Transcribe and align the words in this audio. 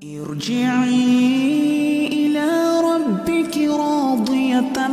ارجعي 0.00 0.96
إلى 2.08 2.48
ربك 2.80 3.56
راضية 3.68 4.88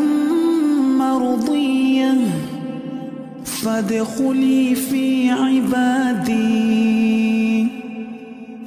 مرضية 0.99 2.13
فادخلي 3.45 4.75
في 4.75 5.29
عبادي 5.31 6.47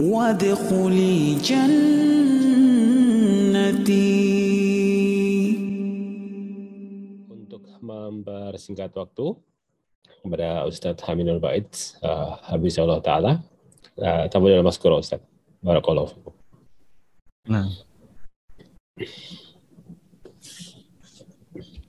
وادخلي 0.00 1.34
جنتي 1.45 2.00
untuk 7.29 7.69
mempersingkat 7.85 8.97
waktu 8.97 9.37
kepada 10.25 10.65
Ustadz 10.65 11.04
Haminul 11.04 11.37
Bait 11.37 11.69
uh, 12.01 12.41
Habibullah 12.49 13.04
Ta'ala 13.04 13.45
uh, 14.01 14.25
tamu 14.33 14.49
dalam 14.49 14.65
maskura 14.65 14.97
Ustadz 14.97 15.29
بارك 15.61 15.85
الله 15.88 16.05
فيك 16.05 16.27
نعم. 17.52 17.69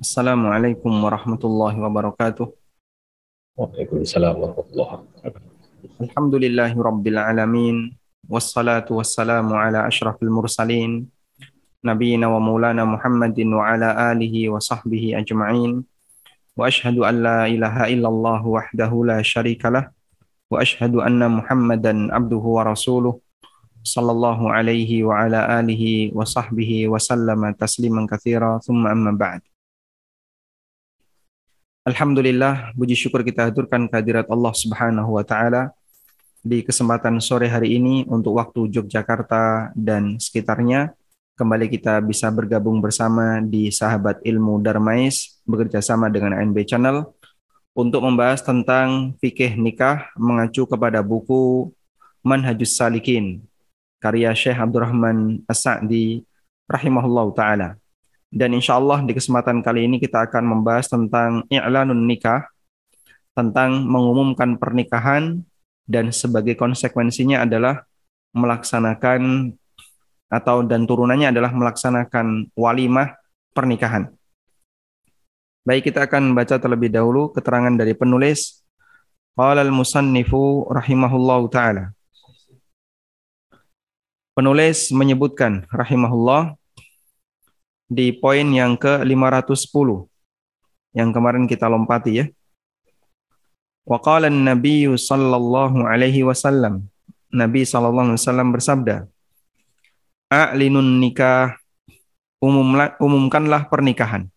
السلام 0.04 0.42
عليكم 0.48 0.92
ورحمة 1.04 1.40
الله 1.44 1.74
وبركاته. 1.80 2.48
وعليكم 3.56 3.98
السلام 4.04 4.36
ورحمة 4.36 4.68
الله 4.76 4.90
الحمد 6.04 6.36
لله 6.36 6.74
رب 6.76 7.06
العالمين 7.08 7.96
والصلاة 8.28 8.92
والسلام 8.92 9.48
على 9.54 9.88
أشرف 9.88 10.20
المرسلين 10.20 11.08
نبينا 11.88 12.28
ومولانا 12.28 12.84
محمد 12.84 13.40
وعلى 13.40 13.90
آله 14.12 14.36
وصحبه 14.50 15.16
أجمعين. 15.16 15.72
وأشهد 16.60 17.00
أن 17.00 17.24
لا 17.24 17.48
إله 17.48 17.88
إلا 17.88 18.08
الله 18.12 18.42
وحده 18.48 18.92
لا 19.08 19.24
شريك 19.24 19.64
له 19.72 19.96
وأشهد 20.52 21.00
أن 21.00 21.24
محمدا 21.32 22.12
عبده 22.12 22.44
ورسوله. 22.60 23.21
Sallallahu 23.82 24.54
alaihi 24.54 25.02
wa 25.02 25.26
ala 25.26 25.58
alihi 25.58 26.14
wa 26.14 26.22
sahbihi 26.22 26.86
wa 26.86 27.02
sallama 27.02 27.50
tasliman 27.58 28.06
kathira. 28.06 28.62
Thumma 28.62 28.94
amma 28.94 29.10
ba'd. 29.10 29.42
Alhamdulillah, 31.82 32.78
puji 32.78 32.94
syukur 32.94 33.26
kita 33.26 33.50
haturkan 33.50 33.90
kehadirat 33.90 34.30
Allah 34.30 34.54
Subhanahu 34.54 35.18
wa 35.18 35.26
taala 35.26 35.74
di 36.46 36.62
kesempatan 36.62 37.18
sore 37.18 37.50
hari 37.50 37.82
ini 37.82 38.06
untuk 38.06 38.38
waktu 38.38 38.70
Yogyakarta 38.70 39.74
dan 39.74 40.22
sekitarnya. 40.22 40.94
Kembali 41.34 41.66
kita 41.66 41.98
bisa 42.06 42.30
bergabung 42.30 42.86
bersama 42.86 43.42
di 43.42 43.74
Sahabat 43.74 44.22
Ilmu 44.22 44.62
Darmais 44.62 45.42
bekerja 45.42 45.82
sama 45.82 46.06
dengan 46.06 46.38
ANB 46.38 46.62
Channel 46.70 47.02
untuk 47.74 48.06
membahas 48.06 48.46
tentang 48.46 49.18
fikih 49.18 49.58
nikah 49.58 50.06
mengacu 50.14 50.70
kepada 50.70 51.02
buku 51.02 51.74
Manhajus 52.22 52.78
Salikin 52.78 53.42
karya 54.02 54.34
Syekh 54.34 54.58
Abdurrahman 54.58 55.46
As-Sa'di 55.46 56.26
rahimahullah 56.66 57.28
taala. 57.38 57.70
Dan 58.34 58.58
insya 58.58 58.82
Allah 58.82 59.06
di 59.06 59.14
kesempatan 59.14 59.62
kali 59.62 59.86
ini 59.86 60.02
kita 60.02 60.26
akan 60.26 60.44
membahas 60.58 60.90
tentang 60.90 61.46
i'lanun 61.54 62.10
nikah, 62.10 62.50
tentang 63.38 63.86
mengumumkan 63.86 64.58
pernikahan 64.58 65.46
dan 65.86 66.10
sebagai 66.10 66.58
konsekuensinya 66.58 67.46
adalah 67.46 67.86
melaksanakan 68.34 69.54
atau 70.32 70.64
dan 70.64 70.88
turunannya 70.88 71.30
adalah 71.30 71.52
melaksanakan 71.52 72.50
walimah 72.56 73.20
pernikahan. 73.52 74.10
Baik 75.62 75.94
kita 75.94 76.10
akan 76.10 76.34
baca 76.34 76.58
terlebih 76.58 76.90
dahulu 76.90 77.30
keterangan 77.36 77.76
dari 77.76 77.94
penulis 77.94 78.62
Qala 79.32 79.64
al-musannifu 79.64 80.68
rahimahullahu 80.68 81.48
taala. 81.48 81.96
Penulis 84.32 84.96
menyebutkan 84.96 85.68
rahimahullah 85.68 86.56
di 87.92 88.16
poin 88.16 88.48
yang 88.48 88.80
ke-510 88.80 90.08
yang 90.96 91.12
kemarin 91.12 91.44
kita 91.44 91.68
lompati 91.68 92.24
ya. 92.24 92.26
Wa 93.84 94.00
qala 94.00 94.32
an-nabiy 94.32 94.88
sallallahu 94.96 95.84
alaihi 95.84 96.24
wasallam. 96.24 96.88
Nabi 97.28 97.68
sallallahu 97.68 98.16
alaihi 98.16 98.24
wasallam 98.24 98.50
bersabda, 98.56 98.96
"A'linun 100.32 101.04
nikah 101.04 101.60
umumkanlah 102.40 103.68
pernikahan." 103.68 104.32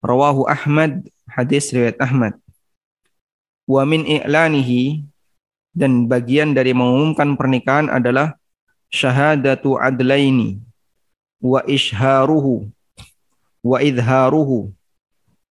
Rawahu 0.00 0.48
Ahmad, 0.48 1.04
hadis 1.28 1.68
riwayat 1.68 2.00
Ahmad. 2.00 2.40
Wa 3.68 3.84
min 3.84 4.08
i'lanihi 4.08 5.04
dan 5.72 6.06
bagian 6.06 6.52
dari 6.52 6.76
mengumumkan 6.76 7.36
pernikahan 7.36 7.88
adalah 7.88 8.36
syahadatu 8.92 9.80
adlaini 9.80 10.60
wa 11.40 11.64
isharuhu 11.64 12.68
wa 13.64 13.78
idharuhu 13.80 14.70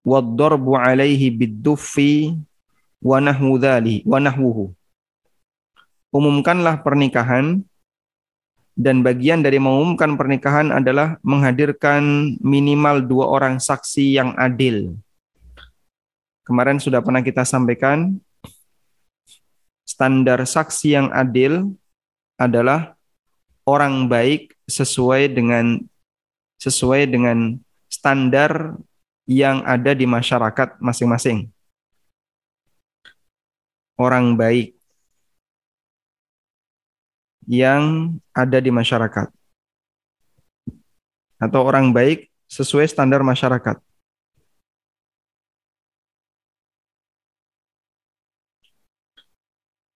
wa 0.06 0.20
darbu 0.22 0.78
alaihi 0.78 1.34
biduffi 1.34 2.38
wa 3.02 3.18
nahwu 3.18 3.58
dhali 3.58 4.06
wa 4.06 4.22
nahwuhu 4.22 4.74
umumkanlah 6.14 6.86
pernikahan 6.86 7.66
dan 8.76 9.04
bagian 9.04 9.44
dari 9.44 9.60
mengumumkan 9.60 10.16
pernikahan 10.16 10.72
adalah 10.72 11.20
menghadirkan 11.22 12.34
minimal 12.40 13.04
dua 13.04 13.26
orang 13.28 13.60
saksi 13.60 14.16
yang 14.16 14.32
adil. 14.40 14.96
Kemarin 16.48 16.80
sudah 16.80 17.04
pernah 17.04 17.22
kita 17.22 17.46
sampaikan 17.46 18.18
standar 20.02 20.42
saksi 20.42 20.98
yang 20.98 21.08
adil 21.14 21.78
adalah 22.34 22.98
orang 23.70 24.10
baik 24.10 24.58
sesuai 24.66 25.30
dengan 25.30 25.78
sesuai 26.58 27.06
dengan 27.06 27.62
standar 27.86 28.82
yang 29.30 29.62
ada 29.62 29.94
di 29.94 30.10
masyarakat 30.10 30.82
masing-masing. 30.82 31.54
Orang 33.94 34.34
baik 34.34 34.74
yang 37.46 38.18
ada 38.34 38.58
di 38.58 38.74
masyarakat 38.74 39.30
atau 41.38 41.62
orang 41.62 41.94
baik 41.94 42.26
sesuai 42.50 42.90
standar 42.90 43.22
masyarakat. 43.22 43.78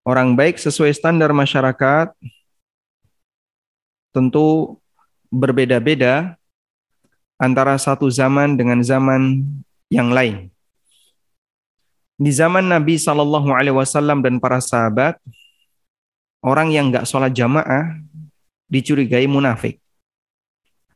Orang 0.06 0.38
baik 0.38 0.62
sesuai 0.62 0.94
standar 0.94 1.34
masyarakat 1.34 2.14
tentu 4.14 4.78
berbeda-beda 5.34 6.38
antara 7.42 7.74
satu 7.82 8.06
zaman 8.08 8.54
dengan 8.54 8.86
zaman 8.86 9.42
yang 9.90 10.14
lain. 10.14 10.54
Di 12.16 12.32
zaman 12.32 12.64
Nabi 12.64 12.96
Shallallahu 13.02 13.50
Alaihi 13.52 13.76
Wasallam 13.76 14.24
dan 14.24 14.40
para 14.40 14.62
sahabat, 14.64 15.20
orang 16.40 16.72
yang 16.72 16.94
nggak 16.94 17.10
sholat 17.10 17.34
jamaah 17.36 18.00
dicurigai 18.70 19.28
munafik. 19.28 19.82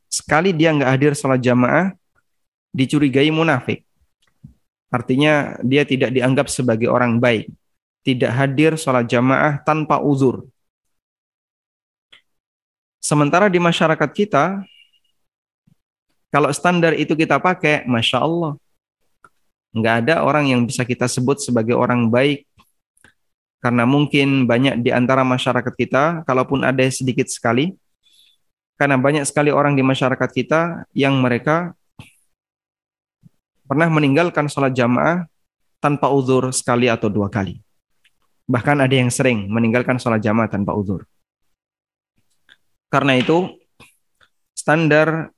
Sekali 0.05 0.55
dia 0.55 0.69
nggak 0.69 0.91
hadir 0.95 1.11
sholat 1.17 1.41
jamaah, 1.43 1.91
dicurigai 2.71 3.33
munafik. 3.33 3.83
Artinya 4.93 5.59
dia 5.65 5.81
tidak 5.81 6.13
dianggap 6.13 6.45
sebagai 6.45 6.87
orang 6.87 7.17
baik. 7.17 7.51
Tidak 8.03 8.31
hadir 8.31 8.79
sholat 8.79 9.05
jamaah 9.05 9.59
tanpa 9.61 9.99
uzur. 9.99 10.47
Sementara 12.99 13.47
di 13.47 13.59
masyarakat 13.63 14.09
kita, 14.11 14.63
kalau 16.29 16.51
standar 16.51 16.93
itu 16.93 17.15
kita 17.15 17.39
pakai, 17.39 17.87
Masya 17.87 18.21
Allah, 18.21 18.53
nggak 19.73 19.95
ada 20.05 20.15
orang 20.21 20.51
yang 20.51 20.61
bisa 20.67 20.85
kita 20.85 21.07
sebut 21.07 21.41
sebagai 21.41 21.73
orang 21.73 22.11
baik. 22.11 22.45
Karena 23.59 23.83
mungkin 23.83 24.47
banyak 24.47 24.79
di 24.79 24.91
antara 24.91 25.27
masyarakat 25.27 25.73
kita, 25.75 26.23
kalaupun 26.23 26.63
ada 26.63 26.79
sedikit 26.87 27.27
sekali, 27.27 27.75
karena 28.79 28.95
banyak 28.95 29.27
sekali 29.27 29.51
orang 29.51 29.75
di 29.75 29.83
masyarakat 29.83 30.29
kita 30.31 30.87
yang 30.95 31.19
mereka 31.19 31.75
pernah 33.67 33.91
meninggalkan 33.91 34.47
sholat 34.47 34.71
jamaah 34.71 35.27
tanpa 35.83 36.07
uzur 36.07 36.55
sekali 36.55 36.87
atau 36.87 37.11
dua 37.11 37.27
kali. 37.27 37.59
Bahkan 38.49 38.81
ada 38.81 38.95
yang 38.97 39.13
sering 39.13 39.45
meninggalkan 39.45 40.01
sholat 40.01 40.25
jamaah 40.25 40.49
tanpa 40.49 40.73
uzur. 40.73 41.05
Karena 42.89 43.13
itu, 43.21 43.53
standar 44.57 45.29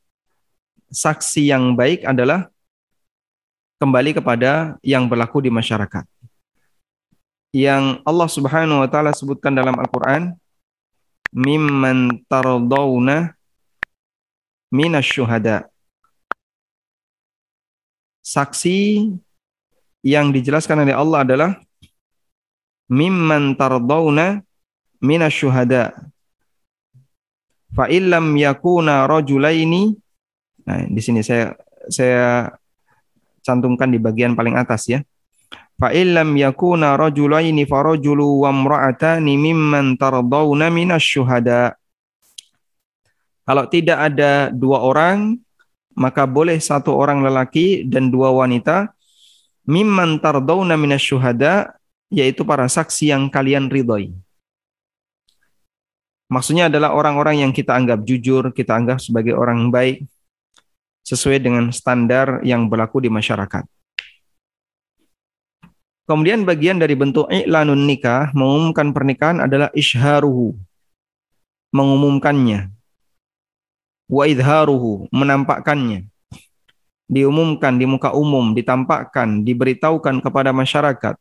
saksi 0.87 1.51
yang 1.51 1.75
baik 1.75 2.07
adalah 2.07 2.47
kembali 3.83 4.15
kepada 4.15 4.79
yang 4.79 5.11
berlaku 5.11 5.43
di 5.43 5.51
masyarakat. 5.51 6.07
Yang 7.51 7.99
Allah 8.07 8.29
Subhanahu 8.31 8.79
wa 8.79 8.87
taala 8.87 9.11
sebutkan 9.11 9.51
dalam 9.51 9.75
Al-Qur'an, 9.75 10.39
mimman 11.35 12.23
tardawna 12.31 13.35
minasyuhada. 14.71 15.67
Saksi 18.23 19.11
yang 19.99 20.31
dijelaskan 20.31 20.87
oleh 20.87 20.95
Allah 20.95 21.19
adalah 21.27 21.51
mimman 22.91 23.55
tardawna 23.55 24.43
minasyuhada 24.99 25.95
Fa 27.71 27.87
illam 27.87 28.35
yakuna 28.35 29.07
rajulaini 29.07 29.95
Nah, 30.65 30.85
di 30.87 31.01
sini 31.01 31.25
saya 31.25 31.57
saya 31.89 32.53
cantumkan 33.41 33.89
di 33.89 33.97
bagian 33.97 34.37
paling 34.37 34.53
atas 34.53 34.85
ya. 34.89 34.99
Fa 35.81 35.89
illam 35.89 36.37
yakuna 36.37 36.93
rajulaini 36.93 37.65
farajulu 37.65 38.45
wa 38.45 38.53
imra'atani 38.53 39.33
mimman 39.33 39.97
tardawna 39.97 40.69
minasyuhada. 40.69 41.73
Kalau 43.41 43.65
tidak 43.67 44.13
ada 44.13 44.53
dua 44.53 44.85
orang, 44.85 45.41
maka 45.97 46.29
boleh 46.29 46.61
satu 46.61 46.93
orang 46.93 47.25
lelaki 47.25 47.83
dan 47.89 48.13
dua 48.13 48.29
wanita 48.29 48.93
mimman 49.65 50.21
tardawna 50.21 50.77
minasyuhada 50.77 51.73
yaitu 52.11 52.43
para 52.43 52.67
saksi 52.67 53.15
yang 53.15 53.31
kalian 53.31 53.71
ridhoi. 53.71 54.11
Maksudnya 56.31 56.67
adalah 56.67 56.95
orang-orang 56.95 57.43
yang 57.47 57.51
kita 57.51 57.75
anggap 57.75 58.03
jujur, 58.03 58.51
kita 58.51 58.75
anggap 58.75 58.99
sebagai 58.99 59.35
orang 59.35 59.67
baik, 59.67 60.07
sesuai 61.03 61.43
dengan 61.43 61.71
standar 61.75 62.39
yang 62.43 62.71
berlaku 62.71 63.03
di 63.03 63.09
masyarakat. 63.11 63.67
Kemudian 66.07 66.43
bagian 66.43 66.75
dari 66.75 66.95
bentuk 66.95 67.31
i'lanun 67.31 67.87
nikah, 67.87 68.35
mengumumkan 68.35 68.91
pernikahan 68.91 69.43
adalah 69.43 69.71
isharuhu, 69.71 70.59
mengumumkannya. 71.71 72.67
Wa 74.11 74.27
idharuhu, 74.27 75.07
menampakkannya. 75.07 76.07
Diumumkan 77.11 77.75
di 77.75 77.87
muka 77.87 78.11
umum, 78.15 78.51
ditampakkan, 78.55 79.43
diberitahukan 79.43 80.19
kepada 80.19 80.51
masyarakat. 80.51 81.15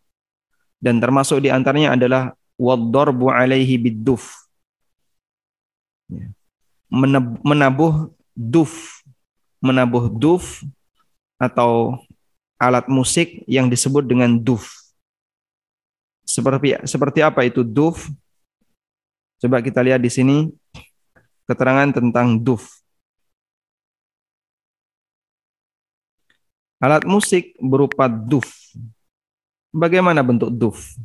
Dan 0.81 0.97
termasuk 0.97 1.45
di 1.45 1.53
antaranya 1.53 1.95
adalah 1.95 2.33
waddarbu 2.57 3.29
alaihi 3.29 3.77
bidduf. 3.77 4.33
Ya. 6.09 6.33
Menabuh 7.45 8.11
duf 8.35 9.01
menabuh 9.61 10.09
duf 10.09 10.65
atau 11.37 12.01
alat 12.57 12.89
musik 12.89 13.45
yang 13.45 13.69
disebut 13.69 14.09
dengan 14.09 14.37
duf. 14.41 14.73
Seperti 16.25 16.77
seperti 16.89 17.21
apa 17.21 17.45
itu 17.45 17.61
duf? 17.61 18.09
Coba 19.41 19.61
kita 19.65 19.81
lihat 19.81 20.01
di 20.01 20.13
sini 20.13 20.37
keterangan 21.49 21.93
tentang 21.93 22.41
duf. 22.41 22.81
Alat 26.81 27.05
musik 27.05 27.57
berupa 27.61 28.09
duf. 28.09 28.49
Bagaimana 29.71 30.27
bentuk 30.27 30.51
duf? 30.51 30.99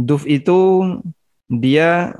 Duf 0.00 0.24
itu 0.24 0.58
dia 1.44 2.16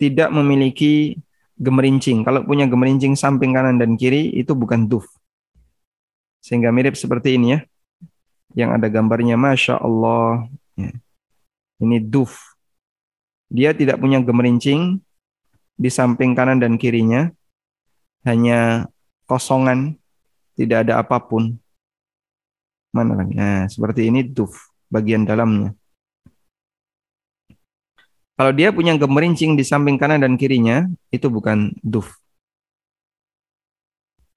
tidak 0.00 0.32
memiliki 0.32 1.20
gemerincing. 1.60 2.24
Kalau 2.24 2.44
punya 2.44 2.64
gemerincing 2.64 3.16
samping 3.16 3.52
kanan 3.52 3.76
dan 3.76 4.00
kiri 4.00 4.32
itu 4.32 4.56
bukan 4.56 4.88
duf. 4.88 5.04
Sehingga 6.40 6.72
mirip 6.72 6.96
seperti 6.96 7.36
ini 7.36 7.56
ya. 7.56 7.60
Yang 8.56 8.70
ada 8.80 8.86
gambarnya 8.88 9.36
Masya 9.36 9.76
Allah. 9.76 10.48
Ya. 10.76 10.92
Ini 11.84 12.00
duf. 12.00 12.56
Dia 13.52 13.76
tidak 13.76 14.00
punya 14.00 14.24
gemerincing 14.24 15.04
di 15.76 15.90
samping 15.92 16.32
kanan 16.32 16.64
dan 16.64 16.80
kirinya. 16.80 17.28
Hanya 18.24 18.88
kosongan. 19.28 20.00
Tidak 20.56 20.88
ada 20.88 21.04
apa 21.04 21.20
pun. 21.20 21.52
Mana 22.96 23.12
lagi? 23.12 23.36
Nah, 23.36 23.68
seperti 23.68 24.08
ini 24.08 24.24
duf. 24.24 24.72
Bagian 24.88 25.28
dalamnya. 25.28 25.76
Kalau 28.36 28.52
dia 28.52 28.68
punya 28.68 28.92
gemerincing 28.96 29.56
di 29.56 29.64
samping 29.64 29.96
kanan 29.96 30.20
dan 30.20 30.36
kirinya, 30.36 30.84
itu 31.08 31.28
bukan 31.32 31.72
duf. 31.80 32.20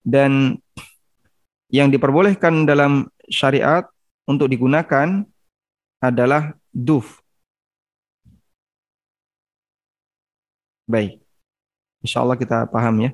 Dan 0.03 0.55
yang 1.67 1.91
diperbolehkan 1.91 2.63
dalam 2.63 3.11
syariat 3.27 3.83
untuk 4.23 4.47
digunakan 4.47 5.23
adalah 5.99 6.55
duf. 6.71 7.19
Baik. 10.89 11.21
Insya 12.01 12.23
Allah 12.23 12.39
kita 12.39 12.65
paham 12.71 13.03
ya. 13.03 13.11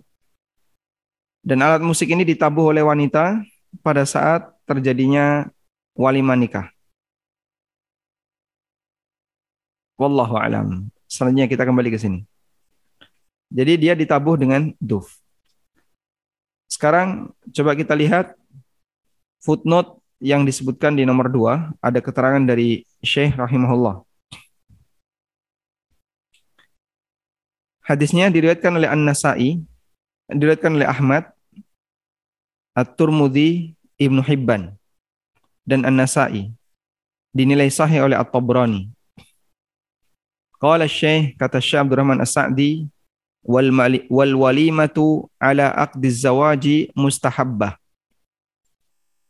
Dan 1.45 1.61
alat 1.61 1.85
musik 1.85 2.09
ini 2.09 2.25
ditabuh 2.25 2.73
oleh 2.73 2.81
wanita 2.81 3.45
pada 3.85 4.01
saat 4.01 4.49
terjadinya 4.65 5.45
walimah 5.93 6.33
nikah. 6.33 6.73
Wallahu 10.01 10.41
alam. 10.41 10.89
Selanjutnya 11.05 11.45
kita 11.45 11.69
kembali 11.69 11.93
ke 11.93 12.01
sini. 12.01 12.25
Jadi 13.53 13.77
dia 13.77 13.93
ditabuh 13.93 14.41
dengan 14.41 14.73
duf. 14.81 15.21
Sekarang 16.65 17.29
coba 17.53 17.77
kita 17.77 17.93
lihat 17.93 18.33
footnote 19.37 20.01
yang 20.17 20.49
disebutkan 20.49 20.97
di 20.97 21.05
nomor 21.05 21.29
2. 21.29 21.77
Ada 21.77 22.01
keterangan 22.01 22.41
dari 22.41 22.89
Syekh 23.05 23.37
rahimahullah. 23.37 24.01
Hadisnya 27.85 28.33
diriwayatkan 28.33 28.73
oleh 28.81 28.89
An-Nasai, 28.89 29.61
diriwayatkan 30.25 30.73
oleh 30.73 30.89
Ahmad, 30.89 31.34
At-Turmudi, 32.75 33.71
Ibnu 33.95 34.19
Hibban, 34.19 34.75
dan 35.63 35.87
An-Nasai. 35.87 36.51
Dinilai 37.31 37.71
sahih 37.71 38.03
oleh 38.03 38.19
At-Tabrani. 38.19 38.91
Qala 40.59 40.87
Syekh 40.87 41.39
kata 41.39 41.63
Syekh 41.63 41.87
Abdul 41.87 41.99
Rahman 42.03 42.19
As-Sa'di 42.19 42.87
wal, 43.43 43.71
wal 44.11 44.33
walimatu 44.35 45.27
ala 45.39 45.71
aqdi 45.71 46.07
zawaji 46.09 46.77
mustahabbah. 46.95 47.79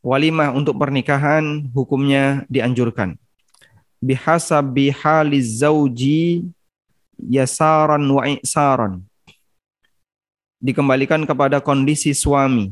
Walimah 0.06 0.54
untuk 0.54 0.78
pernikahan 0.78 1.66
hukumnya 1.74 2.46
dianjurkan. 2.46 3.18
Bihasabi 3.98 4.94
haliz 4.94 5.66
zauji 5.66 6.46
yasaran 7.18 8.06
wa 8.06 8.22
i'saran. 8.30 9.02
Dikembalikan 10.62 11.26
kepada 11.26 11.58
kondisi 11.58 12.14
suami. 12.14 12.70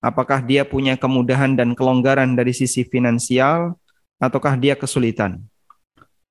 Apakah 0.00 0.40
dia 0.40 0.64
punya 0.64 0.96
kemudahan 0.96 1.52
dan 1.52 1.76
kelonggaran 1.76 2.32
dari 2.32 2.56
sisi 2.56 2.88
finansial 2.88 3.76
ataukah 4.16 4.56
dia 4.56 4.72
kesulitan? 4.72 5.44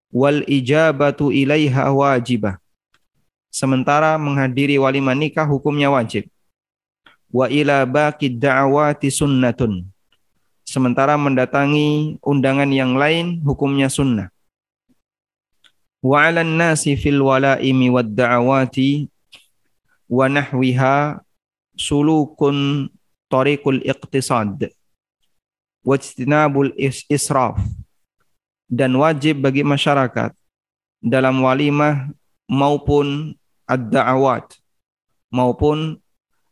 wal 0.09 0.41
ijabatu 0.49 1.29
ilaiha 1.29 1.93
wajibah. 1.93 2.57
Sementara 3.49 4.17
menghadiri 4.17 4.77
walimah 4.77 5.17
nikah 5.17 5.45
hukumnya 5.45 5.89
wajib. 5.89 6.29
Wa 7.29 7.49
ila 7.49 7.85
baqi 7.85 8.29
da'awati 8.29 9.09
sunnatun. 9.09 9.85
Sementara 10.65 11.17
mendatangi 11.17 12.17
undangan 12.21 12.69
yang 12.69 12.93
lain 12.97 13.41
hukumnya 13.41 13.89
sunnah. 13.89 14.29
Wa 16.01 16.29
'alan 16.29 16.57
nasi 16.57 16.93
fil 16.93 17.21
walaimi 17.21 17.89
wad 17.89 18.13
da'awati 18.13 19.09
wa 20.09 20.25
nahwiha 20.29 21.21
sulukun 21.73 22.89
tariqul 23.29 23.79
iqtisad 23.85 24.73
wajtinabul 25.85 26.73
israf 27.07 27.55
dan 28.69 28.93
wajib 28.99 29.41
bagi 29.41 29.63
masyarakat 29.63 30.35
dalam 30.99 31.39
walimah 31.39 32.11
maupun 32.49 33.37
ad-da'awat 33.69 34.57
maupun 35.31 36.01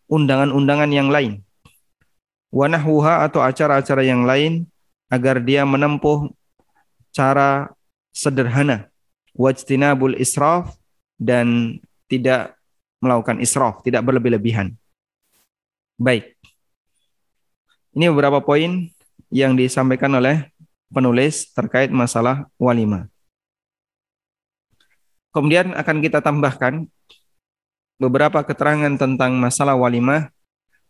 undangan-undangan 0.08 0.92
yang 0.94 1.10
lain. 1.12 1.44
Wanahwuha 2.54 3.28
atau 3.28 3.44
acara-acara 3.44 4.08
yang 4.08 4.24
lain 4.24 4.72
agar 5.12 5.44
dia 5.44 5.68
menempuh 5.68 6.32
cara 7.12 7.76
sederhana 8.16 8.88
wajtinabul 9.36 10.16
israf 10.16 10.74
dan 11.20 11.78
tidak 12.08 12.56
melakukan 13.04 13.38
israf, 13.44 13.84
tidak 13.86 14.02
berlebih-lebihan. 14.06 14.74
Baik. 16.00 16.34
Ini 17.98 18.14
beberapa 18.14 18.38
poin 18.46 18.94
yang 19.34 19.58
disampaikan 19.58 20.14
oleh 20.14 20.54
penulis 20.94 21.50
terkait 21.50 21.90
masalah 21.90 22.46
walimah. 22.62 23.10
Kemudian 25.34 25.74
akan 25.74 25.98
kita 26.06 26.22
tambahkan 26.22 26.86
beberapa 27.98 28.46
keterangan 28.46 28.94
tentang 29.02 29.34
masalah 29.42 29.74
walimah 29.74 30.30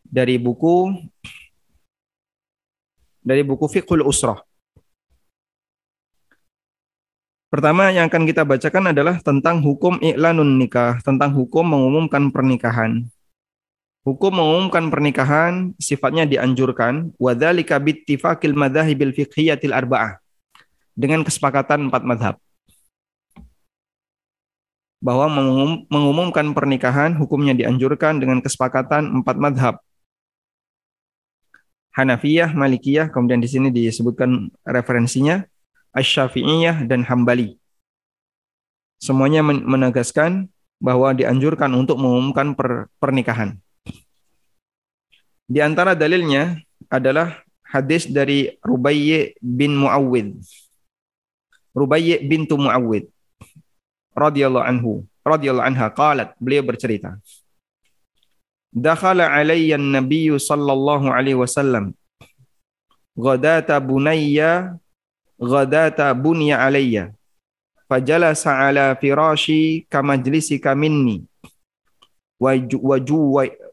dari 0.04 0.36
buku 0.36 1.00
dari 3.24 3.40
buku 3.40 3.72
Fiqhul 3.72 4.04
Usrah. 4.04 4.44
Pertama 7.48 7.88
yang 7.96 8.12
akan 8.12 8.28
kita 8.28 8.44
bacakan 8.44 8.92
adalah 8.92 9.24
tentang 9.24 9.64
hukum 9.64 9.96
i'lanun 10.04 10.60
nikah, 10.60 11.00
tentang 11.08 11.32
hukum 11.32 11.64
mengumumkan 11.64 12.28
pernikahan. 12.36 13.08
Hukum 14.08 14.40
mengumumkan 14.40 14.88
pernikahan 14.88 15.76
sifatnya 15.76 16.24
dianjurkan 16.24 17.12
wadzalika 17.20 17.76
bittifaqil 17.76 18.56
madzahibil 18.56 19.12
fiqhiyatil 19.12 19.76
arba'ah. 19.76 20.24
dengan 20.98 21.22
kesepakatan 21.22 21.92
empat 21.92 22.02
madhab. 22.02 22.36
Bahwa 24.98 25.30
mengumum, 25.30 25.86
mengumumkan 25.94 26.58
pernikahan 26.58 27.14
hukumnya 27.14 27.54
dianjurkan 27.54 28.18
dengan 28.18 28.42
kesepakatan 28.42 29.22
empat 29.22 29.38
madhab. 29.38 29.76
Hanafiyah, 31.94 32.50
Malikiyah, 32.58 33.14
kemudian 33.14 33.38
di 33.38 33.46
sini 33.46 33.70
disebutkan 33.70 34.50
referensinya, 34.66 35.46
Asy-Syafi'iyah 35.94 36.90
dan 36.90 37.06
Hambali. 37.06 37.62
Semuanya 38.98 39.46
menegaskan 39.46 40.50
bahwa 40.82 41.14
dianjurkan 41.14 41.70
untuk 41.78 42.02
mengumumkan 42.02 42.58
per 42.58 42.90
pernikahan. 42.98 43.62
Di 45.48 45.64
antara 45.64 45.96
dalilnya 45.96 46.60
adalah 46.92 47.40
hadis 47.64 48.04
dari 48.04 48.52
Rubayy 48.60 49.32
bin 49.40 49.80
Muawwid. 49.80 50.36
Rubayy 51.72 52.20
bintu 52.28 52.60
Muawwid 52.60 53.08
radhiyallahu 54.12 54.66
anhu, 54.66 54.92
radhiyallahu 55.24 55.68
anha 55.72 55.88
qalat, 55.94 56.34
beliau 56.42 56.66
bercerita. 56.68 57.16
Dakhala 58.74 59.32
alayya 59.32 59.80
an-nabiy 59.80 60.36
sallallahu 60.36 61.08
alaihi 61.08 61.40
wasallam. 61.40 61.96
Ghadata 63.18 63.80
bunayya 63.80 64.78
ghadata 65.38 66.12
bunya 66.18 66.60
alayya. 66.60 67.14
Fajalasa 67.88 68.52
ala 68.68 68.98
firashi 69.00 69.88
kamajlisika 69.88 70.76
minni. 70.76 71.24
Wa 72.36 72.54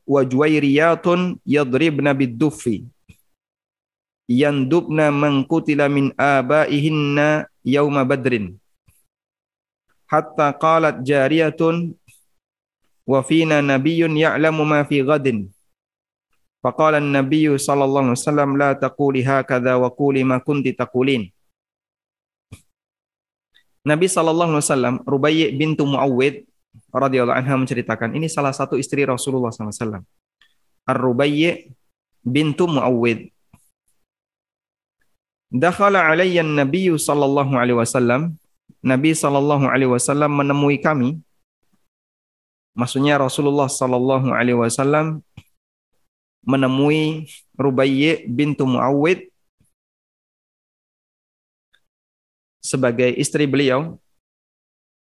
juwairiyatun 0.07 1.41
yadribna 1.45 2.13
bid-duffi. 2.13 2.85
Yandubna 4.29 5.13
man 5.13 5.45
qutila 5.45 5.89
min 5.89 6.13
abaihinna 6.17 7.49
yawma 7.65 8.05
badrin. 8.05 8.57
Hatta 10.09 10.53
qalat 10.57 11.01
jariyatun 11.05 11.97
wa 13.05 13.21
fina 13.21 13.61
nabiyyun 13.61 14.17
ya'lamu 14.17 14.65
ma 14.65 14.85
fi 14.85 15.05
ghadin. 15.05 15.49
Faqala 16.65 16.97
an-nabiyyu 16.97 17.61
sallallahu 17.61 18.09
alaihi 18.09 18.21
wasallam 18.21 18.51
la 18.57 18.73
taquli 18.73 19.21
hakadha 19.21 19.77
wa 19.77 19.93
quli 19.93 20.25
ma 20.25 20.41
kunti 20.41 20.73
taqulin. 20.73 21.29
Nabi 23.85 24.09
sallallahu 24.09 24.57
alaihi 24.57 24.65
wasallam 24.65 24.95
Rubayy 25.05 25.53
bintu 25.53 25.85
Muawwid 25.85 26.49
radhiyallahu 26.91 27.37
anha 27.37 27.55
menceritakan 27.59 28.15
ini 28.15 28.27
salah 28.31 28.53
satu 28.55 28.79
istri 28.79 29.03
Rasulullah 29.07 29.51
wasallam. 29.51 30.03
Ar-Rubayy 30.85 31.75
bintu 32.25 32.69
Muawwid. 32.69 33.33
Dakhala 35.55 36.11
alayya 36.11 36.43
an-nabiy 36.43 36.93
sallallahu 36.95 37.55
alaihi 37.55 37.79
wasallam. 37.79 38.35
Nabi 38.85 39.17
sallallahu 39.17 39.65
alaihi 39.65 39.89
wasallam 39.89 40.29
menemui 40.37 40.77
kami 40.77 41.25
Maksudnya 42.75 43.15
Rasulullah 43.23 43.71
Sallallahu 43.71 44.35
Alaihi 44.35 44.59
Wasallam 44.59 45.23
menemui 46.43 47.31
Rubayy 47.55 48.27
bintu 48.27 48.67
Muawwid 48.67 49.31
sebagai 52.59 53.15
istri 53.15 53.47
beliau. 53.47 53.95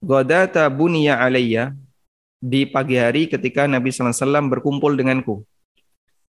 Godata 0.05 0.69
bunia 0.69 1.17
alayya 1.17 1.73
di 2.37 2.69
pagi 2.69 3.01
hari 3.01 3.33
ketika 3.33 3.65
Nabi 3.65 3.89
Sallallahu 3.89 4.13
Alaihi 4.13 4.25
Wasallam 4.29 4.47
berkumpul 4.53 4.93
denganku. 4.93 5.35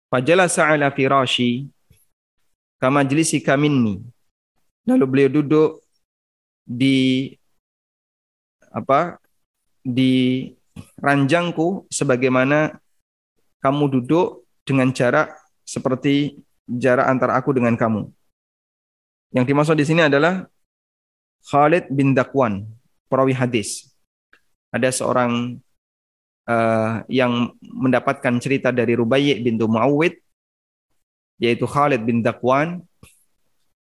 Fajalasa 0.09 0.71
ala 0.71 0.89
firashi 0.95 1.69
kama 2.79 3.03
jelisi 3.03 3.43
kaminni. 3.43 4.01
Lalu 4.87 5.05
beliau 5.05 5.31
duduk 5.43 5.71
di 6.65 7.35
apa 8.73 9.19
di 9.83 10.45
ranjangku 11.03 11.91
sebagaimana 11.91 12.79
kamu 13.59 13.85
duduk 13.99 14.47
dengan 14.63 14.95
jarak 14.95 15.35
seperti 15.67 16.39
jarak 16.65 17.11
antara 17.11 17.37
aku 17.37 17.53
dengan 17.53 17.75
kamu. 17.75 18.07
Yang 19.35 19.45
dimaksud 19.45 19.77
di 19.77 19.85
sini 19.85 20.07
adalah 20.07 20.49
Khalid 21.45 21.93
bin 21.93 22.17
Dakwan, 22.17 22.65
perawi 23.09 23.33
hadis. 23.35 23.89
Ada 24.69 24.93
seorang 24.93 25.57
uh, 26.49 27.05
yang 27.09 27.53
mendapatkan 27.61 28.37
cerita 28.41 28.69
dari 28.69 28.93
Rubayy 28.97 29.41
bintu 29.41 29.69
Muawwid, 29.69 30.17
yaitu 31.41 31.65
Khalid 31.69 32.05
bin 32.05 32.21
Dakwan. 32.25 32.85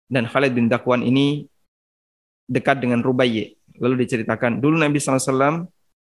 Dan 0.08 0.24
Khalid 0.24 0.56
bin 0.56 0.72
Dakwan 0.72 1.04
ini 1.04 1.44
dekat 2.48 2.80
dengan 2.80 3.04
Rubayy. 3.04 3.56
Lalu 3.78 4.08
diceritakan, 4.08 4.58
dulu 4.58 4.80
Nabi 4.80 4.98
SAW 4.98 5.68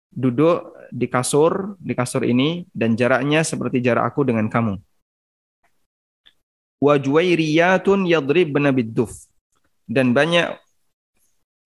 duduk 0.09 0.73
di 0.89 1.09
kasur, 1.09 1.77
di 1.77 1.93
kasur 1.93 2.25
ini, 2.25 2.65
dan 2.73 2.97
jaraknya 2.97 3.45
seperti 3.45 3.79
jarak 3.81 4.13
aku 4.13 4.25
dengan 4.25 4.49
kamu. 4.49 4.81
Wa 6.83 6.99
juwairiyatun 6.99 8.09
yadribna 8.09 8.73
bidduf. 8.73 9.13
Dan 9.87 10.11
banyak 10.11 10.62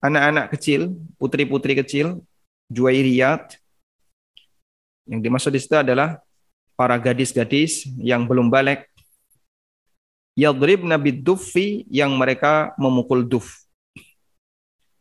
anak-anak 0.03 0.53
kecil, 0.53 0.93
putri-putri 1.17 1.77
kecil, 1.77 2.21
juwairiyat, 2.69 3.57
yang 5.07 5.23
dimaksud 5.23 5.55
di 5.55 5.59
situ 5.63 5.77
adalah 5.77 6.19
para 6.75 6.99
gadis-gadis 6.99 7.87
yang 7.97 8.27
belum 8.27 8.51
balik, 8.51 8.85
yadribna 10.37 10.99
biddufi 10.99 11.87
yang 11.89 12.13
mereka 12.13 12.75
memukul 12.77 13.25
duf 13.25 13.67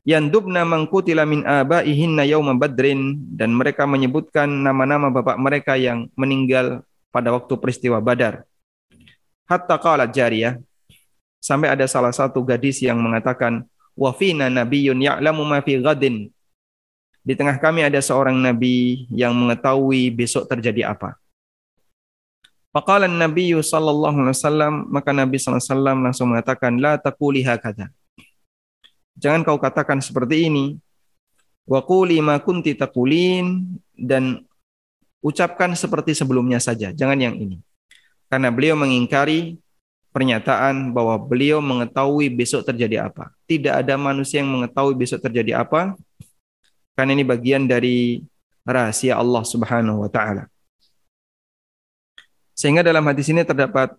yandubna 0.06 0.62
mangkutila 0.62 1.26
min 1.26 1.42
abaihinna 1.42 2.22
yauma 2.22 2.54
badrin 2.54 3.18
dan 3.34 3.50
mereka 3.50 3.90
menyebutkan 3.90 4.46
nama-nama 4.46 5.10
bapak 5.10 5.34
mereka 5.34 5.74
yang 5.74 6.06
meninggal 6.14 6.86
pada 7.10 7.34
waktu 7.34 7.58
peristiwa 7.58 7.98
Badar. 7.98 8.46
Hatta 9.50 9.74
qalat 9.82 10.14
jariyah 10.14 10.62
sampai 11.42 11.74
ada 11.74 11.90
salah 11.90 12.14
satu 12.14 12.38
gadis 12.46 12.78
yang 12.78 13.02
mengatakan 13.02 13.66
wa 13.96 14.12
fina 14.12 14.52
nabiyyun 14.52 15.00
ya'lamu 15.00 15.42
ma 15.42 15.64
fi 15.64 15.80
ghadin. 15.80 16.28
Di 17.26 17.34
tengah 17.34 17.58
kami 17.58 17.82
ada 17.82 17.98
seorang 17.98 18.38
nabi 18.38 19.08
yang 19.10 19.34
mengetahui 19.34 20.14
besok 20.14 20.46
terjadi 20.46 20.94
apa. 20.94 21.18
Faqala 22.70 23.08
an-nabiy 23.08 23.56
sallallahu 23.56 24.20
alaihi 24.20 24.36
wasallam 24.36 24.74
maka 24.92 25.10
Nabi 25.16 25.40
sallallahu 25.40 25.64
alaihi 25.64 25.72
wasallam 25.72 25.96
langsung 26.04 26.26
mengatakan 26.28 26.72
la 26.76 27.00
taquli 27.00 27.40
hakadha. 27.40 27.88
Jangan 29.16 29.42
kau 29.48 29.56
katakan 29.56 30.04
seperti 30.04 30.52
ini. 30.52 30.76
Wa 31.64 31.80
quli 31.80 32.20
ma 32.20 32.36
kunti 32.38 32.76
taqulin 32.76 33.64
dan 33.96 34.44
ucapkan 35.24 35.74
seperti 35.74 36.14
sebelumnya 36.14 36.62
saja, 36.62 36.94
jangan 36.94 37.18
yang 37.18 37.34
ini. 37.34 37.58
Karena 38.30 38.54
beliau 38.54 38.78
mengingkari 38.78 39.58
pernyataan 40.16 40.96
bahwa 40.96 41.20
beliau 41.20 41.60
mengetahui 41.60 42.32
besok 42.32 42.64
terjadi 42.64 43.12
apa. 43.12 43.36
Tidak 43.44 43.68
ada 43.68 44.00
manusia 44.00 44.40
yang 44.40 44.48
mengetahui 44.48 44.96
besok 44.96 45.20
terjadi 45.20 45.60
apa 45.60 45.92
karena 46.96 47.12
ini 47.12 47.20
bagian 47.28 47.68
dari 47.68 48.24
rahasia 48.64 49.20
Allah 49.20 49.44
Subhanahu 49.44 50.08
wa 50.08 50.08
taala. 50.08 50.48
Sehingga 52.56 52.80
dalam 52.80 53.04
hadis 53.04 53.28
ini 53.28 53.44
terdapat 53.44 53.92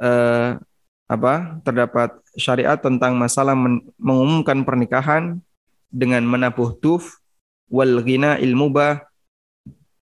uh, 0.00 0.56
apa 1.04 1.60
terdapat 1.68 2.16
syariat 2.32 2.80
tentang 2.80 3.12
masalah 3.20 3.52
men 3.52 3.84
mengumumkan 4.00 4.64
pernikahan 4.64 5.36
dengan 5.92 6.24
menabuh 6.24 6.80
tuf 6.80 7.20
wal 7.68 8.00
ghina 8.00 8.40
ilmubah 8.40 9.04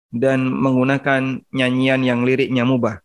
dan 0.09 0.49
menggunakan 0.49 1.45
nyanyian 1.53 2.01
yang 2.01 2.25
liriknya 2.25 2.65
mubah. 2.65 3.04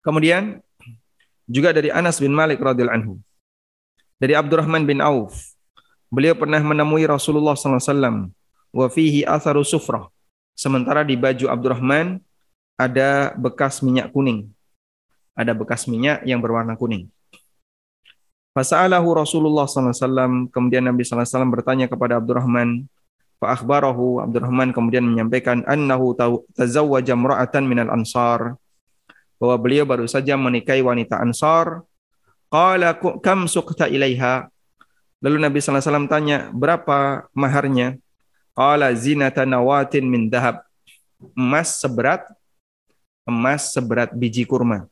Kemudian 0.00 0.64
juga 1.44 1.74
dari 1.76 1.92
Anas 1.92 2.20
bin 2.20 2.32
Malik 2.32 2.60
radhiyallahu 2.60 2.96
anhu. 2.96 3.14
Dari 4.20 4.36
Abdurrahman 4.36 4.84
bin 4.84 5.00
Auf. 5.00 5.56
Beliau 6.12 6.36
pernah 6.36 6.60
menemui 6.60 7.04
Rasulullah 7.08 7.56
SAW. 7.56 8.28
Wa 8.70 8.86
fihi 8.88 9.24
atharu. 9.24 9.64
Sementara 10.56 11.04
di 11.04 11.16
baju 11.16 11.46
Abdurrahman 11.48 12.20
ada 12.76 13.32
bekas 13.36 13.80
minyak 13.80 14.12
kuning. 14.12 14.48
Ada 15.36 15.56
bekas 15.56 15.88
minyak 15.88 16.24
yang 16.24 16.40
berwarna 16.40 16.76
kuning. 16.76 17.08
Fasa'alahu 18.50 19.14
Rasulullah 19.14 19.64
SAW, 19.70 20.50
kemudian 20.50 20.82
Nabi 20.82 21.06
SAW 21.06 21.46
bertanya 21.54 21.86
kepada 21.86 22.18
Abdurrahman, 22.18 22.82
Fa'akhbarahu, 23.38 24.20
Abdurrahman 24.20 24.74
kemudian 24.74 25.06
menyampaikan, 25.06 25.62
Annahu 25.64 26.18
tazawwaja 26.52 27.14
mra'atan 27.14 27.64
minal 27.64 27.88
ansar, 27.94 28.58
bahwa 29.40 29.56
beliau 29.56 29.88
baru 29.88 30.04
saja 30.04 30.36
menikahi 30.36 30.84
wanita 30.84 31.16
ansar, 31.16 31.80
Qala 32.50 32.98
kam 33.22 33.46
sukta 33.48 33.88
ilaiha, 33.88 34.50
Lalu 35.20 35.36
Nabi 35.36 35.60
SAW 35.60 36.08
tanya, 36.08 36.48
berapa 36.48 37.28
maharnya? 37.36 38.00
Qala 38.56 38.88
zinata 38.96 39.44
nawatin 39.44 40.08
min 40.08 40.32
dahab. 40.32 40.64
Emas 41.36 41.76
seberat 41.76 42.24
emas 43.28 43.70
seberat 43.70 44.10
biji 44.16 44.48
kurma. 44.48 44.88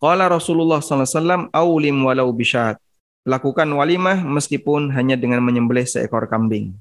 Qala 0.00 0.28
Rasulullah 0.28 0.80
sallallahu 0.80 1.04
alaihi 1.04 1.20
wasallam 1.20 1.42
aulim 1.52 1.96
walau 2.04 2.28
bisyat. 2.32 2.80
Lakukan 3.28 3.66
walimah 3.68 4.22
meskipun 4.24 4.88
hanya 4.94 5.20
dengan 5.20 5.42
menyembelih 5.44 5.84
seekor 5.84 6.24
kambing. 6.30 6.72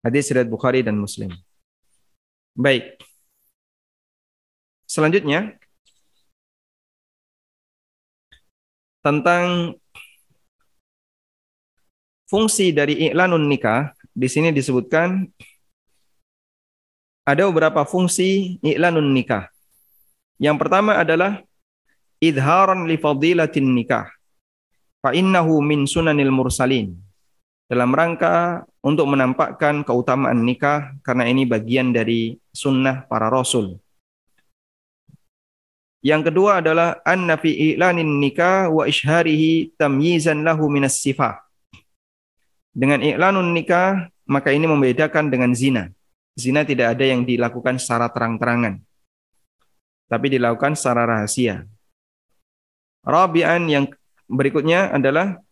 Hadis 0.00 0.30
riwayat 0.30 0.48
Bukhari 0.48 0.80
dan 0.86 0.96
Muslim. 0.96 1.34
Baik. 2.54 2.96
Selanjutnya 4.88 5.52
tentang 9.04 9.76
fungsi 12.24 12.72
dari 12.72 13.08
i'lanun 13.08 13.44
nikah 13.44 13.92
di 14.16 14.28
sini 14.32 14.48
disebutkan 14.48 15.28
ada 17.28 17.44
beberapa 17.52 17.84
fungsi 17.84 18.56
i'lanun 18.64 19.12
nikah. 19.12 19.52
Yang 20.40 20.56
pertama 20.64 20.96
adalah 20.96 21.44
idharan 22.24 22.88
li 22.88 22.96
fadilatin 22.96 23.68
nikah. 23.76 24.08
Fa 25.04 25.12
innahu 25.12 25.60
min 25.60 25.84
sunanil 25.84 26.32
mursalin. 26.32 26.96
Dalam 27.68 27.92
rangka 27.92 28.64
untuk 28.80 29.04
menampakkan 29.12 29.84
keutamaan 29.84 30.40
nikah 30.40 30.96
karena 31.04 31.28
ini 31.28 31.44
bagian 31.44 31.92
dari 31.92 32.40
sunnah 32.48 33.04
para 33.04 33.28
rasul. 33.28 33.76
Yang 35.98 36.30
kedua 36.30 36.62
adalah 36.62 37.02
anna 37.02 37.34
fi 37.34 37.74
i'lanin 37.74 38.22
nikah 38.22 38.70
wa 38.70 38.86
isharihi 38.86 39.74
tamyizan 39.74 40.46
lahu 40.46 40.70
minas 40.70 41.02
sifah. 41.02 41.42
Dengan 42.70 43.02
i'lanun 43.02 43.50
nikah, 43.50 44.06
maka 44.30 44.54
ini 44.54 44.70
membedakan 44.70 45.26
dengan 45.26 45.50
zina. 45.50 45.90
Zina 46.38 46.62
tidak 46.62 46.94
ada 46.94 47.02
yang 47.02 47.26
dilakukan 47.26 47.82
secara 47.82 48.06
terang-terangan. 48.14 48.78
Tapi 50.06 50.26
dilakukan 50.38 50.78
secara 50.78 51.02
rahasia. 51.02 51.66
Rabi'an 53.02 53.66
yang 53.66 53.90
berikutnya 54.30 54.94
adalah 54.94 55.42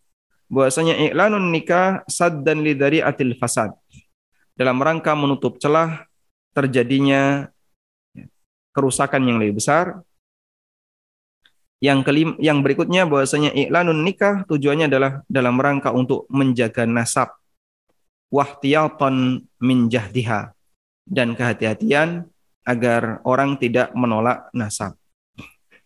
bahwasanya 0.47 0.95
i'lanun 1.11 1.51
nikah 1.51 2.07
saddan 2.07 2.63
lidari 2.63 3.03
atil 3.03 3.35
fasad. 3.35 3.75
Dalam 4.55 4.79
rangka 4.79 5.11
menutup 5.11 5.59
celah 5.59 6.07
terjadinya 6.55 7.51
kerusakan 8.71 9.27
yang 9.27 9.37
lebih 9.43 9.59
besar 9.59 10.07
yang 11.77 12.01
kelim, 12.01 12.33
yang 12.41 12.65
berikutnya 12.65 13.05
bahwasanya 13.05 13.53
iklanun 13.53 14.01
nikah 14.01 14.41
tujuannya 14.49 14.89
adalah 14.89 15.21
dalam 15.29 15.57
rangka 15.61 15.93
untuk 15.93 16.25
menjaga 16.33 16.89
nasab 16.89 17.37
wahtiyatan 18.33 19.45
min 19.61 19.87
jahdiha 19.87 20.51
dan 21.07 21.37
kehati-hatian 21.37 22.27
agar 22.67 23.23
orang 23.23 23.55
tidak 23.55 23.93
menolak 23.95 24.51
nasab. 24.51 24.99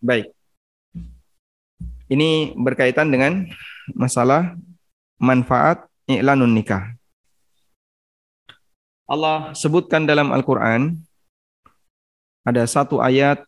Baik. 0.02 0.34
Ini 2.10 2.52
berkaitan 2.58 3.08
dengan 3.08 3.46
masalah 3.94 4.58
manfaat 5.22 5.86
iklanun 6.10 6.50
nikah. 6.50 6.98
Allah 9.06 9.54
sebutkan 9.54 10.08
dalam 10.08 10.32
Al-Qur'an 10.34 10.98
ada 12.42 12.66
satu 12.66 12.98
ayat 12.98 13.44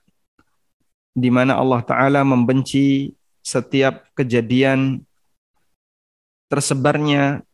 di 1.14 1.30
mana 1.30 1.54
Allah 1.54 1.80
Ta'ala 1.86 2.20
membenci 2.26 3.14
setiap 3.38 4.10
kejadian 4.18 5.06
tersebarnya 6.50 7.46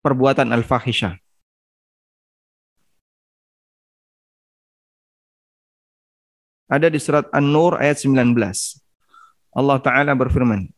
perbuatan 0.00 0.48
al-fahisyah. 0.56 1.20
Ada 6.68 6.92
di 6.92 7.00
surat 7.00 7.28
An-Nur 7.32 7.80
ayat 7.80 8.04
19. 8.04 8.36
Allah 9.56 9.78
Ta'ala 9.80 10.12
berfirman, 10.12 10.68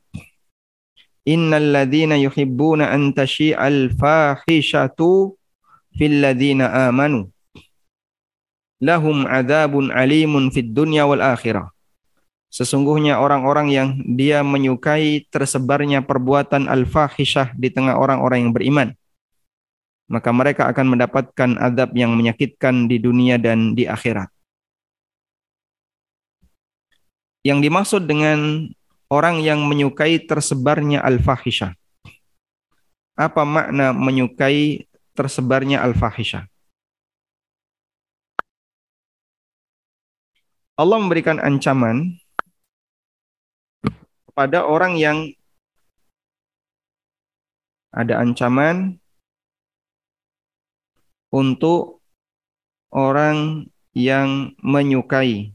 Innal 1.26 1.75
ladhina 1.75 2.19
yuhibbuna 2.19 2.90
an 2.90 3.14
tashi'al 3.14 3.94
fahishatu 3.99 5.35
fil 5.94 6.16
ladhina 6.23 6.90
amanu 6.90 7.29
lahum 8.81 9.29
adabun 9.29 9.92
alimun 9.92 10.49
fid 10.49 10.73
dunya 10.73 11.05
wal 11.05 11.20
akhirah. 11.20 11.68
Sesungguhnya 12.50 13.22
orang-orang 13.22 13.70
yang 13.70 13.88
dia 14.18 14.42
menyukai 14.42 15.22
tersebarnya 15.30 16.02
perbuatan 16.02 16.66
al-fahisyah 16.66 17.54
di 17.54 17.70
tengah 17.70 17.94
orang-orang 17.94 18.42
yang 18.42 18.52
beriman. 18.52 18.88
Maka 20.10 20.34
mereka 20.34 20.66
akan 20.66 20.98
mendapatkan 20.98 21.50
adab 21.62 21.94
yang 21.94 22.10
menyakitkan 22.18 22.90
di 22.90 22.98
dunia 22.98 23.38
dan 23.38 23.78
di 23.78 23.86
akhirat. 23.86 24.26
Yang 27.46 27.58
dimaksud 27.70 28.02
dengan 28.10 28.66
orang 29.06 29.38
yang 29.38 29.62
menyukai 29.62 30.18
tersebarnya 30.26 31.06
al-fahisyah. 31.06 31.78
Apa 33.14 33.46
makna 33.46 33.94
menyukai 33.94 34.90
tersebarnya 35.14 35.86
al-fahisyah? 35.86 36.50
Allah 40.80 40.96
memberikan 40.96 41.36
ancaman 41.38 42.16
pada 44.35 44.64
orang 44.66 44.97
yang 44.97 45.31
ada 47.90 48.23
ancaman 48.23 49.03
untuk 51.31 52.03
orang 52.90 53.66
yang 53.95 54.55
menyukai 54.62 55.55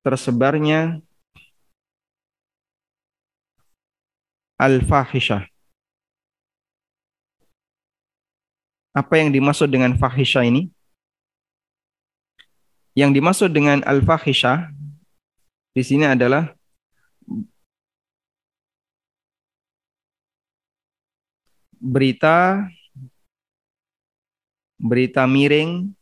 tersebarnya 0.00 1.02
al-fahisyah. 4.56 5.44
Apa 8.96 9.20
yang 9.20 9.28
dimaksud 9.28 9.68
dengan 9.68 9.92
fahisyah 9.92 10.48
ini? 10.48 10.72
Yang 12.96 13.10
dimaksud 13.20 13.50
dengan 13.52 13.84
al-fahisyah 13.84 14.72
di 15.76 15.84
sini 15.84 16.08
adalah 16.08 16.48
berita 21.76 22.64
berita 24.80 25.28
miring 25.28 25.92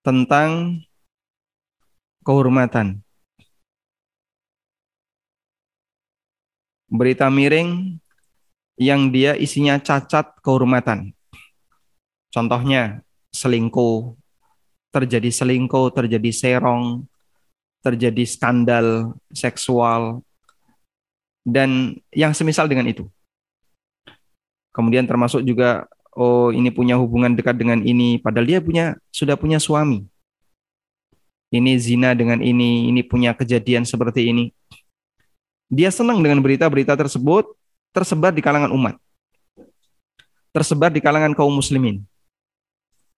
tentang 0.00 0.80
kehormatan. 2.24 3.04
Berita 6.88 7.28
miring 7.28 8.00
yang 8.80 9.12
dia 9.12 9.36
isinya 9.36 9.76
cacat 9.76 10.32
kehormatan. 10.40 11.12
Contohnya 12.32 13.04
selingkuh, 13.36 14.16
terjadi 14.88 15.28
selingkuh, 15.28 15.92
terjadi 15.92 16.30
serong, 16.32 17.04
terjadi 17.84 18.24
skandal 18.24 19.12
seksual 19.28 20.24
dan 21.44 22.00
yang 22.16 22.32
semisal 22.32 22.64
dengan 22.64 22.88
itu. 22.88 23.04
Kemudian 24.72 25.04
termasuk 25.04 25.44
juga 25.44 25.84
oh 26.16 26.48
ini 26.48 26.72
punya 26.72 26.96
hubungan 26.96 27.36
dekat 27.36 27.60
dengan 27.60 27.84
ini 27.84 28.16
padahal 28.16 28.48
dia 28.48 28.60
punya 28.64 28.96
sudah 29.12 29.36
punya 29.36 29.60
suami. 29.60 30.08
Ini 31.54 31.78
zina 31.78 32.18
dengan 32.18 32.42
ini, 32.42 32.90
ini 32.90 33.06
punya 33.06 33.30
kejadian 33.30 33.86
seperti 33.86 34.26
ini. 34.32 34.50
Dia 35.70 35.92
senang 35.94 36.18
dengan 36.18 36.42
berita-berita 36.42 36.98
tersebut 36.98 37.46
tersebar 37.94 38.34
di 38.34 38.42
kalangan 38.42 38.74
umat. 38.74 38.98
Tersebar 40.50 40.90
di 40.90 40.98
kalangan 40.98 41.30
kaum 41.30 41.54
muslimin. 41.54 42.02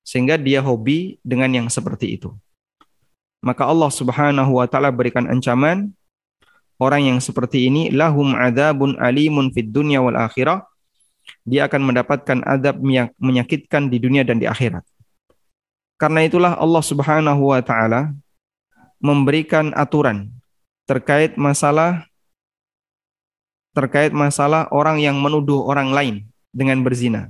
Sehingga 0.04 0.36
dia 0.36 0.60
hobi 0.60 1.16
dengan 1.24 1.48
yang 1.48 1.66
seperti 1.72 2.20
itu 2.20 2.36
maka 3.44 3.68
Allah 3.68 3.90
Subhanahu 3.92 4.56
wa 4.56 4.66
taala 4.68 4.92
berikan 4.92 5.28
ancaman 5.28 5.92
orang 6.76 7.12
yang 7.14 7.18
seperti 7.20 7.68
ini 7.68 7.88
lahum 7.92 8.36
adzabun 8.36 9.00
alimun 9.00 9.52
fid 9.52 9.72
dunya 9.72 10.00
wal 10.00 10.16
akhirah 10.16 10.64
dia 11.46 11.66
akan 11.66 11.92
mendapatkan 11.92 12.42
adab 12.46 12.78
menyakitkan 13.18 13.90
di 13.90 13.98
dunia 13.98 14.22
dan 14.26 14.38
di 14.38 14.46
akhirat. 14.46 14.82
Karena 15.96 16.26
itulah 16.26 16.58
Allah 16.58 16.82
Subhanahu 16.84 17.54
wa 17.54 17.60
taala 17.64 18.12
memberikan 19.00 19.72
aturan 19.72 20.28
terkait 20.86 21.34
masalah 21.34 22.06
terkait 23.76 24.12
masalah 24.14 24.70
orang 24.72 25.02
yang 25.02 25.20
menuduh 25.20 25.60
orang 25.66 25.92
lain 25.92 26.14
dengan 26.48 26.80
berzina. 26.80 27.28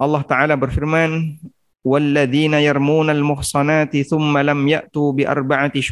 Allah 0.00 0.24
taala 0.26 0.54
berfirman, 0.56 1.38
walladzina 1.84 2.64
yarmunal 2.64 3.20
muhsanati 3.20 4.02
thumma 4.08 4.40
lam 4.40 4.64
ya'tu 4.64 5.12
bi 5.12 5.28
arba'ati. 5.28 5.84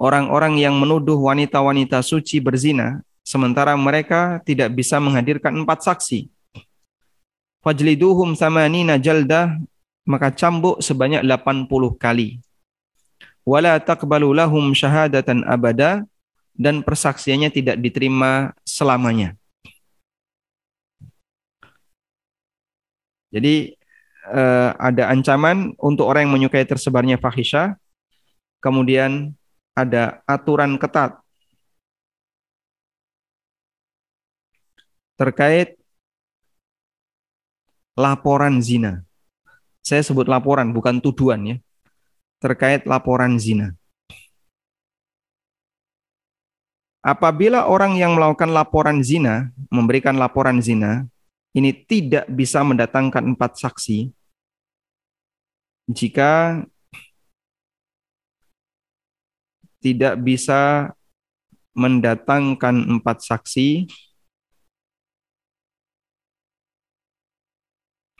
Orang-orang 0.00 0.58
yang 0.58 0.74
menuduh 0.80 1.20
wanita-wanita 1.20 2.00
suci 2.02 2.40
berzina 2.42 3.04
sementara 3.22 3.76
mereka 3.78 4.42
tidak 4.42 4.74
bisa 4.74 4.98
menghadirkan 4.98 5.54
empat 5.62 5.86
saksi. 5.86 6.26
Fajliduhum 7.62 8.34
samanina 8.34 8.98
jaldah 8.98 9.54
maka 10.02 10.34
cambuk 10.34 10.82
sebanyak 10.82 11.22
80 11.22 11.70
kali. 11.94 12.42
Wala 13.46 13.78
taqbalu 13.78 14.34
lahum 14.34 14.74
syahadatan 14.74 15.46
abada 15.46 16.02
dan 16.58 16.82
persaksiannya 16.82 17.54
tidak 17.54 17.78
diterima 17.78 18.50
selamanya. 18.66 19.38
Jadi 23.32 23.78
eh, 24.30 24.70
ada 24.76 25.10
ancaman 25.10 25.74
untuk 25.82 26.06
orang 26.06 26.28
yang 26.28 26.34
menyukai 26.38 26.62
tersebarnya 26.62 27.18
fahisyah, 27.18 27.74
kemudian 28.62 29.34
ada 29.74 30.20
aturan 30.28 30.76
ketat 30.78 31.22
terkait 35.16 35.78
laporan 37.94 38.58
zina. 38.58 39.04
Saya 39.82 40.02
sebut 40.02 40.26
laporan, 40.30 40.70
bukan 40.70 41.02
tuduhan 41.02 41.40
ya. 41.46 41.56
Terkait 42.42 42.86
laporan 42.86 43.38
zina. 43.38 43.74
Apabila 47.02 47.66
orang 47.66 47.98
yang 47.98 48.14
melakukan 48.14 48.54
laporan 48.54 49.02
zina, 49.02 49.50
memberikan 49.74 50.14
laporan 50.14 50.62
zina, 50.62 51.10
ini 51.52 51.70
tidak 51.84 52.24
bisa 52.32 52.64
mendatangkan 52.64 53.36
empat 53.36 53.60
saksi, 53.60 54.08
jika 55.90 56.64
tidak 59.82 60.14
bisa 60.22 60.92
mendatangkan 61.74 63.00
empat 63.00 63.24
saksi, 63.26 63.90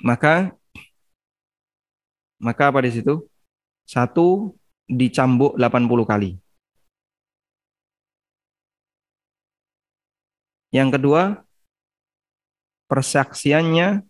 maka 0.03 0.53
maka 2.43 2.63
apa 2.75 2.83
di 2.83 2.91
situ? 2.91 3.23
Satu 3.87 4.59
dicambuk 4.91 5.55
80 5.55 6.03
kali. 6.03 6.31
Yang 10.75 10.89
kedua, 10.99 11.23
persaksiannya 12.93 14.05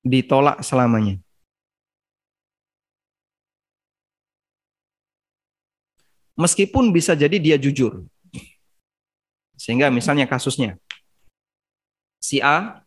ditolak 0.00 0.64
selamanya. 0.64 1.20
Meskipun 6.40 6.88
bisa 6.88 7.12
jadi 7.12 7.36
dia 7.36 7.60
jujur. 7.60 8.08
Sehingga 9.60 9.92
misalnya 9.92 10.24
kasusnya, 10.24 10.80
si 12.16 12.40
A 12.40 12.80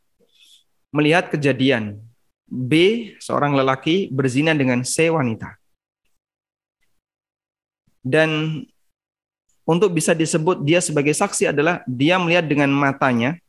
melihat 0.89 1.30
kejadian 1.30 2.01
B, 2.49 2.73
seorang 3.21 3.54
lelaki 3.54 4.10
berzina 4.10 4.58
dengan 4.58 4.82
C 4.82 5.13
wanita. 5.13 5.62
Dan 8.01 8.62
untuk 9.65 9.89
bisa 9.97 10.13
disebut 10.13 10.62
dia 10.62 10.78
sebagai 10.78 11.12
saksi 11.12 11.49
adalah 11.49 11.82
dia 11.89 12.21
melihat 12.21 12.45
dengan 12.45 12.69
matanya 12.69 13.41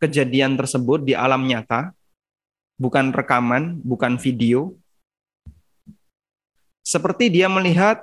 kejadian 0.00 0.56
tersebut 0.56 1.04
di 1.04 1.12
alam 1.12 1.44
nyata, 1.44 1.92
bukan 2.80 3.12
rekaman, 3.12 3.76
bukan 3.84 4.16
video. 4.16 4.72
Seperti 6.80 7.28
dia 7.28 7.52
melihat 7.52 8.00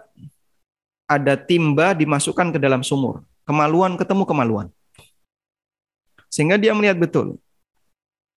ada 1.09 1.33
timba 1.33 1.97
dimasukkan 1.97 2.53
ke 2.53 2.59
dalam 2.61 2.85
sumur, 2.85 3.25
kemaluan 3.49 3.97
ketemu 3.97 4.23
kemaluan. 4.29 4.67
Sehingga 6.29 6.61
dia 6.61 6.75
melihat 6.77 7.01
betul, 7.01 7.41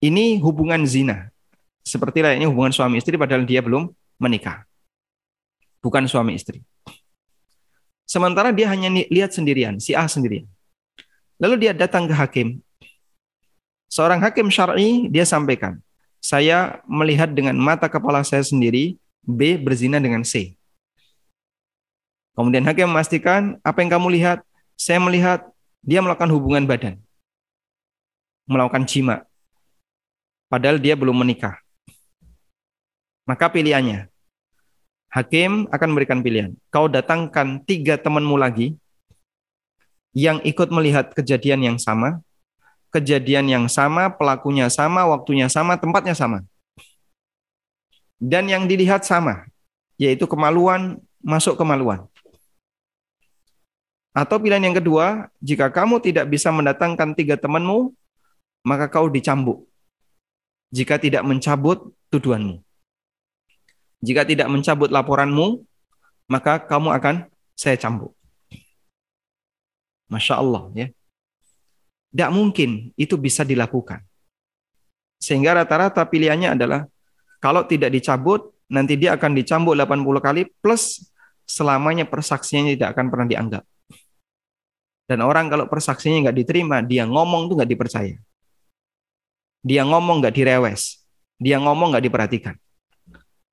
ini 0.01 0.41
hubungan 0.41 0.81
zina. 0.89 1.29
Seperti 1.85 2.25
layaknya 2.25 2.49
hubungan 2.49 2.73
suami 2.73 2.97
istri 2.97 3.13
padahal 3.13 3.45
dia 3.45 3.61
belum 3.61 3.93
menikah. 4.17 4.65
Bukan 5.83 6.09
suami 6.09 6.33
istri. 6.33 6.65
Sementara 8.09 8.49
dia 8.49 8.65
hanya 8.73 8.89
lihat 8.89 9.29
sendirian, 9.37 9.77
si 9.77 9.93
A 9.93 10.09
sendirian. 10.09 10.49
Lalu 11.37 11.69
dia 11.69 11.77
datang 11.77 12.09
ke 12.09 12.13
hakim. 12.17 12.57
Seorang 13.85 14.17
hakim 14.17 14.49
syar'i 14.49 15.05
dia 15.13 15.29
sampaikan, 15.29 15.77
saya 16.17 16.81
melihat 16.89 17.29
dengan 17.29 17.53
mata 17.53 17.85
kepala 17.85 18.25
saya 18.25 18.41
sendiri 18.41 18.97
B 19.21 19.61
berzina 19.61 20.01
dengan 20.01 20.25
C. 20.25 20.57
Kemudian 22.33 22.65
hakim 22.65 22.89
memastikan, 22.89 23.61
apa 23.61 23.77
yang 23.85 23.93
kamu 23.93 24.17
lihat? 24.17 24.41
Saya 24.73 24.97
melihat 24.97 25.45
dia 25.85 26.01
melakukan 26.01 26.33
hubungan 26.33 26.65
badan. 26.65 26.97
Melakukan 28.49 28.89
jima. 28.89 29.21
Padahal 30.49 30.81
dia 30.81 30.97
belum 30.97 31.13
menikah. 31.13 31.61
Maka 33.29 33.53
pilihannya, 33.53 34.09
hakim 35.09 35.65
akan 35.73 35.87
memberikan 35.93 36.21
pilihan. 36.21 36.53
Kau 36.69 36.85
datangkan 36.85 37.61
tiga 37.65 37.97
temanmu 37.97 38.37
lagi 38.37 38.77
yang 40.13 40.41
ikut 40.41 40.69
melihat 40.73 41.13
kejadian 41.13 41.61
yang 41.65 41.77
sama, 41.77 42.21
kejadian 42.93 43.49
yang 43.49 43.65
sama, 43.69 44.09
pelakunya 44.13 44.69
sama, 44.69 45.05
waktunya 45.09 45.49
sama, 45.49 45.77
tempatnya 45.77 46.17
sama. 46.17 46.45
Dan 48.19 48.49
yang 48.51 48.65
dilihat 48.67 49.05
sama, 49.05 49.47
yaitu 49.97 50.27
kemaluan 50.27 50.99
masuk 51.23 51.55
kemaluan. 51.55 52.05
Atau 54.11 54.41
pilihan 54.41 54.65
yang 54.65 54.75
kedua, 54.75 55.29
jika 55.39 55.69
kamu 55.69 56.01
tidak 56.01 56.27
bisa 56.27 56.49
mendatangkan 56.49 57.13
tiga 57.15 57.37
temanmu, 57.39 57.93
maka 58.65 58.91
kau 58.91 59.07
dicambuk. 59.07 59.69
Jika 60.73 60.99
tidak 60.99 61.23
mencabut 61.23 61.93
tuduhanmu. 62.11 62.61
Jika 63.99 64.23
tidak 64.23 64.47
mencabut 64.47 64.87
laporanmu, 64.87 65.59
maka 66.31 66.63
kamu 66.63 66.95
akan 66.95 67.15
saya 67.51 67.75
cambuk. 67.75 68.15
Masya 70.07 70.39
Allah 70.39 70.63
ya. 70.73 70.87
Tidak 72.09 72.31
mungkin 72.33 72.95
itu 72.95 73.19
bisa 73.19 73.43
dilakukan. 73.43 74.01
Sehingga 75.19 75.51
rata-rata 75.61 76.01
pilihannya 76.07 76.55
adalah 76.55 76.87
kalau 77.43 77.67
tidak 77.67 77.91
dicabut, 77.91 78.55
nanti 78.71 78.95
dia 78.95 79.19
akan 79.19 79.35
dicambuk 79.35 79.75
80 79.75 80.23
kali 80.23 80.41
plus 80.63 81.11
selamanya 81.43 82.07
persaksiannya 82.07 82.79
tidak 82.79 82.95
akan 82.95 83.05
pernah 83.11 83.27
dianggap. 83.27 83.63
Dan 85.09 85.25
orang 85.25 85.51
kalau 85.51 85.67
persaksiannya 85.67 86.29
nggak 86.29 86.37
diterima, 86.39 86.79
dia 86.81 87.03
ngomong 87.03 87.51
tuh 87.51 87.55
nggak 87.59 87.69
dipercaya. 87.69 88.15
Dia 89.59 89.83
ngomong 89.83 90.23
nggak 90.23 90.33
direwes. 90.33 91.03
Dia 91.35 91.59
ngomong 91.59 91.93
nggak 91.93 92.05
diperhatikan 92.07 92.55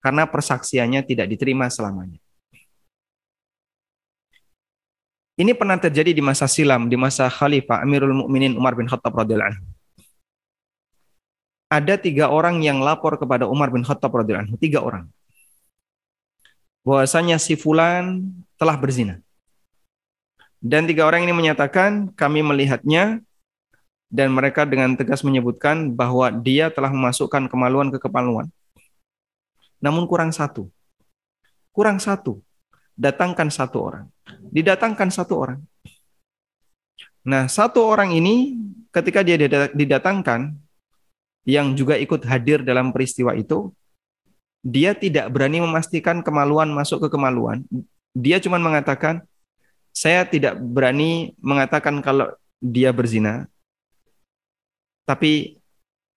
karena 0.07 0.23
persaksiannya 0.23 1.03
tidak 1.03 1.27
diterima 1.27 1.67
selamanya. 1.67 2.23
Ini 5.35 5.51
pernah 5.59 5.75
terjadi 5.83 6.15
di 6.15 6.23
masa 6.23 6.47
silam, 6.47 6.87
di 6.87 6.95
masa 6.95 7.27
Khalifah 7.27 7.83
Amirul 7.83 8.15
Mukminin 8.15 8.55
Umar 8.55 8.79
bin 8.79 8.87
Khattab 8.87 9.11
radhiyallahu 9.19 9.51
anhu. 9.51 9.67
Ada 11.67 11.99
tiga 11.99 12.31
orang 12.31 12.63
yang 12.63 12.79
lapor 12.79 13.19
kepada 13.19 13.51
Umar 13.51 13.75
bin 13.75 13.83
Khattab 13.83 14.15
radhiyallahu 14.15 14.47
anhu, 14.47 14.57
tiga 14.63 14.79
orang. 14.79 15.11
Bahwasanya 16.87 17.43
si 17.43 17.59
fulan 17.59 18.31
telah 18.63 18.79
berzina. 18.79 19.19
Dan 20.63 20.87
tiga 20.87 21.03
orang 21.03 21.27
ini 21.27 21.35
menyatakan 21.35 22.15
kami 22.15 22.47
melihatnya 22.47 23.27
dan 24.07 24.31
mereka 24.31 24.63
dengan 24.63 24.95
tegas 24.95 25.27
menyebutkan 25.27 25.91
bahwa 25.91 26.31
dia 26.31 26.71
telah 26.71 26.95
memasukkan 26.95 27.51
kemaluan 27.51 27.91
ke 27.91 27.99
kemaluan 27.99 28.47
namun 29.87 30.11
kurang 30.11 30.35
satu. 30.35 30.67
Kurang 31.71 32.03
satu. 32.03 32.43
Datangkan 32.99 33.47
satu 33.55 33.79
orang. 33.79 34.07
Didatangkan 34.51 35.15
satu 35.15 35.35
orang. 35.39 35.61
Nah, 37.23 37.47
satu 37.47 37.87
orang 37.87 38.11
ini 38.11 38.59
ketika 38.91 39.23
dia 39.23 39.39
didatangkan, 39.71 40.59
yang 41.47 41.79
juga 41.79 41.95
ikut 41.95 42.27
hadir 42.27 42.67
dalam 42.67 42.91
peristiwa 42.91 43.31
itu, 43.39 43.71
dia 44.67 44.99
tidak 44.99 45.31
berani 45.31 45.63
memastikan 45.63 46.19
kemaluan 46.27 46.67
masuk 46.75 47.07
ke 47.07 47.09
kemaluan. 47.15 47.63
Dia 48.11 48.43
cuma 48.43 48.59
mengatakan, 48.59 49.23
saya 49.95 50.27
tidak 50.27 50.59
berani 50.59 51.39
mengatakan 51.39 52.03
kalau 52.03 52.35
dia 52.59 52.91
berzina, 52.91 53.47
tapi 55.07 55.63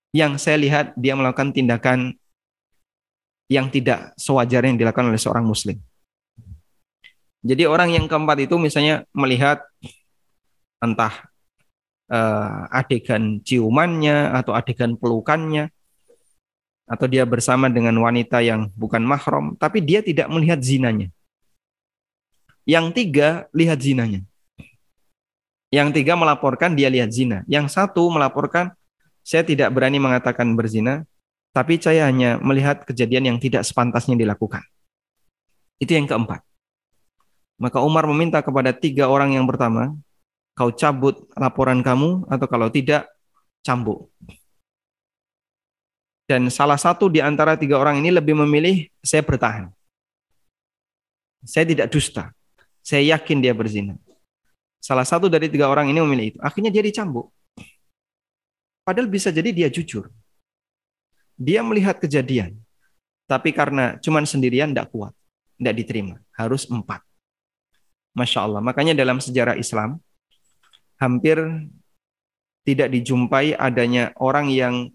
yang 0.10 0.42
saya 0.42 0.58
lihat 0.58 0.98
dia 0.98 1.14
melakukan 1.14 1.54
tindakan 1.54 2.18
yang 3.50 3.68
tidak 3.74 4.14
sewajarnya 4.16 4.78
yang 4.78 4.80
dilakukan 4.80 5.10
oleh 5.10 5.20
seorang 5.20 5.44
muslim. 5.44 5.76
Jadi 7.42 7.66
orang 7.66 7.96
yang 7.98 8.06
keempat 8.06 8.46
itu 8.46 8.56
misalnya 8.62 9.08
melihat 9.16 9.64
entah 10.80 11.28
uh, 12.14 12.70
adegan 12.70 13.42
ciumannya 13.42 14.38
atau 14.38 14.54
adegan 14.54 14.94
pelukannya 14.96 15.72
atau 16.90 17.06
dia 17.06 17.26
bersama 17.26 17.70
dengan 17.70 17.94
wanita 18.02 18.42
yang 18.42 18.70
bukan 18.74 19.02
mahram, 19.06 19.54
tapi 19.58 19.82
dia 19.82 20.02
tidak 20.02 20.30
melihat 20.30 20.62
zinanya. 20.62 21.10
Yang 22.70 22.86
tiga 22.94 23.30
lihat 23.54 23.82
zinanya. 23.82 24.22
Yang 25.70 26.02
tiga 26.02 26.18
melaporkan 26.18 26.74
dia 26.74 26.90
lihat 26.90 27.14
zina. 27.14 27.46
Yang 27.46 27.78
satu 27.78 28.10
melaporkan 28.10 28.74
Saya 29.20 29.46
tidak 29.46 29.70
berani 29.70 30.02
mengatakan 30.02 30.58
berzina, 30.58 31.06
tapi 31.50 31.82
saya 31.82 32.06
hanya 32.06 32.38
melihat 32.40 32.86
kejadian 32.86 33.36
yang 33.36 33.38
tidak 33.42 33.66
sepantasnya 33.66 34.14
dilakukan. 34.14 34.62
Itu 35.82 35.98
yang 35.98 36.06
keempat. 36.06 36.46
Maka 37.60 37.84
Umar 37.84 38.08
meminta 38.08 38.40
kepada 38.40 38.72
tiga 38.72 39.12
orang 39.12 39.36
yang 39.36 39.44
pertama, 39.44 39.92
kau 40.56 40.72
cabut 40.72 41.28
laporan 41.36 41.84
kamu 41.84 42.30
atau 42.32 42.48
kalau 42.48 42.72
tidak, 42.72 43.10
cambuk. 43.66 44.08
Dan 46.30 46.48
salah 46.54 46.78
satu 46.78 47.10
di 47.10 47.20
antara 47.20 47.58
tiga 47.58 47.82
orang 47.82 48.00
ini 48.00 48.14
lebih 48.14 48.38
memilih 48.38 48.86
saya 49.02 49.26
bertahan. 49.26 49.74
Saya 51.42 51.66
tidak 51.66 51.90
dusta. 51.90 52.30
Saya 52.86 53.18
yakin 53.18 53.42
dia 53.42 53.52
berzina. 53.58 53.98
Salah 54.78 55.04
satu 55.04 55.26
dari 55.26 55.50
tiga 55.50 55.68
orang 55.68 55.90
ini 55.90 56.00
memilih 56.00 56.26
itu. 56.36 56.40
Akhirnya 56.40 56.70
dia 56.70 56.86
dicambuk. 56.86 57.34
Padahal 58.86 59.10
bisa 59.10 59.34
jadi 59.34 59.50
dia 59.50 59.70
jujur. 59.74 60.08
Dia 61.40 61.64
melihat 61.64 61.96
kejadian. 62.04 62.60
Tapi 63.24 63.56
karena 63.56 63.96
cuman 64.04 64.28
sendirian 64.28 64.76
tidak 64.76 64.92
kuat. 64.92 65.16
Tidak 65.56 65.72
diterima. 65.72 66.20
Harus 66.36 66.68
empat. 66.68 67.00
Masya 68.12 68.44
Allah. 68.44 68.60
Makanya 68.60 68.92
dalam 68.92 69.24
sejarah 69.24 69.56
Islam, 69.56 70.04
hampir 71.00 71.40
tidak 72.68 72.92
dijumpai 72.92 73.56
adanya 73.56 74.12
orang 74.20 74.52
yang 74.52 74.92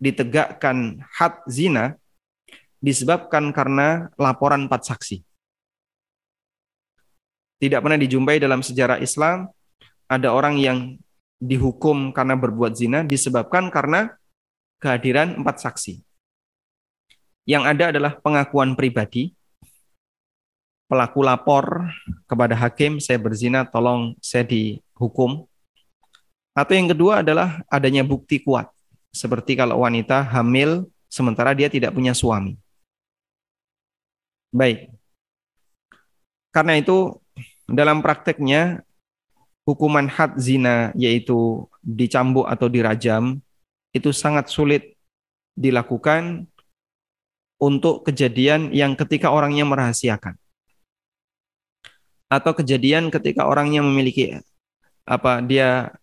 ditegakkan 0.00 1.04
had 1.14 1.36
zina 1.46 2.00
disebabkan 2.80 3.52
karena 3.52 4.08
laporan 4.16 4.66
empat 4.66 4.88
saksi. 4.88 5.20
Tidak 7.60 7.80
pernah 7.80 7.96
dijumpai 8.00 8.40
dalam 8.40 8.60
sejarah 8.60 9.00
Islam 9.00 9.48
ada 10.08 10.32
orang 10.32 10.60
yang 10.60 10.78
dihukum 11.40 12.12
karena 12.12 12.36
berbuat 12.36 12.76
zina 12.76 13.04
disebabkan 13.04 13.72
karena 13.72 14.12
kehadiran 14.84 15.40
empat 15.40 15.64
saksi. 15.64 16.04
Yang 17.48 17.64
ada 17.64 17.84
adalah 17.88 18.12
pengakuan 18.20 18.76
pribadi. 18.76 19.32
Pelaku 20.84 21.24
lapor 21.24 21.88
kepada 22.28 22.52
hakim, 22.52 23.00
saya 23.00 23.16
berzina, 23.16 23.64
tolong 23.64 24.12
saya 24.20 24.44
dihukum. 24.44 25.48
Atau 26.52 26.76
yang 26.76 26.92
kedua 26.92 27.24
adalah 27.24 27.64
adanya 27.72 28.04
bukti 28.04 28.44
kuat. 28.44 28.68
Seperti 29.08 29.56
kalau 29.56 29.80
wanita 29.80 30.20
hamil 30.20 30.84
sementara 31.08 31.56
dia 31.56 31.72
tidak 31.72 31.96
punya 31.96 32.12
suami. 32.12 32.60
Baik. 34.52 34.92
Karena 36.52 36.76
itu 36.78 37.16
dalam 37.64 38.04
prakteknya 38.04 38.84
hukuman 39.64 40.06
had 40.06 40.36
zina 40.36 40.92
yaitu 40.94 41.64
dicambuk 41.80 42.44
atau 42.46 42.68
dirajam 42.68 43.40
itu 43.94 44.10
sangat 44.10 44.50
sulit 44.50 44.98
dilakukan 45.54 46.50
untuk 47.62 48.02
kejadian 48.04 48.74
yang 48.74 48.98
ketika 48.98 49.30
orangnya 49.30 49.62
merahasiakan 49.64 50.34
atau 52.28 52.52
kejadian 52.52 53.14
ketika 53.14 53.46
orangnya 53.46 53.80
memiliki 53.80 54.42
apa 55.06 55.38
dia 55.38 55.94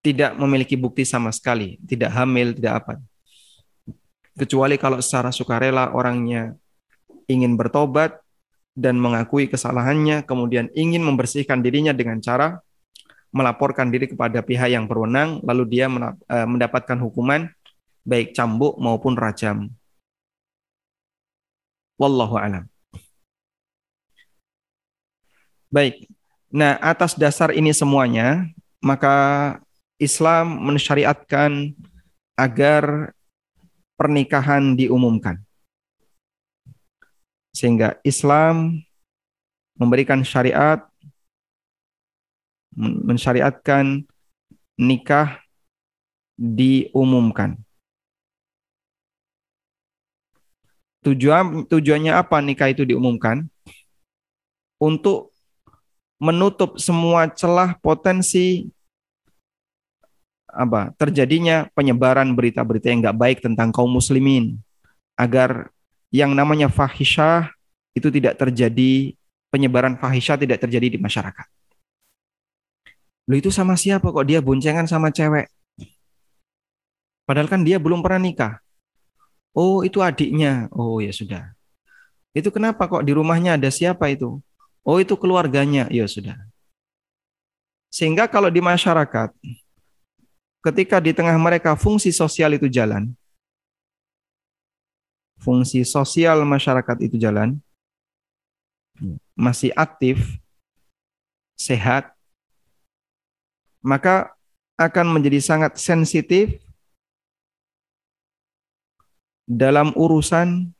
tidak 0.00 0.32
memiliki 0.40 0.80
bukti 0.80 1.04
sama 1.04 1.28
sekali, 1.28 1.76
tidak 1.84 2.12
hamil, 2.16 2.56
tidak 2.56 2.84
apa. 2.84 2.92
Kecuali 4.32 4.80
kalau 4.80 5.04
secara 5.04 5.28
sukarela 5.28 5.92
orangnya 5.92 6.56
ingin 7.28 7.60
bertobat 7.60 8.16
dan 8.72 8.96
mengakui 8.96 9.44
kesalahannya, 9.52 10.24
kemudian 10.24 10.72
ingin 10.72 11.04
membersihkan 11.04 11.60
dirinya 11.60 11.92
dengan 11.92 12.16
cara 12.24 12.64
melaporkan 13.30 13.88
diri 13.88 14.10
kepada 14.10 14.42
pihak 14.42 14.74
yang 14.74 14.90
berwenang, 14.90 15.38
lalu 15.46 15.66
dia 15.66 15.86
eh, 15.86 16.46
mendapatkan 16.46 16.98
hukuman 16.98 17.46
baik 18.02 18.34
cambuk 18.34 18.74
maupun 18.76 19.14
rajam. 19.14 19.70
Wallahu 22.00 22.40
alam. 22.40 22.64
Baik. 25.70 26.10
Nah, 26.50 26.74
atas 26.82 27.14
dasar 27.14 27.54
ini 27.54 27.70
semuanya, 27.70 28.50
maka 28.82 29.14
Islam 30.02 30.58
mensyariatkan 30.66 31.76
agar 32.34 33.14
pernikahan 33.94 34.74
diumumkan. 34.74 35.38
Sehingga 37.54 38.00
Islam 38.02 38.82
memberikan 39.78 40.26
syariat 40.26 40.89
mensyariatkan 42.76 44.06
nikah 44.78 45.42
diumumkan. 46.38 47.60
Tujuan 51.00 51.64
tujuannya 51.64 52.12
apa 52.12 52.44
nikah 52.44 52.72
itu 52.72 52.84
diumumkan? 52.84 53.48
Untuk 54.80 55.32
menutup 56.20 56.76
semua 56.76 57.28
celah 57.32 57.76
potensi 57.80 58.68
apa 60.50 60.90
terjadinya 60.98 61.70
penyebaran 61.72 62.34
berita-berita 62.34 62.90
yang 62.90 63.00
nggak 63.00 63.18
baik 63.18 63.38
tentang 63.40 63.70
kaum 63.70 63.88
muslimin 63.88 64.58
agar 65.14 65.70
yang 66.10 66.34
namanya 66.34 66.66
fahisyah 66.66 67.54
itu 67.94 68.10
tidak 68.10 68.36
terjadi 68.36 69.14
penyebaran 69.48 69.94
fahisyah 69.96 70.36
tidak 70.36 70.58
terjadi 70.60 70.96
di 70.96 70.98
masyarakat. 70.98 71.59
Lu 73.30 73.38
itu 73.38 73.54
sama 73.54 73.78
siapa 73.78 74.10
kok 74.10 74.26
dia 74.26 74.42
boncengan 74.42 74.90
sama 74.90 75.14
cewek? 75.14 75.46
Padahal 77.22 77.46
kan 77.46 77.62
dia 77.62 77.78
belum 77.78 78.02
pernah 78.02 78.18
nikah. 78.18 78.58
Oh, 79.54 79.86
itu 79.86 80.02
adiknya. 80.02 80.66
Oh, 80.74 80.98
ya 80.98 81.14
sudah. 81.14 81.54
Itu 82.34 82.50
kenapa 82.50 82.90
kok 82.90 83.06
di 83.06 83.14
rumahnya 83.14 83.54
ada 83.54 83.70
siapa 83.70 84.10
itu? 84.10 84.42
Oh, 84.82 84.98
itu 84.98 85.14
keluarganya. 85.14 85.86
Ya 85.94 86.10
sudah. 86.10 86.34
Sehingga 87.86 88.26
kalau 88.26 88.50
di 88.50 88.58
masyarakat 88.58 89.30
ketika 90.66 90.98
di 90.98 91.14
tengah 91.14 91.38
mereka 91.38 91.78
fungsi 91.78 92.10
sosial 92.10 92.58
itu 92.58 92.66
jalan, 92.66 93.14
fungsi 95.38 95.86
sosial 95.86 96.42
masyarakat 96.42 96.96
itu 96.98 97.14
jalan, 97.14 97.62
masih 99.38 99.70
aktif, 99.78 100.18
sehat, 101.54 102.10
maka 103.80 104.36
akan 104.80 105.12
menjadi 105.12 105.40
sangat 105.40 105.76
sensitif 105.76 106.56
dalam 109.44 109.92
urusan 109.98 110.72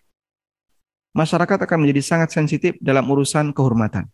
masyarakat 1.11 1.59
akan 1.67 1.79
menjadi 1.83 2.03
sangat 2.07 2.31
sensitif 2.31 2.79
dalam 2.79 3.05
urusan 3.11 3.51
kehormatan. 3.51 4.07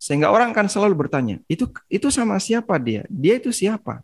Sehingga 0.00 0.32
orang 0.32 0.56
akan 0.56 0.66
selalu 0.66 1.06
bertanya, 1.06 1.36
itu 1.44 1.68
itu 1.92 2.08
sama 2.08 2.40
siapa 2.40 2.80
dia? 2.80 3.04
Dia 3.12 3.36
itu 3.36 3.52
siapa? 3.52 4.00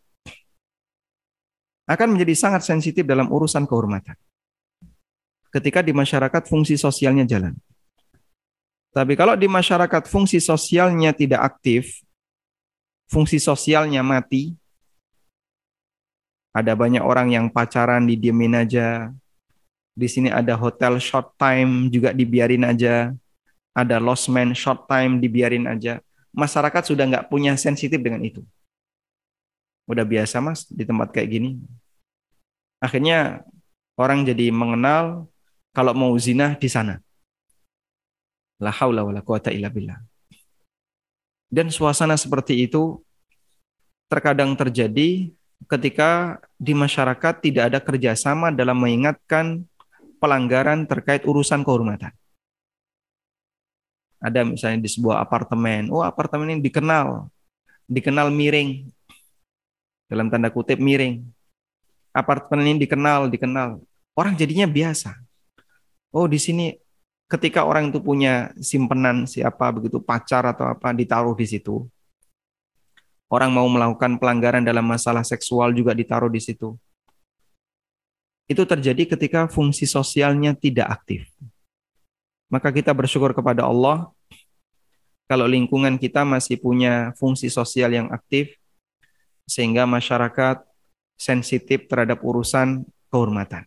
Akan 1.88 2.12
menjadi 2.12 2.36
sangat 2.36 2.62
sensitif 2.68 3.02
dalam 3.08 3.32
urusan 3.32 3.64
kehormatan. 3.64 4.14
Ketika 5.48 5.80
di 5.80 5.96
masyarakat 5.96 6.42
fungsi 6.44 6.76
sosialnya 6.76 7.24
jalan. 7.24 7.56
Tapi 8.96 9.12
kalau 9.12 9.36
di 9.36 9.44
masyarakat 9.44 10.08
fungsi 10.08 10.40
sosialnya 10.40 11.12
tidak 11.12 11.44
aktif, 11.52 12.00
fungsi 13.12 13.36
sosialnya 13.36 14.00
mati, 14.00 14.56
ada 16.56 16.72
banyak 16.72 17.04
orang 17.04 17.36
yang 17.36 17.52
pacaran 17.52 18.08
didiemin 18.08 18.56
aja. 18.56 19.12
Di 19.92 20.08
sini 20.08 20.32
ada 20.32 20.56
hotel 20.56 20.96
short 20.96 21.36
time 21.36 21.92
juga 21.92 22.16
dibiarin 22.16 22.64
aja 22.64 23.12
ada 23.76 24.00
lost 24.00 24.32
man 24.32 24.56
short 24.56 24.88
time 24.88 25.20
dibiarin 25.20 25.68
aja. 25.68 26.00
Masyarakat 26.32 26.82
sudah 26.88 27.04
nggak 27.04 27.28
punya 27.28 27.52
sensitif 27.60 28.00
dengan 28.00 28.24
itu. 28.24 28.40
Udah 29.84 30.08
biasa 30.08 30.40
mas 30.40 30.64
di 30.72 30.88
tempat 30.88 31.12
kayak 31.12 31.28
gini. 31.28 31.60
Akhirnya 32.80 33.44
orang 34.00 34.24
jadi 34.24 34.48
mengenal 34.48 35.28
kalau 35.76 35.92
mau 35.92 36.12
zina 36.16 36.56
di 36.56 36.72
sana. 36.72 37.04
La 38.60 38.72
haula 38.72 39.04
wala 39.04 39.20
quwata 39.20 39.52
illa 39.52 39.68
billah. 39.68 40.00
Dan 41.46 41.70
suasana 41.70 42.16
seperti 42.16 42.66
itu 42.66 42.98
terkadang 44.10 44.54
terjadi 44.56 45.30
ketika 45.66 46.42
di 46.58 46.72
masyarakat 46.74 47.42
tidak 47.42 47.64
ada 47.74 47.78
kerjasama 47.82 48.54
dalam 48.54 48.78
mengingatkan 48.78 49.66
pelanggaran 50.18 50.86
terkait 50.88 51.26
urusan 51.26 51.62
kehormatan 51.62 52.14
ada 54.26 54.42
misalnya 54.42 54.82
di 54.82 54.90
sebuah 54.90 55.22
apartemen, 55.22 55.92
oh 55.92 56.02
apartemen 56.02 56.56
ini 56.56 56.60
dikenal, 56.64 57.28
dikenal 57.86 58.32
miring, 58.32 58.88
dalam 60.08 60.26
tanda 60.32 60.48
kutip 60.48 60.80
miring. 60.80 61.22
Apartemen 62.16 62.64
ini 62.72 62.88
dikenal, 62.88 63.28
dikenal. 63.28 63.76
Orang 64.16 64.32
jadinya 64.34 64.64
biasa. 64.64 65.12
Oh 66.16 66.24
di 66.24 66.40
sini 66.40 66.72
ketika 67.26 67.66
orang 67.66 67.90
itu 67.90 67.98
punya 67.98 68.54
simpenan 68.62 69.26
siapa 69.26 69.70
begitu 69.74 69.98
pacar 69.98 70.46
atau 70.46 70.70
apa 70.70 70.94
ditaruh 70.94 71.34
di 71.34 71.46
situ. 71.46 71.86
Orang 73.26 73.50
mau 73.50 73.66
melakukan 73.66 74.22
pelanggaran 74.22 74.62
dalam 74.62 74.86
masalah 74.86 75.26
seksual 75.26 75.74
juga 75.74 75.90
ditaruh 75.90 76.30
di 76.30 76.38
situ. 76.38 76.78
Itu 78.46 78.62
terjadi 78.62 79.18
ketika 79.18 79.50
fungsi 79.50 79.82
sosialnya 79.82 80.54
tidak 80.54 81.02
aktif. 81.02 81.26
Maka 82.46 82.70
kita 82.70 82.94
bersyukur 82.94 83.34
kepada 83.34 83.66
Allah 83.66 84.06
kalau 85.26 85.50
lingkungan 85.50 85.98
kita 85.98 86.22
masih 86.22 86.54
punya 86.62 87.10
fungsi 87.18 87.50
sosial 87.50 87.90
yang 87.90 88.06
aktif 88.14 88.54
sehingga 89.50 89.82
masyarakat 89.82 90.62
sensitif 91.18 91.90
terhadap 91.90 92.22
urusan 92.22 92.86
kehormatan. 93.10 93.66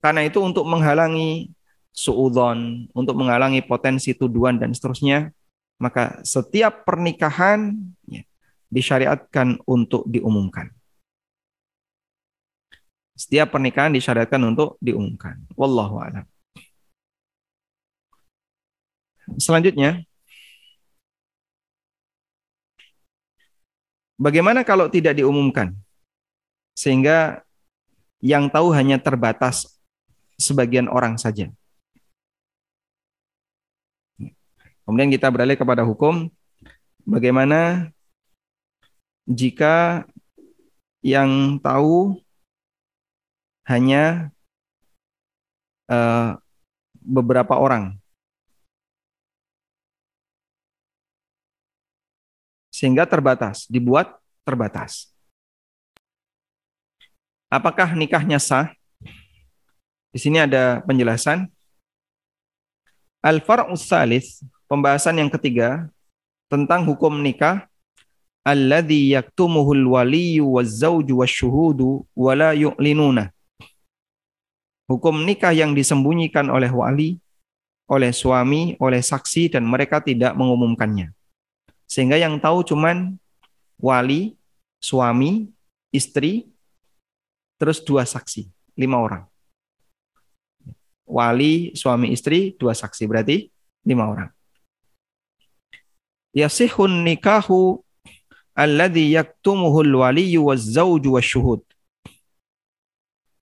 Karena 0.00 0.24
itu 0.24 0.40
untuk 0.40 0.64
menghalangi 0.64 1.52
suudon, 1.98 2.86
untuk 2.94 3.18
menghalangi 3.18 3.66
potensi 3.66 4.14
tuduhan 4.14 4.62
dan 4.62 4.70
seterusnya, 4.70 5.34
maka 5.82 6.22
setiap 6.22 6.86
pernikahan 6.86 7.74
ya, 8.06 8.22
disyariatkan 8.70 9.58
untuk 9.66 10.06
diumumkan. 10.06 10.70
Setiap 13.18 13.50
pernikahan 13.50 13.90
disyariatkan 13.90 14.38
untuk 14.46 14.78
diumumkan. 14.78 15.42
Wallahu 15.58 15.98
a'lam. 15.98 16.22
Selanjutnya, 19.42 20.06
bagaimana 24.14 24.62
kalau 24.62 24.86
tidak 24.86 25.18
diumumkan? 25.18 25.74
Sehingga 26.78 27.42
yang 28.22 28.46
tahu 28.46 28.70
hanya 28.70 29.02
terbatas 29.02 29.66
sebagian 30.38 30.86
orang 30.86 31.18
saja. 31.18 31.50
Kemudian 34.88 35.12
kita 35.12 35.28
beralih 35.28 35.52
kepada 35.52 35.84
hukum 35.84 36.32
bagaimana 37.04 37.92
jika 39.28 40.08
yang 41.04 41.60
tahu 41.60 42.16
hanya 43.68 44.32
uh, 45.92 46.40
beberapa 47.04 47.52
orang 47.60 48.00
sehingga 52.72 53.04
terbatas, 53.04 53.68
dibuat 53.68 54.16
terbatas. 54.40 55.12
Apakah 57.52 57.92
nikahnya 57.92 58.40
sah? 58.40 58.72
Di 60.08 60.16
sini 60.16 60.40
ada 60.40 60.80
penjelasan. 60.88 61.44
Al-far'us 63.20 63.84
salis, 63.84 64.40
pembahasan 64.68 65.18
yang 65.18 65.32
ketiga 65.32 65.88
tentang 66.52 66.84
hukum 66.84 67.24
nikah 67.24 67.66
alladhi 68.44 69.16
yaktumuhul 69.16 69.96
waliyyu 69.96 70.44
wazzauju 70.46 71.18
wasyuhudu 71.20 72.04
wala 72.16 72.52
yu'linuna. 72.54 73.32
Hukum 74.88 75.24
nikah 75.28 75.52
yang 75.52 75.76
disembunyikan 75.76 76.48
oleh 76.48 76.72
wali, 76.72 77.20
oleh 77.92 78.08
suami, 78.08 78.72
oleh 78.80 79.04
saksi 79.04 79.52
dan 79.52 79.68
mereka 79.68 80.00
tidak 80.00 80.32
mengumumkannya. 80.32 81.12
Sehingga 81.84 82.16
yang 82.16 82.40
tahu 82.40 82.64
cuman 82.64 83.20
wali, 83.76 84.36
suami, 84.80 85.52
istri, 85.92 86.48
terus 87.60 87.84
dua 87.84 88.08
saksi, 88.08 88.48
lima 88.80 88.96
orang. 88.96 89.24
Wali, 91.04 91.76
suami, 91.76 92.12
istri, 92.12 92.56
dua 92.56 92.72
saksi, 92.72 93.04
berarti 93.04 93.48
lima 93.84 94.08
orang. 94.08 94.37
Yasihun 96.36 97.04
nikahu 97.04 97.80
alladhi 98.56 99.14
yaktumuhul 99.16 100.02
waliyyu 100.02 100.48
wazzauju 100.48 101.14
wasyuhud. 101.14 101.62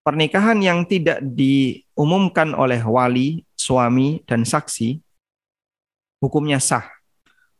Pernikahan 0.06 0.62
yang 0.62 0.86
tidak 0.86 1.18
diumumkan 1.18 2.54
oleh 2.54 2.78
wali, 2.86 3.42
suami, 3.58 4.22
dan 4.22 4.46
saksi, 4.46 5.02
hukumnya 6.22 6.62
sah 6.62 6.86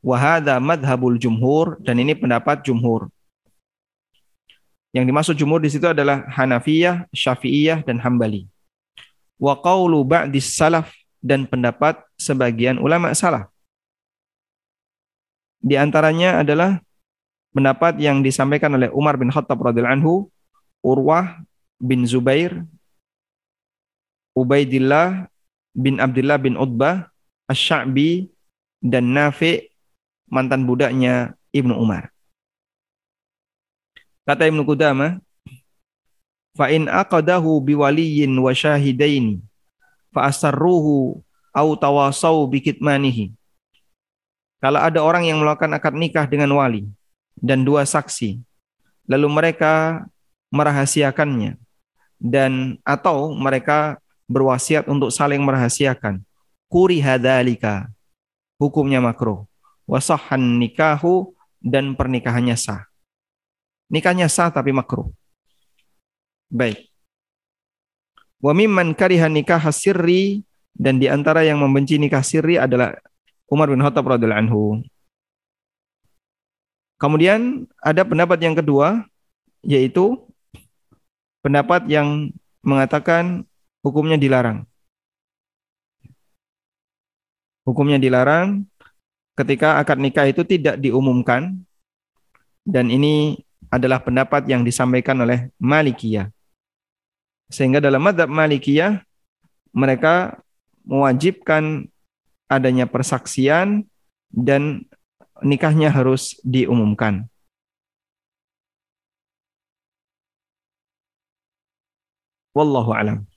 Wahada 0.07 0.63
madhabul 0.63 1.19
jumhur 1.19 1.83
dan 1.83 1.99
ini 1.99 2.15
pendapat 2.15 2.63
jumhur. 2.63 3.11
Yang 4.95 5.05
dimaksud 5.11 5.35
jumhur 5.35 5.59
di 5.59 5.67
situ 5.67 5.91
adalah 5.91 6.23
Hanafiyah, 6.31 7.11
Syafi'iyah 7.11 7.83
dan 7.83 7.99
Hambali. 7.99 8.47
Wa 9.35 9.59
qawlu 9.59 10.07
ba'dis 10.07 10.47
salaf 10.47 10.95
dan 11.19 11.43
pendapat 11.51 11.99
sebagian 12.15 12.79
ulama 12.79 13.11
salaf. 13.19 13.51
Di 15.67 15.75
antaranya 15.75 16.47
adalah 16.47 16.79
pendapat 17.51 17.99
yang 17.99 18.23
disampaikan 18.23 18.71
oleh 18.79 18.87
Umar 18.95 19.19
bin 19.19 19.35
Khattab 19.35 19.59
radhiyallahu 19.59 19.99
anhu, 19.99 20.15
Urwah 20.79 21.43
bin 21.83 22.07
Zubair, 22.07 22.63
Ubaidillah 24.39 25.27
bin 25.75 25.99
Abdullah 25.99 26.39
bin 26.39 26.55
Utbah, 26.55 27.11
Asy-Sya'bi 27.51 28.31
dan 28.79 29.11
Nafi' 29.11 29.67
mantan 30.31 30.63
budaknya 30.63 31.35
Ibnu 31.51 31.75
Umar. 31.75 32.15
Kata 34.23 34.47
Ibnu 34.47 34.63
Qudamah, 34.63 35.19
fa 36.55 36.71
in 36.71 36.87
aqadahu 36.87 37.59
biwaliyin 37.63 38.31
wa 38.39 38.55
syahidaini 38.55 39.43
fa 40.15 40.31
asarruhu 40.31 41.19
au 41.51 41.69
tawasau 41.75 42.47
bikitmanihi. 42.47 43.35
Kalau 44.61 44.81
ada 44.81 45.01
orang 45.05 45.29
yang 45.29 45.39
melakukan 45.41 45.73
akad 45.77 45.95
nikah 45.95 46.25
dengan 46.25 46.49
wali 46.57 46.89
dan 47.37 47.63
dua 47.63 47.85
saksi, 47.85 48.41
lalu 49.05 49.29
mereka 49.29 50.05
merahasiakannya 50.49 51.61
dan 52.17 52.81
atau 52.81 53.37
mereka 53.37 54.01
berwasiat 54.27 54.89
untuk 54.89 55.13
saling 55.13 55.43
merahasiakan. 55.45 56.25
Kuri 56.67 56.99
hadalika. 56.99 57.87
Hukumnya 58.57 59.05
makruh 59.05 59.45
wasahan 59.87 60.59
nikahu 60.59 61.33
dan 61.63 61.95
pernikahannya 61.95 62.59
sah. 62.59 62.85
Nikahnya 63.87 64.27
sah 64.27 64.51
tapi 64.51 64.75
makruh. 64.75 65.09
Baik. 66.51 66.91
Wa 68.43 68.53
mimman 68.53 68.93
kariha 68.93 69.31
nikah 69.31 69.63
sirri 69.71 70.43
dan 70.77 71.01
di 71.01 71.09
antara 71.09 71.47
yang 71.47 71.63
membenci 71.63 71.97
nikah 71.97 72.21
sirri 72.21 72.61
adalah 72.61 72.93
Umar 73.47 73.71
bin 73.71 73.79
Khattab 73.79 74.07
radhiyallahu 74.11 74.43
anhu. 74.43 74.63
Kemudian 76.97 77.69
ada 77.79 78.03
pendapat 78.03 78.41
yang 78.43 78.57
kedua 78.57 79.07
yaitu 79.63 80.19
pendapat 81.45 81.87
yang 81.87 82.33
mengatakan 82.65 83.47
hukumnya 83.87 84.19
dilarang. 84.19 84.67
Hukumnya 87.63 88.03
dilarang 88.03 88.67
ketika 89.39 89.79
akad 89.79 89.99
nikah 90.03 90.27
itu 90.27 90.43
tidak 90.43 90.81
diumumkan 90.83 91.63
dan 92.67 92.91
ini 92.91 93.39
adalah 93.71 94.03
pendapat 94.03 94.47
yang 94.51 94.67
disampaikan 94.67 95.19
oleh 95.23 95.51
Malikiyah. 95.63 96.31
Sehingga 97.47 97.79
dalam 97.79 98.03
madhab 98.03 98.27
Malikiyah 98.27 99.03
mereka 99.71 100.41
mewajibkan 100.87 101.91
adanya 102.47 102.87
persaksian 102.87 103.87
dan 104.31 104.87
nikahnya 105.43 105.91
harus 105.91 106.39
diumumkan. 106.47 107.27
Wallahu 112.57 112.97
alam. 112.97 113.29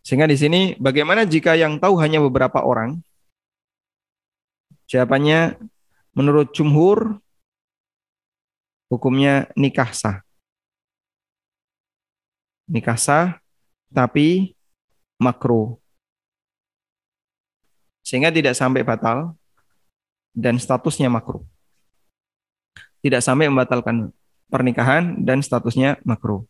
Sehingga 0.00 0.24
di 0.24 0.40
sini 0.40 0.60
bagaimana 0.80 1.28
jika 1.28 1.52
yang 1.54 1.76
tahu 1.76 2.00
hanya 2.00 2.18
beberapa 2.18 2.64
orang 2.64 2.98
Jawabannya 4.90 5.54
menurut 6.18 6.50
jumhur 6.50 7.22
hukumnya 8.90 9.46
nikah 9.54 9.94
sah. 9.94 10.18
Nikah 12.66 12.98
sah 12.98 13.38
tapi 13.94 14.58
makruh. 15.22 15.78
Sehingga 18.00 18.32
tidak 18.32 18.56
sampai 18.56 18.82
batal 18.82 19.36
dan 20.32 20.56
statusnya 20.56 21.10
makruh. 21.10 21.44
Tidak 23.00 23.20
sampai 23.24 23.48
membatalkan 23.48 24.12
pernikahan 24.50 25.20
dan 25.22 25.40
statusnya 25.40 26.00
makruh. 26.04 26.44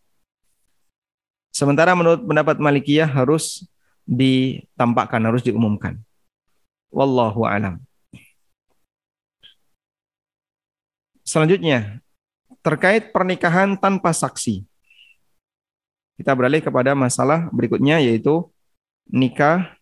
Sementara 1.51 1.95
menurut 1.99 2.23
pendapat 2.23 2.63
Malikiyah 2.63 3.11
harus 3.11 3.67
ditampakkan, 4.07 5.23
harus 5.23 5.43
diumumkan. 5.43 5.99
Wallahu 6.91 7.47
alam. 7.47 7.79
Selanjutnya, 11.23 12.03
terkait 12.67 13.15
pernikahan 13.15 13.79
tanpa 13.79 14.11
saksi. 14.11 14.67
Kita 16.19 16.35
beralih 16.35 16.61
kepada 16.61 16.93
masalah 16.93 17.49
berikutnya 17.55 18.03
yaitu 18.03 18.45
nikah 19.09 19.80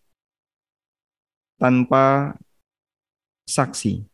tanpa 1.59 2.33
saksi. 3.43 4.07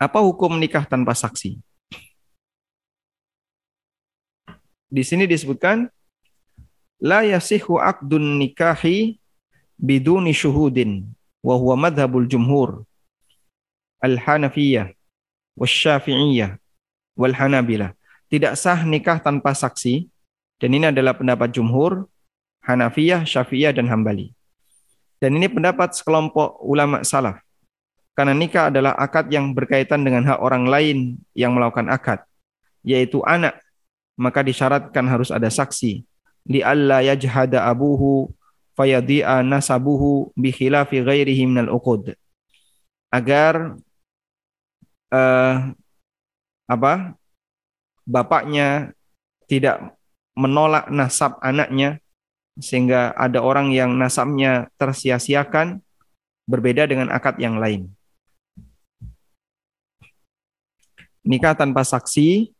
Apa 0.00 0.24
hukum 0.24 0.56
nikah 0.56 0.88
tanpa 0.88 1.12
saksi? 1.12 1.60
Di 4.90 5.02
sini 5.04 5.28
disebutkan 5.28 5.86
la 6.98 7.22
yasihu 7.22 7.76
aqdun 7.78 8.40
nikahi 8.40 9.20
biduni 9.76 10.32
syuhudin 10.34 11.04
wa 11.44 11.54
huwa 11.54 11.76
madhabul 11.88 12.26
jumhur 12.26 12.88
al-Hanafiyah 14.00 14.90
wasyafi'iyah 15.60 16.56
wal 17.20 17.36
Hanabilah. 17.36 17.92
Tidak 18.32 18.56
sah 18.56 18.80
nikah 18.88 19.20
tanpa 19.20 19.52
saksi 19.52 20.08
dan 20.56 20.70
ini 20.72 20.88
adalah 20.88 21.12
pendapat 21.12 21.52
jumhur 21.52 22.08
Hanafiyah, 22.64 23.24
Syafi'iyah 23.24 23.72
dan 23.76 23.88
Hambali. 23.88 24.32
Dan 25.20 25.36
ini 25.36 25.48
pendapat 25.52 25.92
sekelompok 25.92 26.60
ulama 26.64 27.04
salaf. 27.04 27.40
Karena 28.16 28.36
nikah 28.36 28.68
adalah 28.68 28.96
akad 28.96 29.28
yang 29.32 29.52
berkaitan 29.52 30.04
dengan 30.04 30.24
hak 30.28 30.40
orang 30.40 30.68
lain 30.68 30.98
yang 31.32 31.56
melakukan 31.56 31.88
akad, 31.88 32.20
yaitu 32.84 33.20
anak. 33.24 33.60
Maka 34.20 34.44
disyaratkan 34.44 35.08
harus 35.08 35.32
ada 35.32 35.48
saksi. 35.48 36.04
Li 36.48 36.60
alla 36.60 37.00
yajhada 37.00 37.64
abuhu 37.68 38.28
fayadi'a 38.76 39.40
nasabuhu 39.40 40.32
bi 40.36 40.52
khilafi 40.52 41.00
ghairihi 41.00 41.48
minal 41.48 41.72
uqud. 41.72 42.12
Agar 43.08 43.76
uh, 45.12 45.72
apa? 46.68 47.16
bapaknya 48.10 48.90
tidak 49.46 49.94
menolak 50.34 50.90
nasab 50.90 51.38
anaknya 51.38 52.02
sehingga 52.60 53.16
ada 53.16 53.40
orang 53.40 53.72
yang 53.72 53.96
nasabnya 53.96 54.68
tersia-siakan 54.76 55.80
berbeda 56.44 56.84
dengan 56.84 57.08
akad 57.08 57.40
yang 57.40 57.56
lain. 57.56 57.88
Nikah 61.24 61.56
tanpa 61.56 61.84
saksi 61.84 62.52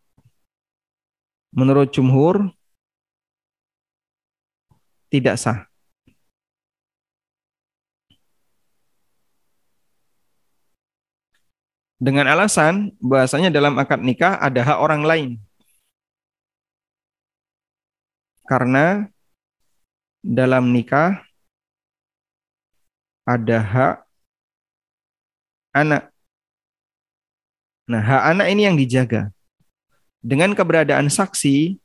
menurut 1.52 1.92
jumhur 1.92 2.48
tidak 5.10 5.36
sah. 5.36 5.66
Dengan 12.00 12.24
alasan 12.32 12.96
bahasanya 12.96 13.52
dalam 13.52 13.76
akad 13.76 14.00
nikah 14.00 14.40
ada 14.40 14.64
hak 14.64 14.78
orang 14.80 15.02
lain. 15.04 15.30
Karena 18.48 19.04
dalam 20.20 20.68
nikah 20.72 21.24
ada 23.24 23.58
hak 23.60 23.96
anak. 25.72 26.12
Nah, 27.90 28.02
hak 28.02 28.22
anak 28.36 28.46
ini 28.52 28.62
yang 28.68 28.76
dijaga. 28.78 29.32
Dengan 30.20 30.52
keberadaan 30.52 31.08
saksi, 31.08 31.80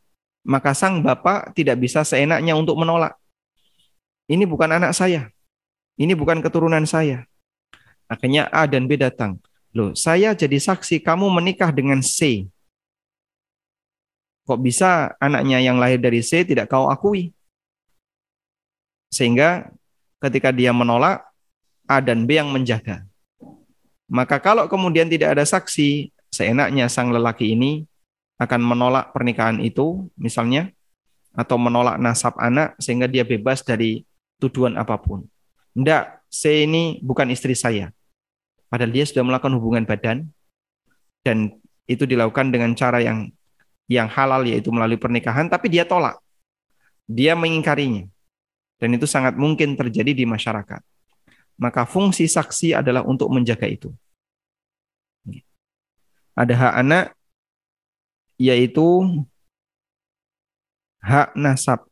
maka 0.46 0.76
sang 0.78 1.02
bapak 1.02 1.56
tidak 1.58 1.82
bisa 1.82 2.04
seenaknya 2.06 2.54
untuk 2.54 2.78
menolak. 2.78 3.18
Ini 4.30 4.44
bukan 4.46 4.76
anak 4.76 4.94
saya. 4.94 5.32
Ini 5.96 6.14
bukan 6.14 6.44
keturunan 6.44 6.84
saya. 6.84 7.24
Akhirnya 8.06 8.52
A 8.52 8.68
dan 8.70 8.86
B 8.86 9.00
datang. 9.00 9.40
Loh, 9.74 9.96
saya 9.98 10.36
jadi 10.38 10.60
saksi 10.60 11.02
kamu 11.02 11.32
menikah 11.32 11.72
dengan 11.72 12.04
C. 12.04 12.48
Kok 14.46 14.62
bisa 14.62 15.18
anaknya 15.18 15.58
yang 15.58 15.82
lahir 15.82 15.98
dari 15.98 16.22
C 16.22 16.46
tidak 16.46 16.70
kau 16.70 16.86
akui? 16.92 17.34
Sehingga 19.16 19.72
ketika 20.20 20.51
dia 20.51 20.76
menolak, 20.76 21.24
A 21.88 22.03
dan 22.03 22.28
B 22.28 22.36
yang 22.36 22.51
menjaga. 22.51 23.07
Maka 24.11 24.43
kalau 24.43 24.68
kemudian 24.68 25.07
tidak 25.07 25.39
ada 25.39 25.47
saksi, 25.47 26.11
seenaknya 26.36 26.91
sang 26.91 27.16
lelaki 27.16 27.55
ini 27.55 27.88
akan 28.36 28.59
menolak 28.59 29.16
pernikahan 29.16 29.63
itu, 29.63 30.11
misalnya, 30.20 30.76
atau 31.32 31.55
menolak 31.55 31.95
nasab 31.95 32.36
anak 32.36 32.76
sehingga 32.76 33.07
dia 33.07 33.24
bebas 33.24 33.63
dari 33.63 34.03
tuduhan 34.39 34.76
apa 34.76 34.99
pun. 34.99 35.24
Tidak, 35.72 36.03
C 36.28 36.68
ini 36.68 36.99
bukan 36.99 37.32
istri 37.32 37.55
saya. 37.55 37.91
Padahal 38.68 38.91
dia 38.91 39.07
sudah 39.07 39.24
melakukan 39.24 39.55
hubungan 39.55 39.84
badan 39.88 40.28
dan 41.24 41.55
itu 41.88 42.03
dilakukan 42.03 42.51
dengan 42.51 42.76
cara 42.76 42.99
yang 42.99 43.30
yang 43.86 44.09
halal 44.09 44.41
yaitu 44.43 44.74
melalui 44.74 44.97
pernikahan 44.97 45.47
tapi 45.47 45.70
dia 45.70 45.86
tolak. 45.86 46.18
Dia 47.05 47.38
mengingkarinya. 47.38 48.09
Dan 48.76 48.95
itu 48.95 49.07
sangat 49.07 49.39
mungkin 49.39 49.80
terjadi 49.80 50.11
di 50.11 50.26
masyarakat. 50.28 50.82
Maka 51.55 51.88
fungsi 51.88 52.28
saksi 52.28 52.76
adalah 52.76 53.07
untuk 53.07 53.32
menjaga 53.32 53.65
itu. 53.65 53.89
Ada 56.36 56.51
hak 56.51 56.73
anak 56.84 57.05
yaitu 58.36 59.07
hak 60.99 61.32
nasab. 61.39 61.88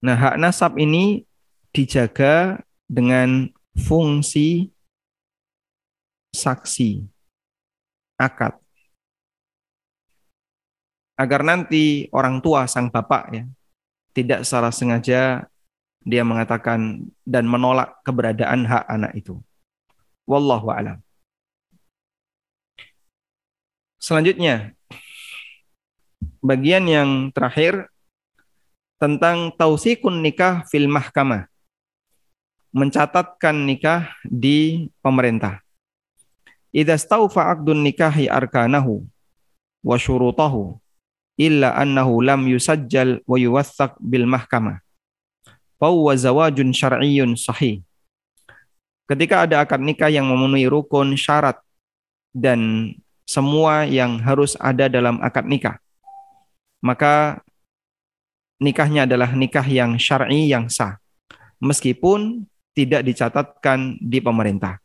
Nah, 0.00 0.14
hak 0.14 0.38
nasab 0.38 0.78
ini 0.78 1.26
dijaga 1.74 2.62
dengan 2.86 3.50
fungsi 3.74 4.70
saksi 6.30 7.10
akad 8.14 8.54
agar 11.20 11.44
nanti 11.44 12.08
orang 12.16 12.40
tua 12.40 12.64
sang 12.64 12.88
bapak 12.88 13.24
ya 13.36 13.44
tidak 14.16 14.48
secara 14.48 14.72
sengaja 14.72 15.44
dia 16.00 16.24
mengatakan 16.24 17.04
dan 17.28 17.44
menolak 17.44 18.00
keberadaan 18.08 18.64
hak 18.64 18.88
anak 18.88 19.12
itu. 19.12 19.36
Wallahu 20.24 20.72
a'lam. 20.72 21.04
Selanjutnya 24.00 24.72
bagian 26.40 26.88
yang 26.88 27.28
terakhir 27.36 27.92
tentang 28.96 29.52
tausikun 29.60 30.24
nikah 30.24 30.64
fil 30.72 30.88
mahkamah 30.88 31.52
mencatatkan 32.72 33.68
nikah 33.68 34.08
di 34.24 34.88
pemerintah. 35.04 35.60
Idza 36.72 36.96
staufa 36.96 37.50
aqdun 37.52 37.84
nikahi 37.84 38.30
arkanahu 38.30 39.04
wa 39.84 39.96
syurutahu 40.00 40.80
illa 41.40 41.72
annahu 41.72 42.20
lam 42.20 42.44
yusajjal 42.44 43.24
wa 43.24 43.64
bil 43.96 44.28
mahkamah. 44.28 44.84
Fahuwa 45.80 46.12
zawajun 46.12 46.76
syar'iyyun 46.76 47.40
sahih. 47.40 47.80
Ketika 49.08 49.48
ada 49.48 49.64
akad 49.64 49.80
nikah 49.80 50.12
yang 50.12 50.28
memenuhi 50.28 50.68
rukun 50.68 51.16
syarat 51.16 51.56
dan 52.36 52.92
semua 53.24 53.88
yang 53.88 54.20
harus 54.20 54.54
ada 54.60 54.92
dalam 54.92 55.16
akad 55.24 55.48
nikah, 55.48 55.80
maka 56.84 57.40
nikahnya 58.60 59.08
adalah 59.08 59.32
nikah 59.32 59.64
yang 59.64 59.96
syar'i 59.96 60.52
yang 60.52 60.68
sah. 60.68 61.00
Meskipun 61.64 62.44
tidak 62.76 63.02
dicatatkan 63.02 63.98
di 63.98 64.20
pemerintah. 64.20 64.78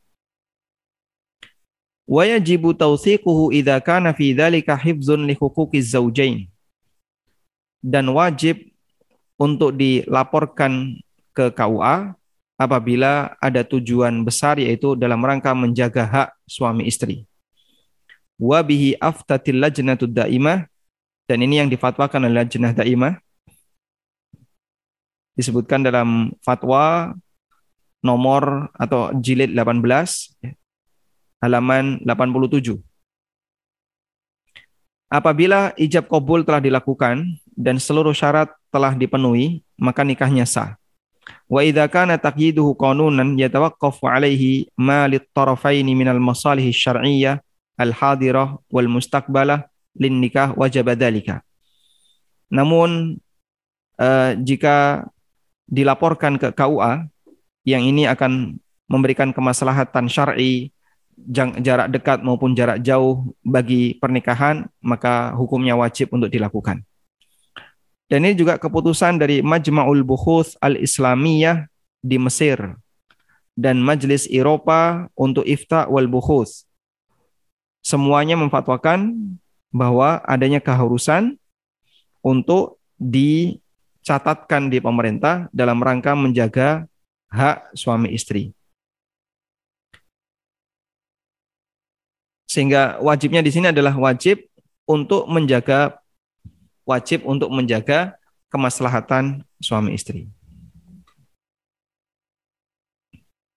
Wa 2.06 2.22
yajibu 2.26 2.74
tawthiquhu 2.78 3.49
idza 3.49 3.82
kana 3.82 4.14
fi 4.14 4.38
dzalika 4.38 4.78
hifdzun 4.78 5.26
li 5.26 5.34
zawjain. 5.82 6.45
Dan 7.82 8.14
wajib 8.14 8.62
untuk 9.41 9.74
dilaporkan 9.74 11.01
ke 11.36 11.51
KUA 11.51 12.16
apabila 12.56 13.36
ada 13.43 13.62
tujuan 13.68 14.24
besar 14.24 14.62
yaitu 14.62 14.95
dalam 14.95 15.20
rangka 15.20 15.51
menjaga 15.51 16.06
hak 16.08 16.30
suami 16.47 16.88
istri. 16.88 17.28
Wa 18.39 18.64
bihi 18.64 18.95
aftatil 19.01 19.60
lajnatud 19.60 20.12
daimah 20.12 20.68
dan 21.26 21.41
ini 21.41 21.60
yang 21.60 21.70
difatwakan 21.72 22.30
oleh 22.30 22.45
lajnah 22.45 22.72
daimah 22.76 23.18
disebutkan 25.36 25.84
dalam 25.84 26.32
fatwa 26.39 27.12
nomor 27.99 28.72
atau 28.78 29.12
jilid 29.20 29.51
18 29.51 30.56
halaman 31.46 32.02
87. 32.02 32.82
Apabila 35.06 35.70
ijab 35.78 36.10
kabul 36.10 36.41
telah 36.41 36.58
dilakukan 36.58 37.22
dan 37.54 37.78
seluruh 37.78 38.12
syarat 38.12 38.50
telah 38.74 38.98
dipenuhi, 38.98 39.62
maka 39.78 40.02
nikahnya 40.02 40.50
sah. 40.50 40.74
Wa 41.46 41.62
idza 41.62 41.86
kana 41.86 42.18
taqyiduhu 42.18 42.74
qanunan 42.74 43.38
yatawaqqafu 43.38 44.10
alaihi 44.10 44.70
ma 44.74 45.06
lit-tarafaini 45.06 45.93
minal 45.93 46.18
masalih 46.18 46.66
syar'iyyah 46.74 47.41
al-hadirah 47.78 48.58
wal 48.74 48.89
mustaqbalah 48.89 49.70
lin 49.96 50.18
nikah 50.18 50.58
wajib 50.58 50.89
dzalika. 50.89 51.46
Namun 52.50 53.22
uh, 54.02 54.32
jika 54.41 55.08
dilaporkan 55.70 56.38
ke 56.38 56.54
KUA 56.54 57.10
yang 57.66 57.82
ini 57.86 58.06
akan 58.06 58.62
memberikan 58.86 59.34
kemaslahatan 59.34 60.06
syar'i 60.06 60.75
jarak 61.63 61.91
dekat 61.91 62.20
maupun 62.22 62.53
jarak 62.53 62.84
jauh 62.84 63.34
bagi 63.41 63.95
pernikahan, 63.97 64.68
maka 64.84 65.32
hukumnya 65.34 65.74
wajib 65.80 66.11
untuk 66.11 66.28
dilakukan. 66.28 66.84
Dan 68.05 68.22
ini 68.22 68.38
juga 68.38 68.61
keputusan 68.61 69.18
dari 69.18 69.41
Majma'ul 69.41 70.05
Bukhuth 70.05 70.53
Al-Islamiyah 70.61 71.66
di 72.05 72.22
Mesir 72.22 72.78
dan 73.57 73.82
Majelis 73.82 74.30
Eropa 74.30 75.09
untuk 75.18 75.47
Ifta 75.47 75.89
wal 75.89 76.05
Bukhus. 76.05 76.70
Semuanya 77.82 78.38
memfatwakan 78.38 79.16
bahwa 79.74 80.22
adanya 80.28 80.61
keharusan 80.61 81.39
untuk 82.22 82.78
dicatatkan 83.01 84.70
di 84.70 84.78
pemerintah 84.84 85.49
dalam 85.49 85.82
rangka 85.82 86.13
menjaga 86.13 86.86
hak 87.32 87.74
suami 87.74 88.13
istri. 88.13 88.53
Sehingga 92.46 93.02
wajibnya 93.02 93.41
di 93.41 93.50
sini 93.50 93.74
adalah 93.74 93.98
wajib 93.98 94.46
untuk 94.86 95.26
menjaga 95.26 95.98
wajib 96.86 97.26
untuk 97.26 97.50
menjaga 97.50 98.14
kemaslahatan 98.54 99.41
suami 99.58 99.98
istri. 99.98 100.30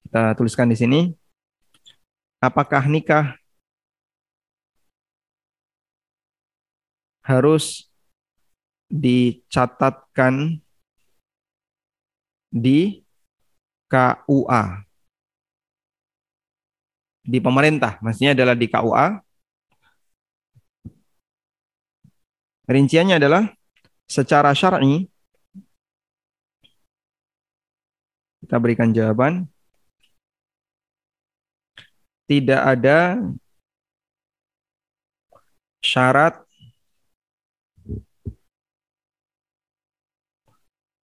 Kita 0.08 0.32
tuliskan 0.34 0.72
di 0.72 0.76
sini. 0.80 1.00
Apakah 2.40 2.88
nikah 2.88 3.36
harus 7.20 7.92
dicatatkan 8.88 10.64
di 12.48 13.04
KUA? 13.92 14.87
Di 17.28 17.38
pemerintah, 17.44 18.00
maksudnya 18.00 18.32
adalah 18.32 18.56
di 18.56 18.66
KUA. 18.72 19.06
Rinciannya 22.68 23.16
adalah 23.20 23.44
secara 24.08 24.56
syar'i 24.56 25.04
kita 28.48 28.56
berikan 28.56 28.92
jawaban 28.96 29.44
tidak 32.24 32.60
ada 32.64 33.20
syarat 35.84 36.40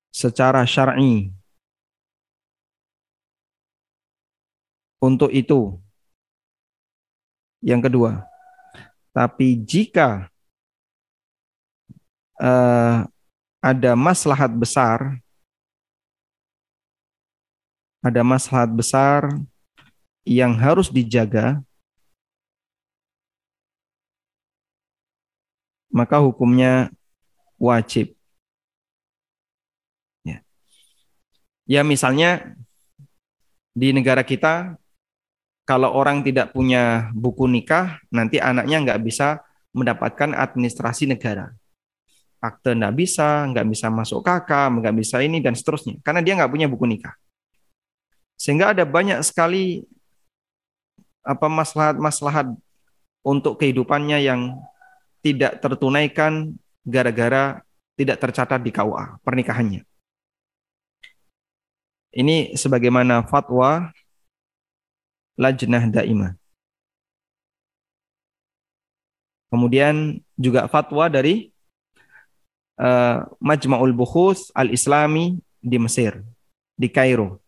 secara 0.08 0.64
syar'i 0.64 1.28
untuk 5.04 5.28
itu. 5.28 5.83
Yang 7.64 7.88
kedua, 7.88 8.12
tapi 9.16 9.56
jika 9.56 10.28
uh, 12.36 13.08
ada 13.64 13.96
maslahat 13.96 14.52
besar, 14.52 15.16
ada 18.04 18.20
maslahat 18.20 18.68
besar 18.68 19.32
yang 20.28 20.52
harus 20.52 20.92
dijaga, 20.92 21.64
maka 25.88 26.20
hukumnya 26.20 26.92
wajib. 27.56 28.12
Ya, 30.20 30.44
ya 31.64 31.80
misalnya 31.80 32.60
di 33.72 33.96
negara 33.96 34.20
kita, 34.20 34.76
kalau 35.64 35.96
orang 35.96 36.20
tidak 36.20 36.52
punya 36.52 37.08
buku 37.16 37.48
nikah, 37.48 37.96
nanti 38.12 38.36
anaknya 38.36 38.84
nggak 38.84 39.00
bisa 39.00 39.40
mendapatkan 39.72 40.36
administrasi 40.36 41.08
negara. 41.08 41.56
Akte 42.38 42.76
nggak 42.76 42.94
bisa, 42.94 43.48
nggak 43.48 43.66
bisa 43.72 43.88
masuk 43.88 44.20
kakak, 44.20 44.68
nggak 44.68 44.94
bisa 45.00 45.24
ini, 45.24 45.40
dan 45.40 45.56
seterusnya. 45.56 45.96
Karena 46.04 46.20
dia 46.20 46.36
nggak 46.36 46.52
punya 46.52 46.68
buku 46.68 46.84
nikah. 46.84 47.16
Sehingga 48.36 48.76
ada 48.76 48.84
banyak 48.84 49.24
sekali 49.24 49.88
apa 51.24 51.48
maslahat-maslahat 51.48 52.52
untuk 53.24 53.56
kehidupannya 53.56 54.20
yang 54.20 54.60
tidak 55.24 55.64
tertunaikan 55.64 56.52
gara-gara 56.84 57.64
tidak 57.96 58.20
tercatat 58.20 58.60
di 58.60 58.68
KUA 58.68 59.24
pernikahannya. 59.24 59.88
Ini 62.14 62.54
sebagaimana 62.54 63.24
fatwa 63.24 63.88
Lajnah 65.34 65.90
Daimah. 65.90 66.32
Kemudian 69.50 70.18
juga 70.34 70.66
fatwa 70.66 71.06
dari 71.06 71.54
uh, 72.78 73.22
Majma'ul 73.38 73.94
Bukhus 73.94 74.50
Al-Islami 74.50 75.38
di 75.62 75.78
Mesir, 75.78 76.26
di 76.74 76.90
Kairo. 76.90 77.38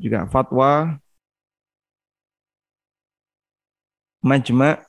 Juga 0.00 0.24
fatwa 0.28 0.96
Majma' 4.24 4.80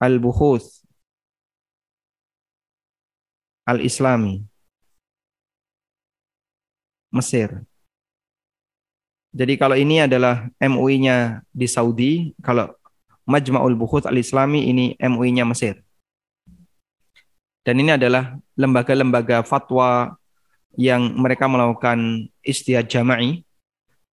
Al-Bukhuth 0.00 0.86
Al-Islami 3.66 4.44
Mesir. 7.10 7.66
Jadi 9.34 9.58
kalau 9.58 9.74
ini 9.74 10.06
adalah 10.06 10.46
MUI-nya 10.62 11.42
di 11.50 11.66
Saudi, 11.66 12.30
kalau 12.38 12.70
Majma'ul 13.26 13.74
Bukhuth 13.74 14.06
Al-Islami 14.06 14.70
ini 14.70 14.94
MUI-nya 15.02 15.42
Mesir. 15.42 15.82
Dan 17.66 17.82
ini 17.82 17.98
adalah 17.98 18.38
lembaga-lembaga 18.54 19.42
fatwa 19.42 20.14
yang 20.78 21.18
mereka 21.18 21.50
melakukan 21.50 22.30
istihad 22.46 22.86
jama'i, 22.86 23.42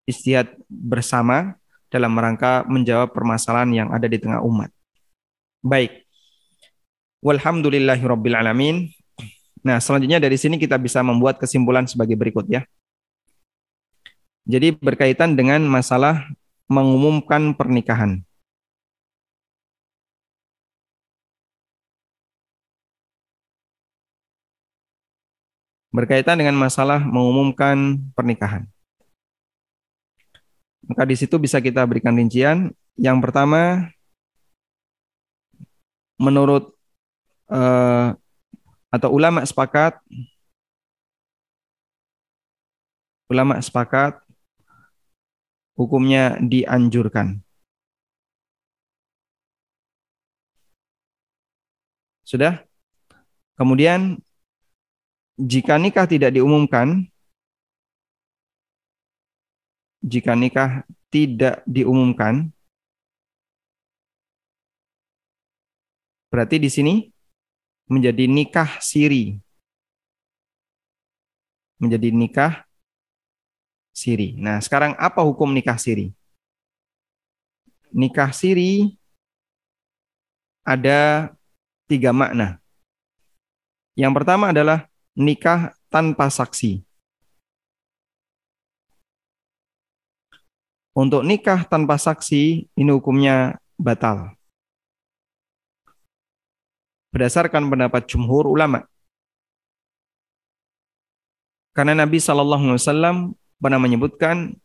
istihad 0.08 0.56
bersama 0.70 1.60
dalam 1.92 2.16
rangka 2.16 2.64
menjawab 2.64 3.12
permasalahan 3.12 3.70
yang 3.74 3.88
ada 3.92 4.08
di 4.08 4.16
tengah 4.16 4.40
umat. 4.40 4.72
Baik. 5.60 6.06
Walhamdulillahirabbil 7.20 8.38
alamin. 8.38 8.88
Nah, 9.60 9.76
selanjutnya 9.76 10.16
dari 10.16 10.40
sini 10.40 10.56
kita 10.56 10.80
bisa 10.80 11.04
membuat 11.04 11.36
kesimpulan 11.36 11.84
sebagai 11.84 12.16
berikut 12.16 12.48
ya. 12.48 12.64
Jadi 14.48 14.72
berkaitan 14.72 15.36
dengan 15.36 15.60
masalah 15.68 16.24
mengumumkan 16.70 17.52
pernikahan. 17.52 18.22
Berkaitan 25.90 26.38
dengan 26.38 26.54
masalah 26.54 27.02
mengumumkan 27.02 27.98
pernikahan. 28.14 28.70
Maka 30.86 31.02
di 31.02 31.18
situ 31.18 31.34
bisa 31.36 31.58
kita 31.58 31.82
berikan 31.82 32.14
rincian. 32.14 32.70
Yang 32.94 33.18
pertama, 33.26 33.90
menurut 36.14 36.70
uh, 37.50 38.14
atau 38.94 39.08
ulama 39.10 39.42
sepakat, 39.42 39.98
ulama 43.26 43.58
sepakat 43.58 44.29
hukumnya 45.80 46.36
dianjurkan. 46.44 47.40
Sudah? 52.20 52.60
Kemudian 53.56 54.20
jika 55.40 55.80
nikah 55.80 56.04
tidak 56.04 56.36
diumumkan, 56.36 57.08
jika 60.04 60.36
nikah 60.36 60.84
tidak 61.08 61.64
diumumkan, 61.64 62.52
berarti 66.28 66.60
di 66.60 66.68
sini 66.68 66.94
menjadi 67.88 68.28
nikah 68.28 68.78
siri. 68.84 69.40
Menjadi 71.80 72.12
nikah 72.12 72.69
siri. 74.00 74.32
Nah, 74.40 74.56
sekarang 74.64 74.96
apa 74.96 75.20
hukum 75.20 75.52
nikah 75.52 75.76
siri? 75.76 76.16
Nikah 77.92 78.32
siri 78.32 78.96
ada 80.64 81.28
tiga 81.84 82.16
makna. 82.16 82.56
Yang 83.92 84.12
pertama 84.16 84.48
adalah 84.56 84.88
nikah 85.12 85.76
tanpa 85.92 86.32
saksi. 86.32 86.80
Untuk 90.96 91.22
nikah 91.22 91.68
tanpa 91.68 92.00
saksi, 92.00 92.66
ini 92.74 92.90
hukumnya 92.90 93.60
batal. 93.78 94.34
Berdasarkan 97.10 97.66
pendapat 97.66 98.06
jumhur 98.06 98.46
ulama. 98.46 98.86
Karena 101.70 101.94
Nabi 101.94 102.18
Wasallam 102.18 103.38
pernah 103.60 103.76
menyebutkan, 103.76 104.56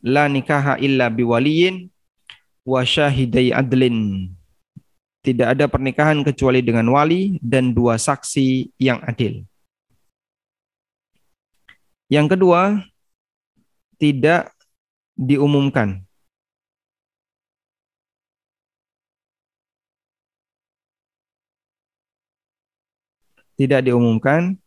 la 0.00 0.30
nikaha 0.30 0.78
illa 0.78 1.10
biwaliyin 1.10 1.90
wa 2.64 2.80
syahidai 2.86 3.50
adlin. 3.50 4.30
Tidak 5.24 5.56
ada 5.56 5.64
pernikahan 5.66 6.20
kecuali 6.20 6.60
dengan 6.60 6.84
wali 6.92 7.40
dan 7.40 7.72
dua 7.72 7.96
saksi 7.96 8.76
yang 8.76 9.00
adil. 9.02 9.42
Yang 12.12 12.36
kedua, 12.36 12.84
tidak 13.96 14.52
diumumkan. 15.16 16.04
Tidak 23.54 23.86
diumumkan 23.86 24.58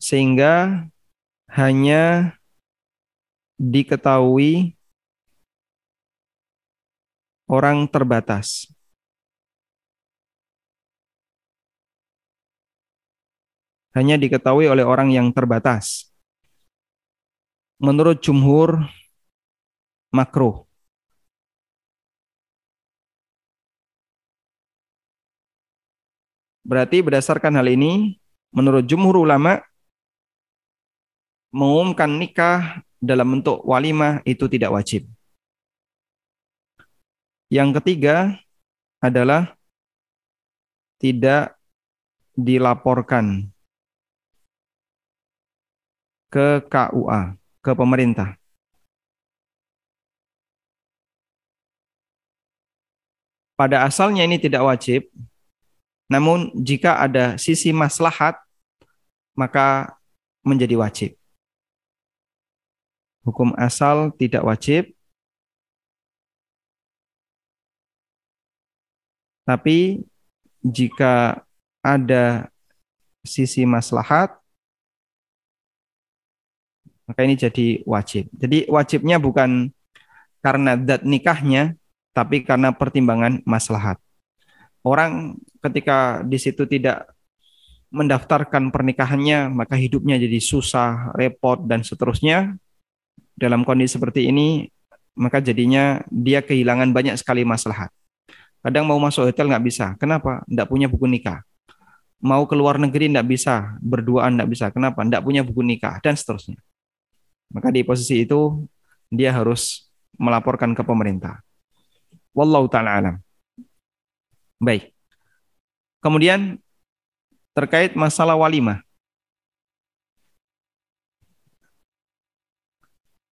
sehingga 0.00 0.84
hanya 1.52 2.34
diketahui 3.58 4.74
orang 7.48 7.86
terbatas. 7.86 8.70
Hanya 13.94 14.18
diketahui 14.18 14.66
oleh 14.66 14.82
orang 14.82 15.14
yang 15.14 15.30
terbatas. 15.30 16.10
Menurut 17.78 18.18
jumhur 18.18 18.90
makruh. 20.10 20.66
Berarti 26.64 27.04
berdasarkan 27.04 27.60
hal 27.60 27.68
ini, 27.68 28.18
menurut 28.50 28.88
jumhur 28.88 29.20
ulama, 29.20 29.60
mengumumkan 31.54 32.08
nikah 32.08 32.82
dalam 33.04 33.38
bentuk 33.38 33.60
walimah 33.68 34.24
itu 34.24 34.48
tidak 34.48 34.72
wajib. 34.72 35.04
Yang 37.52 37.80
ketiga 37.80 38.40
adalah 39.04 39.52
tidak 40.96 41.54
dilaporkan 42.34 43.52
ke 46.32 46.64
KUA, 46.66 47.38
ke 47.62 47.70
pemerintah. 47.76 48.34
Pada 53.54 53.86
asalnya 53.86 54.26
ini 54.26 54.34
tidak 54.42 54.66
wajib, 54.66 55.06
namun 56.10 56.50
jika 56.58 56.98
ada 56.98 57.38
sisi 57.38 57.70
maslahat, 57.70 58.34
maka 59.38 59.94
menjadi 60.42 60.74
wajib. 60.74 61.10
Hukum 63.24 63.56
asal 63.56 64.12
tidak 64.20 64.44
wajib, 64.44 64.92
tapi 69.48 70.04
jika 70.60 71.44
ada 71.80 72.52
sisi 73.24 73.64
maslahat, 73.64 74.36
maka 77.04 77.20
ini 77.24 77.36
jadi 77.36 77.80
wajib. 77.84 78.28
Jadi 78.32 78.68
wajibnya 78.68 79.20
bukan 79.20 79.72
karena 80.40 80.76
dat 80.76 81.04
nikahnya, 81.04 81.76
tapi 82.16 82.44
karena 82.44 82.72
pertimbangan 82.72 83.40
maslahat. 83.44 84.00
Orang 84.84 85.40
ketika 85.64 86.20
di 86.24 86.36
situ 86.36 86.68
tidak 86.68 87.08
mendaftarkan 87.88 88.68
pernikahannya, 88.68 89.48
maka 89.54 89.78
hidupnya 89.78 90.20
jadi 90.20 90.36
susah, 90.42 91.14
repot, 91.16 91.64
dan 91.64 91.80
seterusnya. 91.80 92.58
Dalam 93.34 93.66
kondisi 93.66 93.98
seperti 93.98 94.30
ini, 94.30 94.70
maka 95.18 95.42
jadinya 95.42 96.02
dia 96.10 96.42
kehilangan 96.42 96.90
banyak 96.90 97.14
sekali 97.18 97.46
maslahat. 97.46 97.90
Kadang 98.64 98.88
mau 98.88 98.96
masuk 98.96 99.28
hotel 99.28 99.50
nggak 99.50 99.64
bisa. 99.64 99.86
Kenapa? 100.00 100.40
Nggak 100.48 100.68
punya 100.70 100.86
buku 100.88 101.04
nikah. 101.04 101.44
Mau 102.24 102.48
ke 102.48 102.56
luar 102.56 102.80
negeri 102.80 103.12
nggak 103.12 103.28
bisa. 103.28 103.76
Berduaan 103.84 104.40
nggak 104.40 104.50
bisa. 104.50 104.66
Kenapa? 104.72 105.04
Nggak 105.04 105.20
punya 105.20 105.44
buku 105.44 105.60
nikah. 105.60 106.00
Dan 106.00 106.16
seterusnya. 106.16 106.56
Maka 107.52 107.68
di 107.68 107.84
posisi 107.84 108.24
itu, 108.24 108.64
dia 109.12 109.30
harus 109.36 109.84
melaporkan 110.16 110.72
ke 110.72 110.80
pemerintah. 110.80 111.44
Wallahu 112.32 112.66
ta'ala 112.66 112.90
alam. 112.98 113.16
Baik. 114.58 114.90
Kemudian 116.00 116.58
terkait 117.54 117.94
masalah 117.94 118.34
walimah. 118.34 118.82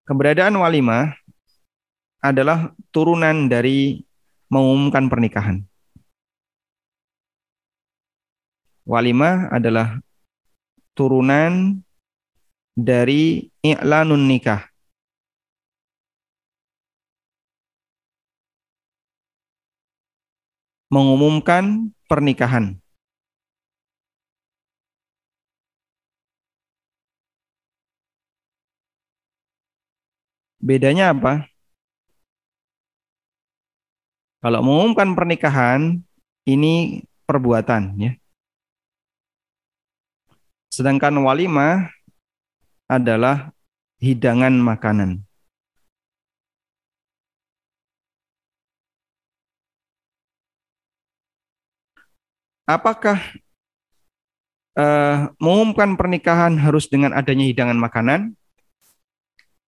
Keberadaan 0.03 0.59
walimah 0.59 1.15
adalah 2.19 2.75
turunan 2.91 3.47
dari 3.47 4.03
mengumumkan 4.51 5.07
pernikahan. 5.07 5.63
Walimah 8.83 9.55
adalah 9.55 10.03
turunan 10.99 11.79
dari 12.75 13.47
i'lanun 13.63 14.27
nikah. 14.27 14.73
mengumumkan 20.93 21.89
pernikahan. 22.05 22.82
Bedanya 30.63 31.11
apa? 31.11 31.51
Kalau 34.43 34.63
mengumumkan 34.63 35.15
pernikahan 35.19 36.03
ini 36.47 37.03
perbuatan 37.27 37.99
ya. 37.99 38.13
Sedangkan 40.71 41.15
walimah 41.21 41.91
adalah 42.87 43.51
hidangan 43.99 44.55
makanan. 44.57 45.27
apakah 52.73 53.19
uh, 54.79 55.29
mengumumkan 55.37 55.99
pernikahan 55.99 56.57
harus 56.57 56.89
dengan 56.89 57.13
adanya 57.13 57.45
hidangan 57.45 57.79
makanan? 57.79 58.21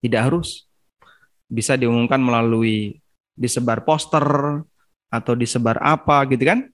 Tidak 0.00 0.20
harus. 0.20 0.68
Bisa 1.48 1.76
diumumkan 1.78 2.18
melalui 2.18 2.98
disebar 3.34 3.82
poster 3.82 4.24
atau 5.10 5.32
disebar 5.34 5.78
apa 5.82 6.24
gitu 6.30 6.44
kan? 6.46 6.66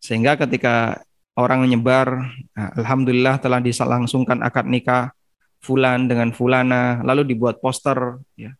Sehingga 0.00 0.38
ketika 0.38 1.00
orang 1.36 1.66
menyebar, 1.68 2.32
nah, 2.56 2.70
alhamdulillah 2.76 3.40
telah 3.40 3.60
disalangsungkan 3.60 4.40
akad 4.40 4.68
nikah 4.68 5.12
fulan 5.60 6.06
dengan 6.06 6.30
fulana, 6.30 7.02
lalu 7.02 7.36
dibuat 7.36 7.60
poster 7.60 8.22
ya. 8.38 8.54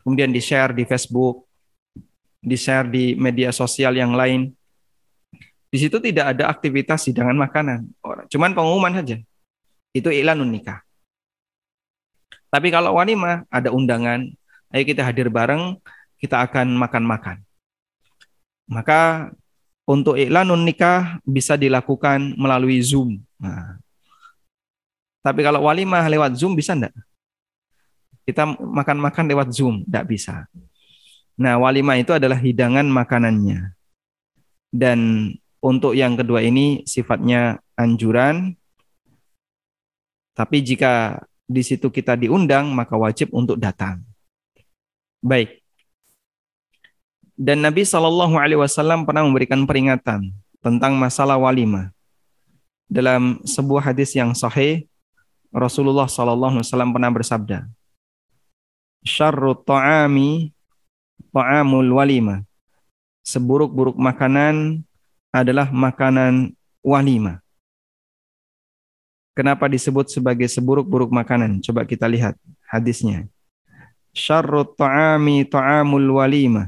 Kemudian 0.00 0.32
di-share 0.32 0.72
di 0.72 0.88
Facebook, 0.88 1.44
di-share 2.40 2.88
di 2.88 3.12
media 3.18 3.52
sosial 3.52 3.92
yang 3.98 4.16
lain 4.16 4.48
di 5.70 5.78
situ 5.78 6.02
tidak 6.02 6.34
ada 6.34 6.50
aktivitas 6.50 7.06
hidangan 7.06 7.38
makanan. 7.38 7.86
Cuman 8.26 8.50
pengumuman 8.58 8.90
saja. 8.90 9.22
Itu 9.94 10.10
iklan 10.10 10.42
nikah. 10.42 10.82
Tapi 12.50 12.68
kalau 12.74 12.98
wanima 12.98 13.46
ada 13.46 13.70
undangan, 13.70 14.26
ayo 14.74 14.82
kita 14.82 15.06
hadir 15.06 15.30
bareng, 15.30 15.78
kita 16.18 16.42
akan 16.42 16.74
makan-makan. 16.74 17.38
Maka 18.66 19.30
untuk 19.86 20.14
iklan 20.14 20.50
nikah 20.62 21.18
bisa 21.26 21.54
dilakukan 21.58 22.34
melalui 22.38 22.78
Zoom. 22.82 23.22
Nah. 23.38 23.78
Tapi 25.20 25.40
kalau 25.42 25.66
walimah 25.66 26.06
lewat 26.06 26.38
Zoom 26.38 26.54
bisa 26.54 26.74
enggak? 26.78 26.94
Kita 28.26 28.46
makan-makan 28.58 29.26
lewat 29.26 29.48
Zoom, 29.50 29.82
enggak 29.86 30.06
bisa. 30.06 30.34
Nah, 31.40 31.56
walimah 31.58 31.98
itu 31.98 32.14
adalah 32.14 32.36
hidangan 32.38 32.86
makanannya. 32.86 33.74
Dan 34.70 35.32
untuk 35.58 35.98
yang 35.98 36.14
kedua 36.14 36.40
ini 36.40 36.86
sifatnya 36.86 37.58
anjuran. 37.74 38.54
Tapi 40.32 40.56
jika 40.64 41.20
di 41.50 41.66
situ 41.66 41.90
kita 41.90 42.14
diundang, 42.14 42.70
maka 42.70 42.94
wajib 42.94 43.34
untuk 43.34 43.58
datang. 43.58 43.98
Baik. 45.18 45.58
Dan 47.34 47.66
Nabi 47.66 47.82
Shallallahu 47.82 48.38
Alaihi 48.38 48.62
Wasallam 48.62 49.02
pernah 49.02 49.26
memberikan 49.26 49.66
peringatan 49.66 50.30
tentang 50.62 50.94
masalah 50.94 51.34
walimah. 51.42 51.90
Dalam 52.86 53.42
sebuah 53.42 53.90
hadis 53.90 54.14
yang 54.14 54.30
sahih, 54.30 54.86
Rasulullah 55.50 56.06
Shallallahu 56.06 56.62
Alaihi 56.62 56.66
Wasallam 56.70 56.94
pernah 56.94 57.10
bersabda, 57.10 57.58
"Syarrut 59.02 59.66
ta'ami 59.66 60.54
ta'amul 61.34 61.90
walimah." 61.90 62.46
Seburuk-buruk 63.26 63.98
makanan 63.98 64.86
adalah 65.34 65.66
makanan 65.74 66.54
walimah. 66.86 67.42
Kenapa 69.30 69.70
disebut 69.70 70.10
sebagai 70.10 70.50
seburuk-buruk 70.50 71.14
makanan? 71.14 71.62
Coba 71.62 71.86
kita 71.86 72.10
lihat 72.10 72.34
hadisnya. 72.66 73.30
Syarrut 74.10 74.74
ta'ami 74.74 75.46
ta'amul 75.46 76.18
walimah. 76.18 76.66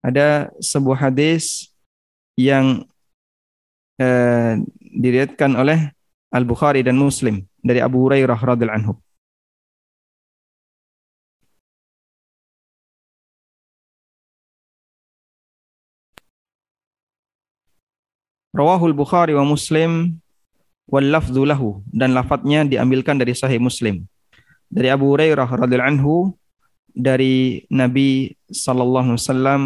Ada 0.00 0.54
sebuah 0.62 1.10
hadis 1.10 1.74
yang 2.38 2.86
eh, 3.98 4.54
diriatkan 4.80 5.50
oleh 5.58 5.90
Al-Bukhari 6.30 6.86
dan 6.86 6.94
Muslim 6.96 7.42
dari 7.58 7.82
Abu 7.82 8.06
Hurairah 8.06 8.38
radhiallahu 8.38 8.78
anhu. 8.80 8.94
Rawahul 18.56 18.96
Bukhari 18.96 19.36
wa 19.36 19.44
Muslim 19.44 20.16
wal 20.88 21.04
lafdhu 21.12 21.44
lahu 21.44 21.84
dan 21.92 22.16
lafadznya 22.16 22.64
diambilkan 22.64 23.20
dari 23.20 23.36
Sahih 23.36 23.60
Muslim. 23.60 24.08
Dari 24.72 24.88
Abu 24.88 25.12
Hurairah 25.12 25.44
radhiyallahu 25.44 25.92
anhu 25.92 26.14
dari 26.88 27.68
Nabi 27.68 28.32
sallallahu 28.48 29.12
alaihi 29.12 29.20
wasallam 29.20 29.62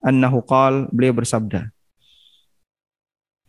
annahu 0.00 0.40
qal 0.48 0.88
beliau 0.88 1.12
bersabda 1.12 1.68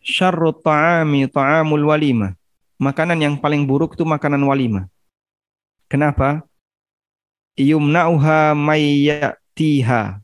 Syarrut 0.04 0.60
ta'ami 0.60 1.24
ta'amul 1.32 1.88
walimah. 1.88 2.36
Makanan 2.76 3.18
yang 3.24 3.34
paling 3.40 3.64
buruk 3.66 3.98
itu 3.98 4.04
makanan 4.06 4.44
walimah. 4.44 4.86
Kenapa? 5.90 6.44
Yumna'uha 7.58 8.54
mayyatiha. 8.54 10.22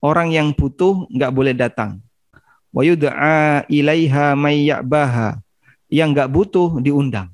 Orang 0.00 0.32
yang 0.32 0.50
butuh 0.56 1.06
nggak 1.12 1.30
boleh 1.30 1.52
datang 1.52 2.00
wa 2.70 2.82
yud'a 2.86 3.66
ilaiha 3.66 4.38
mayyabaha 4.38 5.42
yang 5.90 6.14
enggak 6.14 6.30
butuh 6.30 6.78
diundang. 6.78 7.30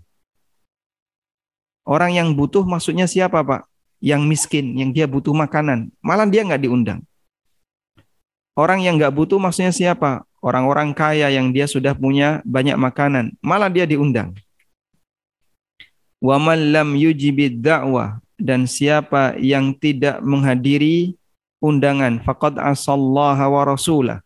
Orang 1.87 2.17
yang 2.17 2.35
butuh 2.35 2.67
maksudnya 2.67 3.07
siapa, 3.07 3.45
Pak? 3.47 3.69
Yang 4.03 4.23
miskin, 4.27 4.75
yang 4.75 4.91
dia 4.91 5.07
butuh 5.07 5.33
makanan, 5.33 5.93
malah 6.03 6.27
dia 6.27 6.43
enggak 6.43 6.67
diundang. 6.67 7.01
Orang 8.57 8.83
yang 8.83 8.99
enggak 8.99 9.15
butuh 9.15 9.39
maksudnya 9.39 9.71
siapa? 9.71 10.25
Orang-orang 10.43 10.97
kaya 10.97 11.29
yang 11.31 11.53
dia 11.53 11.69
sudah 11.69 11.93
punya 11.93 12.41
banyak 12.43 12.75
makanan, 12.75 13.37
malah 13.45 13.71
dia 13.71 13.87
diundang. 13.87 14.35
Lam 16.25 16.97
yujibid 16.97 17.61
da'wah 17.61 18.19
dan 18.41 18.65
siapa 18.65 19.37
yang 19.39 19.77
tidak 19.77 20.19
menghadiri 20.25 21.15
undangan 21.61 22.21
faqad 22.25 22.57
asallaha 22.61 23.47
wa 23.49 23.63
rasulah 23.65 24.26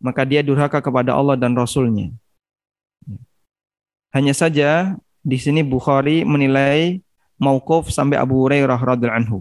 maka 0.00 0.24
dia 0.24 0.40
durhaka 0.40 0.80
kepada 0.80 1.12
Allah 1.12 1.36
dan 1.36 1.52
Rasulnya. 1.52 2.10
Hanya 4.10 4.34
saja 4.34 4.98
di 5.22 5.36
sini 5.38 5.62
Bukhari 5.62 6.26
menilai 6.26 6.98
mauquf 7.38 7.92
sampai 7.92 8.18
Abu 8.18 8.42
Hurairah 8.42 8.80
radhiallahu 8.80 9.20
anhu. 9.20 9.38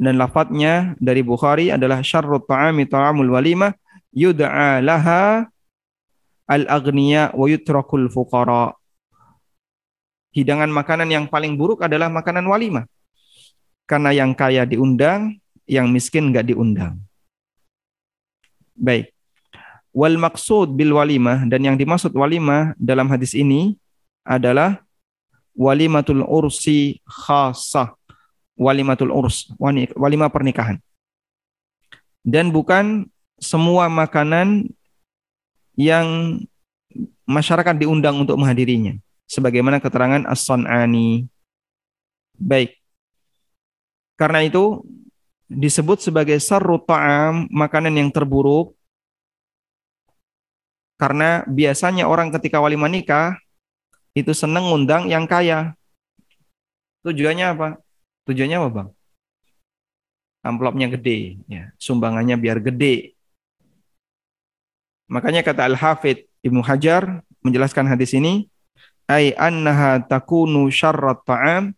Dan 0.00 0.16
lafadznya 0.16 0.96
dari 0.96 1.20
Bukhari 1.20 1.68
adalah 1.68 2.00
syarrut 2.00 2.48
ta'ami 2.48 2.88
ta'amul 2.88 3.36
walimah 3.36 3.76
yud'a 4.16 4.80
laha 4.80 5.44
al-aghniya 6.48 7.36
wa 7.36 7.46
yutrakul 7.46 8.08
fuqara. 8.08 8.72
Hidangan 10.32 10.72
makanan 10.72 11.12
yang 11.12 11.26
paling 11.28 11.54
buruk 11.54 11.84
adalah 11.84 12.08
makanan 12.08 12.48
walimah. 12.48 12.88
Karena 13.84 14.14
yang 14.14 14.32
kaya 14.32 14.64
diundang, 14.64 15.36
yang 15.68 15.90
miskin 15.90 16.30
enggak 16.30 16.48
diundang. 16.48 17.02
Baik. 18.72 19.12
Wal 19.90 20.16
maksud 20.18 20.78
bil 20.78 20.94
walimah 20.94 21.46
dan 21.50 21.66
yang 21.66 21.74
dimaksud 21.74 22.14
walimah 22.14 22.78
dalam 22.78 23.10
hadis 23.10 23.34
ini 23.34 23.74
adalah 24.22 24.86
walimatul 25.56 26.22
ursi 26.22 27.02
khasah. 27.06 27.94
Walimatul 28.60 29.08
urs, 29.08 29.48
walimah 29.96 30.28
pernikahan. 30.28 30.76
Dan 32.20 32.52
bukan 32.52 33.08
semua 33.40 33.88
makanan 33.88 34.68
yang 35.80 36.36
masyarakat 37.24 37.72
diundang 37.80 38.20
untuk 38.20 38.36
menghadirinya. 38.36 39.00
Sebagaimana 39.24 39.80
keterangan 39.80 40.28
As-San'ani. 40.28 41.24
Baik. 42.36 42.76
Karena 44.20 44.44
itu 44.44 44.84
disebut 45.48 46.04
sebagai 46.04 46.36
sarru 46.36 46.76
ta'am, 46.84 47.48
makanan 47.48 47.96
yang 47.96 48.12
terburuk 48.12 48.76
karena 51.00 51.40
biasanya 51.48 52.04
orang 52.04 52.28
ketika 52.28 52.60
wali 52.60 52.76
nikah 52.76 53.40
itu 54.12 54.36
seneng 54.36 54.68
ngundang 54.68 55.08
yang 55.08 55.24
kaya. 55.24 55.72
Tujuannya 57.00 57.56
apa? 57.56 57.68
Tujuannya 58.28 58.56
apa, 58.60 58.68
Bang? 58.68 58.88
Amplopnya 60.44 60.92
gede, 60.92 61.40
ya. 61.48 61.72
Sumbangannya 61.80 62.36
biar 62.36 62.60
gede. 62.60 63.16
Makanya 65.08 65.40
kata 65.40 65.64
Al-Hafidh 65.72 66.28
Ibnu 66.44 66.60
Hajar 66.60 67.24
menjelaskan 67.40 67.88
hadis 67.88 68.12
ini, 68.12 68.52
ai 69.08 69.32
annaha 69.40 70.04
takunu 70.04 70.68
syarrat 70.68 71.24
ta'am 71.24 71.72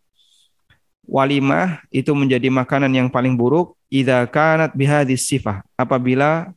walimah 1.07 1.83
itu 1.95 2.11
menjadi 2.13 2.51
makanan 2.51 2.91
yang 2.91 3.09
paling 3.09 3.39
buruk 3.39 3.79
idza 3.91 4.27
kanat 4.31 4.75
bihadis 4.75 5.27
sifah 5.27 5.63
apabila 5.75 6.55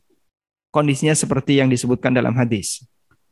kondisinya 0.76 1.16
seperti 1.16 1.56
yang 1.56 1.72
disebutkan 1.72 2.12
dalam 2.12 2.36
hadis, 2.36 2.84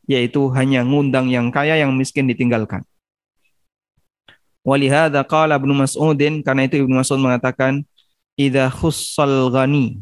yaitu 0.09 0.49
hanya 0.57 0.81
ngundang 0.81 1.29
yang 1.29 1.53
kaya 1.53 1.77
yang 1.77 1.93
miskin 1.93 2.25
ditinggalkan. 2.25 2.81
Walihada 4.65 5.21
qala 5.21 5.61
Ibnu 5.61 5.77
Mas'udin 5.77 6.41
karena 6.41 6.65
itu 6.65 6.81
Ibnu 6.81 6.97
Mas'ud 6.97 7.21
mengatakan 7.21 7.85
idza 8.33 8.73
khussal 8.73 9.53
ghani 9.53 10.01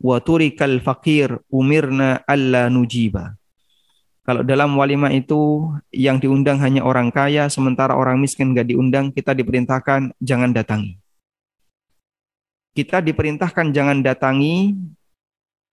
wa 0.00 0.16
turikal 0.16 0.80
faqir 0.80 1.36
umirna 1.52 2.24
alla 2.24 2.72
nujiba. 2.72 3.36
Kalau 4.24 4.44
dalam 4.44 4.76
walimah 4.76 5.12
itu 5.12 5.72
yang 5.92 6.20
diundang 6.20 6.56
hanya 6.60 6.84
orang 6.84 7.12
kaya 7.12 7.48
sementara 7.52 7.96
orang 7.96 8.20
miskin 8.20 8.52
enggak 8.52 8.68
diundang, 8.68 9.12
kita 9.12 9.36
diperintahkan 9.36 10.16
jangan 10.20 10.52
datangi. 10.56 10.96
Kita 12.76 13.04
diperintahkan 13.04 13.72
jangan 13.72 14.04
datangi 14.04 14.76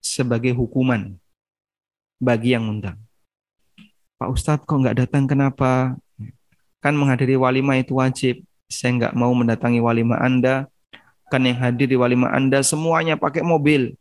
sebagai 0.06 0.54
hukuman 0.54 1.18
bagi 2.22 2.54
yang 2.54 2.70
undang. 2.70 3.02
Pak 4.16 4.30
Ustadz 4.32 4.64
kok 4.64 4.78
nggak 4.80 5.02
datang 5.04 5.28
kenapa? 5.28 5.98
Kan 6.80 6.96
menghadiri 6.96 7.36
walimah 7.36 7.82
itu 7.82 7.98
wajib. 7.98 8.46
Saya 8.70 8.96
nggak 8.96 9.14
mau 9.18 9.34
mendatangi 9.34 9.82
walimah 9.82 10.22
Anda. 10.22 10.70
Kan 11.34 11.44
yang 11.44 11.58
hadir 11.58 11.90
di 11.90 11.98
walimah 11.98 12.32
Anda 12.32 12.62
semuanya 12.62 13.18
pakai 13.18 13.42
mobil. 13.42 13.98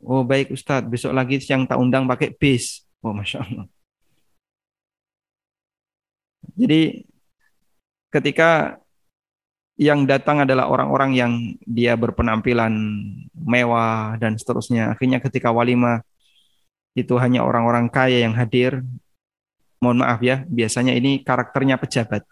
Oh 0.00 0.24
baik 0.24 0.56
Ustadz, 0.56 0.88
besok 0.88 1.12
lagi 1.12 1.36
yang 1.44 1.68
tak 1.68 1.76
undang 1.76 2.08
pakai 2.08 2.32
bis. 2.32 2.88
Oh 3.04 3.12
Masya 3.12 3.44
Allah. 3.44 3.68
Jadi 6.56 7.04
ketika 8.10 8.79
yang 9.80 10.04
datang 10.04 10.44
adalah 10.44 10.68
orang-orang 10.68 11.16
yang 11.16 11.32
dia 11.64 11.96
berpenampilan 11.96 12.68
mewah 13.32 14.20
dan 14.20 14.36
seterusnya. 14.36 14.92
Akhirnya 14.92 15.24
ketika 15.24 15.48
walimah 15.48 16.04
itu 16.92 17.16
hanya 17.16 17.40
orang-orang 17.40 17.88
kaya 17.88 18.20
yang 18.20 18.36
hadir. 18.36 18.84
Mohon 19.80 20.04
maaf 20.04 20.20
ya, 20.20 20.44
biasanya 20.44 20.92
ini 20.92 21.24
karakternya 21.24 21.80
pejabat. 21.80 22.28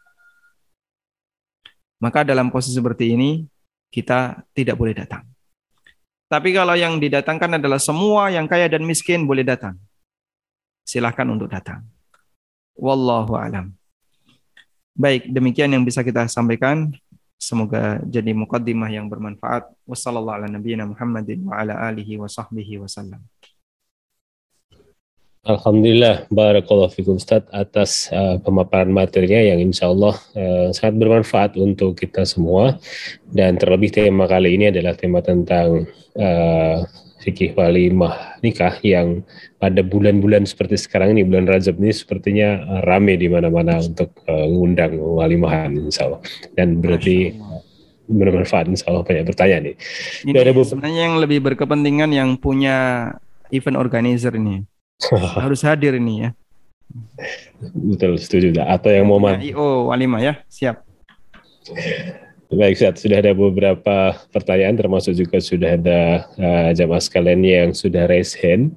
Maka 2.05 2.21
dalam 2.21 2.53
posisi 2.53 2.77
seperti 2.77 3.17
ini 3.17 3.49
kita 3.89 4.45
tidak 4.53 4.77
boleh 4.77 4.93
datang. 4.93 5.25
Tapi 6.29 6.53
kalau 6.53 6.77
yang 6.77 7.01
didatangkan 7.01 7.57
adalah 7.57 7.81
semua 7.81 8.29
yang 8.29 8.45
kaya 8.45 8.69
dan 8.69 8.85
miskin 8.85 9.25
boleh 9.25 9.49
datang. 9.49 9.81
Silahkan 10.85 11.25
untuk 11.25 11.49
datang. 11.49 11.81
Wallahu 12.77 13.41
alam. 13.41 13.73
Baik, 14.93 15.33
demikian 15.33 15.73
yang 15.73 15.89
bisa 15.89 16.05
kita 16.05 16.29
sampaikan. 16.29 16.93
Semoga 17.39 18.03
jadi 18.03 18.35
mukaddimah 18.35 18.91
yang 18.91 19.07
bermanfaat. 19.07 19.71
Wassalamualaikum 19.87 20.59
warahmatullahi 20.59 21.55
wabarakatuh. 22.83 23.23
Alhamdulillah, 25.49 26.29
barakallahu 26.29 26.93
fikum 26.93 27.17
Ustaz 27.17 27.47
atas 27.55 28.13
uh, 28.13 28.37
pemaparan 28.43 28.91
materinya 28.93 29.39
yang 29.55 29.65
insya 29.65 29.89
Allah 29.89 30.19
uh, 30.37 30.69
sangat 30.75 30.99
bermanfaat 30.99 31.57
untuk 31.57 31.95
kita 31.97 32.27
semua. 32.27 32.77
Dan 33.23 33.57
terlebih 33.57 33.95
tema 33.95 34.27
kali 34.27 34.59
ini 34.59 34.75
adalah 34.75 34.99
tema 34.99 35.23
tentang 35.23 35.89
uh, 36.19 36.85
fikih 37.19 37.55
walimah 37.59 38.39
nikah 38.41 38.79
yang 38.87 39.27
pada 39.59 39.83
bulan-bulan 39.83 40.47
seperti 40.47 40.79
sekarang 40.79 41.19
ini, 41.19 41.27
bulan 41.27 41.51
Rajab 41.51 41.79
ini 41.83 41.91
sepertinya 41.91 42.63
uh, 42.63 42.83
rame 42.87 43.19
di 43.19 43.27
mana-mana 43.27 43.83
untuk 43.83 44.15
uh, 44.31 44.47
ngundang 44.47 44.95
walimahan 44.99 45.75
insya 45.75 46.07
Allah. 46.07 46.21
Dan 46.55 46.79
berarti 46.79 47.35
bermanfaat 48.09 48.71
insya 48.71 48.89
Allah 48.89 49.03
banyak 49.05 49.27
pertanyaan 49.27 49.63
nih. 49.73 49.77
Ini 50.25 50.37
ada 50.39 50.53
sebenarnya 50.55 51.03
yang 51.11 51.17
lebih 51.19 51.39
berkepentingan 51.43 52.11
yang 52.15 52.31
punya 52.39 53.11
event 53.51 53.77
organizer 53.77 54.33
ini. 54.39 54.63
Harus 55.43 55.63
hadir 55.67 55.99
ini 55.99 56.29
ya. 56.29 56.31
Betul, 57.61 58.17
setuju. 58.17 58.55
Atau 58.65 58.89
yang 58.89 59.07
mau 59.11 59.21
IO 59.21 59.93
Walima 59.93 60.23
ya, 60.25 60.41
siap. 60.49 60.87
Baik. 62.49 62.81
Sudah 62.81 63.21
ada 63.21 63.37
beberapa 63.37 64.17
pertanyaan, 64.33 64.73
termasuk 64.73 65.13
juga 65.13 65.37
sudah 65.37 65.77
ada 65.77 66.25
uh, 66.41 66.73
jamaah 66.73 67.05
sekalian 67.05 67.45
yang 67.45 67.69
sudah 67.77 68.09
raise 68.09 68.33
hand. 68.41 68.73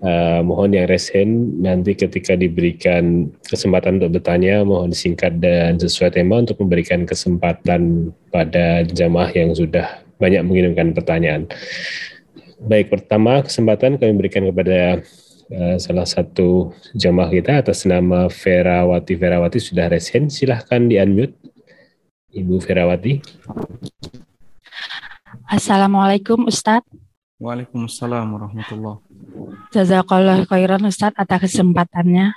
Uh, 0.00 0.40
mohon 0.40 0.72
yang 0.72 0.88
raise 0.88 1.12
hand 1.12 1.60
nanti 1.60 1.92
ketika 1.92 2.32
diberikan 2.32 3.28
kesempatan 3.44 4.00
untuk 4.00 4.16
bertanya, 4.16 4.64
mohon 4.64 4.96
singkat 4.96 5.36
dan 5.36 5.76
sesuai 5.76 6.16
tema 6.16 6.40
untuk 6.40 6.64
memberikan 6.64 7.04
kesempatan 7.04 8.08
pada 8.32 8.88
jamaah 8.88 9.28
yang 9.36 9.52
sudah 9.52 10.00
banyak 10.16 10.40
mengirimkan 10.40 10.96
pertanyaan. 10.96 11.44
Baik, 12.56 12.88
pertama 12.88 13.44
kesempatan 13.44 14.00
kami 14.00 14.16
berikan 14.16 14.48
kepada 14.48 15.04
uh, 15.52 15.76
salah 15.76 16.08
satu 16.08 16.72
jamaah 16.96 17.28
kita 17.28 17.60
atas 17.68 17.84
nama 17.84 18.32
Ferawati 18.32 19.12
Ferawati 19.12 19.60
sudah 19.60 19.92
raise 19.92 20.08
hand. 20.08 20.32
Silahkan 20.32 20.88
di-unmute. 20.88 21.36
Ibu 22.30 22.62
Ferawati. 22.62 23.18
Assalamualaikum 25.50 26.46
Ustadz. 26.46 26.86
Waalaikumsalam 27.42 28.28
warahmatullahi 28.36 29.00
Jazakallah 29.74 30.46
khairan 30.46 30.86
Ustadz 30.86 31.18
atas 31.18 31.50
kesempatannya. 31.50 32.30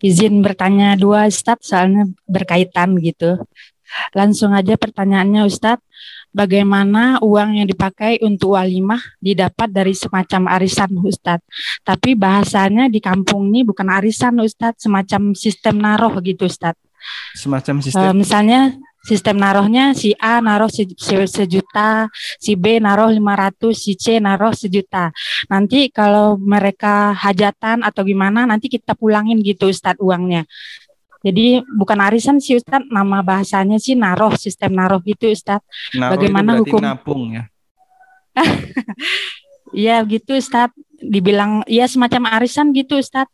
Izin 0.00 0.40
bertanya 0.40 0.96
dua 0.96 1.28
Ustadz 1.28 1.68
soalnya 1.68 2.08
berkaitan 2.24 2.96
gitu. 3.04 3.36
Langsung 4.16 4.56
aja 4.56 4.80
pertanyaannya 4.80 5.44
Ustadz. 5.44 5.84
Bagaimana 6.34 7.20
uang 7.22 7.60
yang 7.62 7.68
dipakai 7.68 8.18
untuk 8.24 8.58
walimah 8.58 8.98
didapat 9.20 9.70
dari 9.70 9.92
semacam 9.92 10.56
arisan 10.56 10.90
Ustadz. 11.04 11.44
Tapi 11.84 12.16
bahasanya 12.16 12.88
di 12.88 12.98
kampung 12.98 13.52
ini 13.52 13.60
bukan 13.62 13.92
arisan 13.92 14.40
Ustadz, 14.40 14.88
semacam 14.88 15.36
sistem 15.36 15.84
naroh 15.84 16.16
gitu 16.24 16.48
Ustadz. 16.48 16.80
Semacam 17.36 17.84
sistem. 17.84 18.08
Uh, 18.08 18.14
misalnya 18.16 18.60
sistem 19.04 19.36
narohnya 19.36 19.92
si 19.92 20.16
A 20.16 20.40
naruh 20.40 20.72
se 20.72 20.88
sejuta, 21.28 22.08
si 22.40 22.56
B 22.56 22.80
naruh 22.80 23.12
500, 23.12 23.76
si 23.76 23.92
C 23.94 24.16
naruh 24.16 24.56
sejuta. 24.56 25.12
Nanti 25.52 25.92
kalau 25.92 26.40
mereka 26.40 27.12
hajatan 27.12 27.84
atau 27.84 28.02
gimana 28.02 28.48
nanti 28.48 28.72
kita 28.72 28.96
pulangin 28.96 29.44
gitu 29.44 29.68
Ustadz 29.68 30.00
uangnya. 30.00 30.48
Jadi 31.24 31.64
bukan 31.64 32.00
arisan 32.04 32.36
sih 32.40 32.60
Ustadz, 32.60 32.88
nama 32.88 33.24
bahasanya 33.24 33.80
sih 33.80 33.96
naroh, 33.96 34.36
sistem 34.36 34.76
naroh 34.76 35.00
gitu 35.04 35.28
Ustadz. 35.28 35.64
Naroh 35.96 36.12
Bagaimana 36.16 36.50
itu 36.60 36.68
hukum? 36.68 36.80
Napung 36.80 37.22
ya. 37.32 37.44
Iya 39.74 40.06
gitu 40.06 40.38
Ustadz. 40.38 40.78
Dibilang 41.02 41.66
ya 41.66 41.90
semacam 41.90 42.38
arisan 42.38 42.70
gitu 42.70 43.02
Ustadz. 43.02 43.33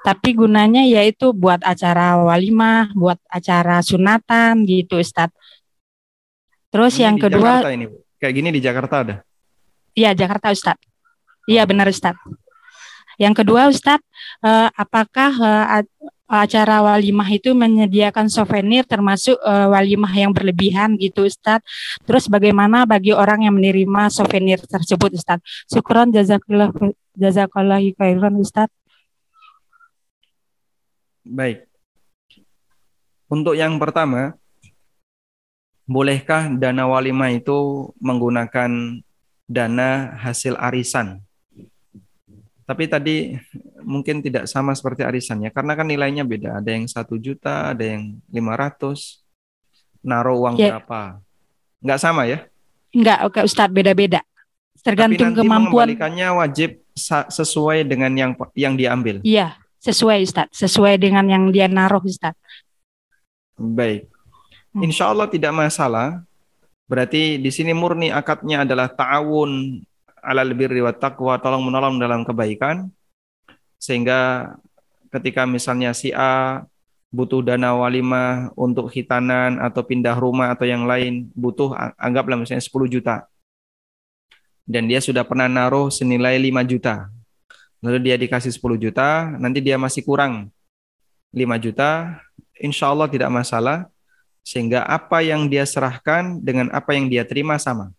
Tapi 0.00 0.32
gunanya 0.32 0.80
yaitu 0.80 1.36
buat 1.36 1.60
acara 1.60 2.16
walimah, 2.24 2.88
buat 2.96 3.20
acara 3.28 3.84
sunatan 3.84 4.64
gitu 4.64 4.96
Ustadz. 4.96 5.36
Terus 6.72 6.96
Ini 6.96 7.02
yang 7.04 7.16
di 7.18 7.22
kedua, 7.28 7.60
Jakarta 7.60 7.70
ini, 7.76 7.86
kayak 8.16 8.34
gini 8.34 8.48
di 8.54 8.60
Jakarta 8.64 8.94
ada. 9.04 9.14
iya 9.92 10.10
Jakarta 10.16 10.48
Ustadz. 10.54 10.80
Iya 11.44 11.68
benar 11.68 11.90
Ustadz. 11.92 12.16
Yang 13.20 13.44
kedua 13.44 13.68
Ustadz, 13.68 14.06
eh, 14.40 14.68
apakah 14.72 15.30
eh, 15.36 15.84
acara 16.30 16.80
walimah 16.80 17.26
itu 17.28 17.52
menyediakan 17.52 18.30
souvenir 18.32 18.86
termasuk 18.88 19.36
eh, 19.36 19.66
walimah 19.68 20.14
yang 20.16 20.32
berlebihan 20.32 20.96
gitu 20.96 21.28
Ustadz. 21.28 21.66
Terus 22.08 22.24
bagaimana 22.30 22.88
bagi 22.88 23.12
orang 23.12 23.44
yang 23.44 23.52
menerima 23.58 24.08
souvenir 24.08 24.62
tersebut 24.64 25.12
Ustadz? 25.12 25.44
Syukron 25.68 26.08
jazakallah 26.08 26.72
jazakallah 27.18 27.84
khairan 28.00 28.40
Ustadz. 28.40 28.79
Baik. 31.24 31.68
Untuk 33.30 33.54
yang 33.54 33.78
pertama, 33.78 34.34
bolehkah 35.86 36.50
dana 36.50 36.86
walimah 36.90 37.30
itu 37.30 37.90
menggunakan 38.02 39.00
dana 39.46 40.18
hasil 40.18 40.58
arisan? 40.58 41.22
Tapi 42.66 42.86
tadi 42.86 43.34
mungkin 43.82 44.22
tidak 44.22 44.46
sama 44.46 44.74
seperti 44.78 45.02
arisan 45.02 45.42
ya, 45.42 45.50
karena 45.50 45.74
kan 45.74 45.86
nilainya 45.90 46.22
beda. 46.22 46.62
Ada 46.62 46.70
yang 46.70 46.86
satu 46.86 47.18
juta, 47.18 47.74
ada 47.74 47.82
yang 47.82 48.18
500. 48.30 49.22
Naruh 50.00 50.40
uang 50.40 50.56
Ya. 50.56 50.80
berapa? 50.80 51.20
Nggak 51.84 52.00
sama 52.00 52.24
ya? 52.24 52.48
Enggak, 52.94 53.28
oke 53.28 53.44
Ustadz 53.44 53.74
beda-beda. 53.74 54.24
Tergantung 54.80 55.12
Tapi 55.20 55.28
nanti 55.28 55.44
kemampuan. 55.44 55.92
mengembalikannya 55.92 56.28
wajib 56.40 56.80
sesuai 57.28 57.84
dengan 57.84 58.08
yang 58.16 58.32
yang 58.56 58.74
diambil. 58.80 59.20
Iya, 59.20 59.59
sesuai 59.80 60.28
Ustadz, 60.28 60.54
sesuai 60.60 61.00
dengan 61.00 61.24
yang 61.24 61.48
dia 61.48 61.66
naruh 61.66 62.04
Ustadz. 62.04 62.36
Baik. 63.56 64.08
Hmm. 64.76 64.86
Insya 64.86 65.10
Allah 65.10 65.26
tidak 65.26 65.52
masalah. 65.56 66.22
Berarti 66.86 67.38
di 67.38 67.50
sini 67.54 67.70
murni 67.70 68.10
akadnya 68.10 68.66
adalah 68.66 68.90
ta'awun 68.90 69.82
alal 70.20 70.52
birri 70.52 70.84
wa 70.84 70.92
taqwa, 70.92 71.40
tolong 71.40 71.64
menolong 71.64 71.96
dalam 71.96 72.26
kebaikan. 72.26 72.90
Sehingga 73.80 74.52
ketika 75.08 75.48
misalnya 75.48 75.96
si 75.96 76.12
A 76.12 76.62
butuh 77.10 77.42
dana 77.42 77.74
walimah 77.74 78.54
untuk 78.54 78.86
hitanan 78.90 79.58
atau 79.58 79.82
pindah 79.82 80.14
rumah 80.18 80.54
atau 80.54 80.66
yang 80.66 80.86
lain, 80.86 81.30
butuh 81.34 81.74
anggaplah 81.98 82.38
misalnya 82.38 82.62
10 82.62 82.86
juta. 82.86 83.26
Dan 84.70 84.86
dia 84.86 85.02
sudah 85.02 85.26
pernah 85.26 85.50
naruh 85.50 85.90
senilai 85.90 86.38
5 86.38 86.62
juta. 86.62 87.10
Lalu 87.80 87.98
dia 88.04 88.16
dikasih 88.20 88.52
10 88.52 88.76
juta, 88.76 89.32
nanti 89.40 89.64
dia 89.64 89.80
masih 89.80 90.04
kurang 90.04 90.52
5 91.32 91.56
juta, 91.56 92.20
insya 92.60 92.92
Allah 92.92 93.08
tidak 93.08 93.32
masalah. 93.32 93.88
Sehingga 94.40 94.84
apa 94.88 95.20
yang 95.20 95.52
dia 95.52 95.68
serahkan 95.68 96.40
dengan 96.40 96.72
apa 96.72 96.96
yang 96.96 97.12
dia 97.12 97.28
terima 97.28 97.60
sama. 97.60 97.92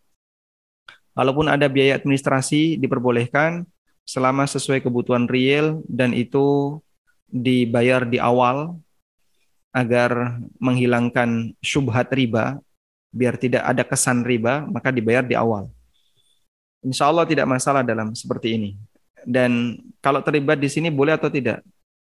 Walaupun 1.13 1.45
ada 1.45 1.69
biaya 1.69 2.01
administrasi 2.01 2.81
diperbolehkan 2.81 3.67
selama 4.07 4.49
sesuai 4.49 4.81
kebutuhan 4.81 5.29
real 5.29 5.85
dan 5.85 6.17
itu 6.17 6.79
dibayar 7.29 8.03
di 8.03 8.17
awal 8.17 8.75
agar 9.71 10.41
menghilangkan 10.59 11.55
syubhat 11.63 12.11
riba, 12.11 12.59
biar 13.11 13.39
tidak 13.39 13.63
ada 13.63 13.83
kesan 13.87 14.27
riba, 14.27 14.67
maka 14.67 14.91
dibayar 14.91 15.23
di 15.23 15.35
awal. 15.35 15.71
Insya 16.83 17.07
Allah 17.07 17.23
tidak 17.23 17.47
masalah 17.47 17.85
dalam 17.85 18.11
seperti 18.11 18.59
ini. 18.59 18.69
Dan 19.23 19.77
kalau 20.01 20.25
terlibat 20.25 20.57
di 20.57 20.69
sini 20.69 20.89
boleh 20.89 21.17
atau 21.17 21.29
tidak? 21.29 21.61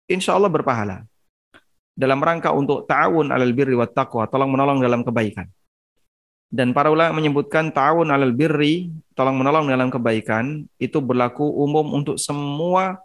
Insya 0.10 0.36
Allah 0.36 0.52
berpahala 0.52 1.06
dalam 1.94 2.18
rangka 2.20 2.50
untuk 2.50 2.90
ta'awun 2.90 3.30
alal 3.30 3.54
birri 3.54 3.78
wa 3.78 3.86
taqwa, 3.86 4.26
tolong 4.26 4.50
menolong 4.50 4.82
dalam 4.82 5.06
kebaikan. 5.06 5.46
Dan 6.54 6.70
para 6.70 6.94
ulama 6.94 7.18
menyebutkan 7.18 7.74
ta'awun 7.74 8.14
alal 8.14 8.34
birri, 8.34 8.94
tolong 9.18 9.38
menolong 9.38 9.70
dalam 9.70 9.90
kebaikan, 9.90 10.66
itu 10.78 11.02
berlaku 11.02 11.46
umum 11.46 11.98
untuk 11.98 12.22
semua 12.22 13.02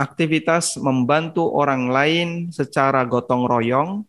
aktivitas 0.00 0.80
membantu 0.80 1.44
orang 1.52 1.92
lain 1.92 2.28
secara 2.48 3.04
gotong 3.04 3.44
royong, 3.44 4.08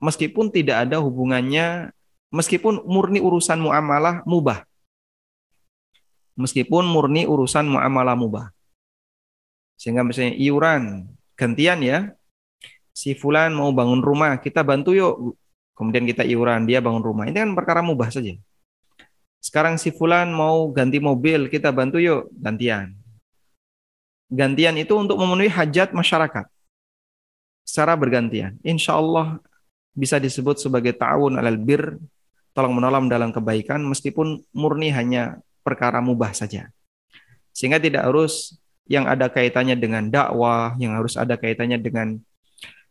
meskipun 0.00 0.48
tidak 0.48 0.88
ada 0.88 0.96
hubungannya, 1.04 1.92
meskipun 2.32 2.80
murni 2.88 3.20
urusan 3.20 3.60
muamalah 3.60 4.24
mubah. 4.24 4.64
Meskipun 6.38 6.86
murni 6.86 7.26
urusan 7.26 7.66
muamalah 7.66 8.14
mubah. 8.14 8.46
Sehingga 9.80 10.04
misalnya 10.04 10.36
iuran, 10.36 11.08
gantian 11.34 11.80
ya, 11.80 12.12
si 12.92 13.16
fulan 13.16 13.56
mau 13.56 13.72
bangun 13.72 14.04
rumah, 14.04 14.36
kita 14.36 14.60
bantu 14.60 14.92
yuk. 14.92 15.40
Kemudian 15.72 16.04
kita 16.04 16.28
iuran, 16.28 16.68
dia 16.68 16.84
bangun 16.84 17.00
rumah. 17.00 17.24
Ini 17.24 17.48
kan 17.48 17.56
perkara 17.56 17.80
mubah 17.80 18.12
saja. 18.12 18.36
Sekarang 19.40 19.80
si 19.80 19.88
fulan 19.88 20.28
mau 20.28 20.68
ganti 20.68 21.00
mobil, 21.00 21.48
kita 21.48 21.72
bantu 21.72 21.96
yuk, 21.96 22.28
gantian. 22.36 22.92
Gantian 24.28 24.76
itu 24.76 24.92
untuk 24.92 25.16
memenuhi 25.16 25.48
hajat 25.48 25.96
masyarakat. 25.96 26.44
Secara 27.64 27.96
bergantian. 27.96 28.60
Insya 28.60 29.00
Allah 29.00 29.40
bisa 29.96 30.20
disebut 30.20 30.60
sebagai 30.60 30.92
ta'awun 30.92 31.40
alal 31.40 31.56
bir, 31.56 31.96
tolong 32.52 32.76
menolong 32.76 33.08
dalam 33.08 33.32
kebaikan, 33.32 33.80
meskipun 33.88 34.44
murni 34.52 34.92
hanya 34.92 35.40
perkara 35.70 36.02
mubah 36.02 36.34
saja. 36.34 36.66
Sehingga 37.54 37.78
tidak 37.78 38.10
harus 38.10 38.58
yang 38.90 39.06
ada 39.06 39.30
kaitannya 39.30 39.78
dengan 39.78 40.10
dakwah, 40.10 40.74
yang 40.82 40.98
harus 40.98 41.14
ada 41.14 41.38
kaitannya 41.38 41.78
dengan 41.78 42.18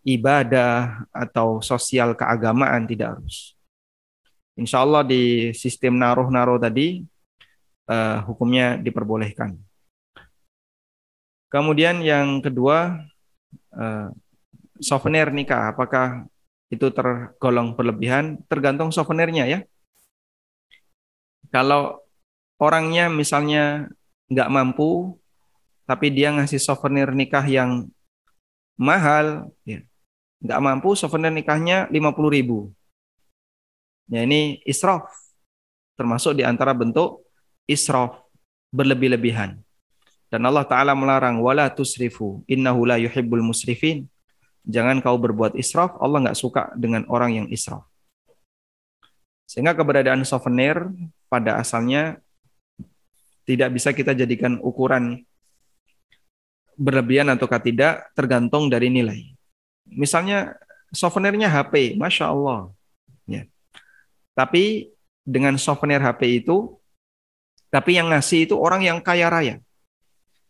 ibadah 0.08 1.04
atau 1.12 1.60
sosial 1.60 2.16
keagamaan 2.16 2.88
tidak 2.88 3.20
harus. 3.20 3.60
Insya 4.56 4.84
Allah 4.84 5.04
di 5.04 5.52
sistem 5.52 6.00
naruh-naruh 6.00 6.60
tadi 6.60 7.04
eh, 7.88 8.18
hukumnya 8.24 8.80
diperbolehkan. 8.80 9.60
Kemudian 11.52 12.00
yang 12.00 12.40
kedua 12.40 13.04
eh, 13.76 14.08
souvenir 14.80 15.32
nikah, 15.36 15.76
apakah 15.76 16.28
itu 16.72 16.88
tergolong 16.96 17.76
berlebihan? 17.76 18.40
Tergantung 18.48 18.94
souvenirnya 18.96 19.48
ya. 19.48 19.60
Kalau 21.50 22.06
orangnya 22.60 23.08
misalnya 23.08 23.88
nggak 24.30 24.52
mampu, 24.52 25.18
tapi 25.90 26.14
dia 26.14 26.30
ngasih 26.36 26.62
souvenir 26.62 27.10
nikah 27.16 27.42
yang 27.48 27.90
mahal, 28.78 29.50
ya, 29.66 29.82
nggak 30.44 30.62
mampu 30.62 30.94
souvenir 30.94 31.34
nikahnya 31.34 31.90
50 31.90 32.30
ribu. 32.30 32.70
Ya 34.12 34.28
ini 34.28 34.62
israf. 34.68 35.10
Termasuk 35.98 36.38
di 36.38 36.44
antara 36.46 36.72
bentuk 36.78 37.26
israf, 37.66 38.24
berlebih-lebihan. 38.72 39.60
Dan 40.30 40.46
Allah 40.46 40.64
Ta'ala 40.64 40.94
melarang, 40.94 41.42
wala 41.42 41.68
tusrifu, 41.74 42.46
innahu 42.46 42.86
la 42.86 43.02
yuhibbul 43.02 43.42
musrifin. 43.42 44.06
Jangan 44.64 45.02
kau 45.02 45.18
berbuat 45.18 45.58
israf, 45.58 45.98
Allah 45.98 46.30
nggak 46.30 46.38
suka 46.38 46.70
dengan 46.78 47.04
orang 47.10 47.34
yang 47.44 47.48
israf. 47.50 47.82
Sehingga 49.50 49.74
keberadaan 49.74 50.22
souvenir 50.22 50.86
pada 51.26 51.58
asalnya 51.58 52.22
tidak 53.50 53.74
bisa 53.74 53.90
kita 53.90 54.14
jadikan 54.14 54.62
ukuran 54.62 55.26
berlebihan 56.78 57.34
atau 57.34 57.50
tidak 57.58 58.14
tergantung 58.14 58.70
dari 58.70 58.94
nilai. 58.94 59.34
Misalnya 59.90 60.54
souvenirnya 60.94 61.50
HP, 61.50 61.98
masya 61.98 62.30
Allah, 62.30 62.70
ya. 63.26 63.50
Tapi 64.38 64.94
dengan 65.26 65.58
souvenir 65.58 65.98
HP 65.98 66.46
itu, 66.46 66.78
tapi 67.74 67.98
yang 67.98 68.14
ngasih 68.14 68.46
itu 68.46 68.54
orang 68.54 68.86
yang 68.86 69.02
kaya 69.02 69.34
raya, 69.34 69.56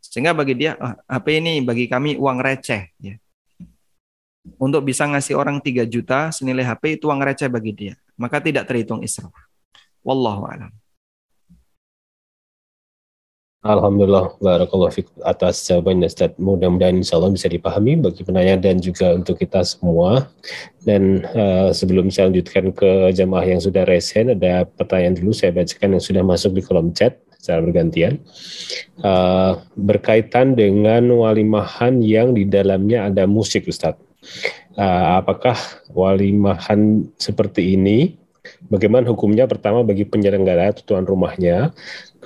sehingga 0.03 0.35
bagi 0.35 0.59
dia 0.59 0.75
ah, 0.75 0.99
HP 1.07 1.39
ini 1.39 1.63
bagi 1.63 1.87
kami 1.87 2.19
uang 2.19 2.43
receh, 2.43 2.83
ya. 2.99 3.15
Untuk 4.59 4.83
bisa 4.83 5.07
ngasih 5.07 5.39
orang 5.39 5.63
3 5.63 5.87
juta 5.87 6.35
senilai 6.35 6.67
HP 6.67 6.99
itu 6.99 7.07
uang 7.07 7.23
receh 7.23 7.47
bagi 7.47 7.71
dia, 7.71 7.95
maka 8.19 8.43
tidak 8.43 8.67
terhitung 8.67 8.99
israf. 9.07 9.31
Wallahu 10.03 10.51
a'lam. 10.51 10.71
Alhamdulillah, 13.59 14.39
barakallahu 14.39 14.87
fikum 14.87 15.19
atas 15.27 15.67
jawabannya 15.67 16.07
Ustaz. 16.07 16.31
Mudah-mudahan 16.39 16.95
insya 16.95 17.19
Allah 17.19 17.35
bisa 17.35 17.51
dipahami 17.51 17.99
bagi 17.99 18.23
penanya 18.23 18.55
dan 18.55 18.79
juga 18.79 19.11
untuk 19.11 19.35
kita 19.35 19.67
semua. 19.67 20.31
Dan 20.87 21.27
uh, 21.35 21.67
sebelum 21.75 22.07
saya 22.07 22.31
lanjutkan 22.31 22.71
ke 22.71 23.11
jamaah 23.11 23.43
yang 23.43 23.59
sudah 23.59 23.83
resen, 23.83 24.31
ada 24.31 24.63
pertanyaan 24.63 25.19
dulu 25.19 25.35
saya 25.35 25.51
bacakan 25.51 25.99
yang 25.99 26.03
sudah 26.07 26.23
masuk 26.23 26.55
di 26.55 26.63
kolom 26.63 26.95
chat 26.95 27.19
secara 27.35 27.59
bergantian. 27.59 28.23
Uh, 29.03 29.59
berkaitan 29.75 30.55
dengan 30.55 31.11
walimahan 31.11 31.99
yang 31.99 32.31
di 32.31 32.47
dalamnya 32.47 33.11
ada 33.11 33.27
musik 33.27 33.67
Ustaz. 33.67 33.99
Uh, 34.79 35.19
apakah 35.19 35.59
walimahan 35.91 37.11
seperti 37.19 37.75
ini 37.75 38.15
Bagaimana 38.69 39.07
hukumnya 39.09 39.45
pertama 39.47 39.83
bagi 39.83 40.07
penyelenggara 40.07 40.71
atau 40.75 40.83
tuan 40.83 41.05
rumahnya 41.07 41.71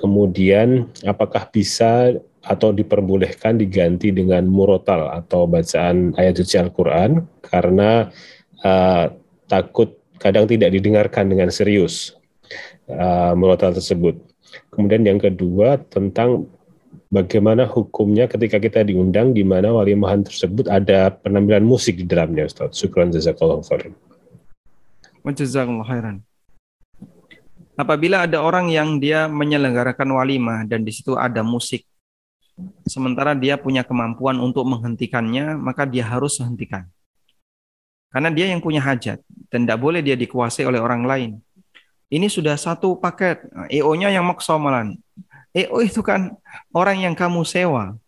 kemudian 0.04 0.92
apakah 1.08 1.48
bisa 1.48 2.12
atau 2.44 2.76
diperbolehkan 2.76 3.56
diganti 3.56 4.12
dengan 4.12 4.44
murotal 4.44 5.08
atau 5.16 5.48
bacaan 5.48 6.12
ayat 6.20 6.36
suci 6.36 6.60
Al-Quran 6.60 7.24
karena 7.40 8.12
uh, 8.60 9.08
takut 9.48 9.96
kadang 10.20 10.44
tidak 10.44 10.76
didengarkan 10.76 11.32
dengan 11.32 11.48
serius 11.48 12.12
uh, 12.92 13.32
murotal 13.32 13.72
tersebut. 13.72 14.20
Kemudian 14.76 15.08
yang 15.08 15.16
kedua 15.16 15.80
tentang 15.88 16.44
bagaimana 17.08 17.64
hukumnya 17.64 18.28
ketika 18.28 18.60
kita 18.60 18.84
diundang 18.84 19.32
di 19.32 19.40
mana 19.40 19.72
walimahan 19.72 20.20
tersebut 20.20 20.68
ada 20.68 21.16
penampilan 21.16 21.64
musik 21.64 21.96
di 21.96 22.04
dalamnya 22.04 22.44
Ustaz. 22.44 22.76
Syukran 22.76 23.08
jazakallahu 23.08 23.64
khairan. 23.64 23.96
Jazakallahu 25.24 25.88
khairan. 25.88 26.20
Apabila 27.74 28.22
ada 28.22 28.38
orang 28.38 28.70
yang 28.70 29.02
dia 29.02 29.26
menyelenggarakan 29.26 30.06
walimah 30.14 30.62
dan 30.62 30.86
di 30.86 30.94
situ 30.94 31.18
ada 31.18 31.42
musik, 31.42 31.82
sementara 32.86 33.34
dia 33.34 33.58
punya 33.58 33.82
kemampuan 33.82 34.38
untuk 34.38 34.62
menghentikannya, 34.62 35.58
maka 35.58 35.82
dia 35.82 36.06
harus 36.06 36.38
hentikan. 36.38 36.86
Karena 38.14 38.30
dia 38.30 38.46
yang 38.46 38.62
punya 38.62 38.78
hajat 38.78 39.18
dan 39.50 39.66
tidak 39.66 39.82
boleh 39.82 39.98
dia 39.98 40.14
dikuasai 40.14 40.62
oleh 40.62 40.78
orang 40.78 41.02
lain. 41.02 41.30
Ini 42.06 42.30
sudah 42.30 42.54
satu 42.54 42.94
paket, 42.94 43.42
EO-nya 43.74 44.14
yang 44.14 44.22
maksomalan. 44.22 44.94
EO 45.50 45.82
itu 45.82 45.98
kan 45.98 46.38
orang 46.70 47.02
yang 47.02 47.14
kamu 47.18 47.42
sewa, 47.42 47.98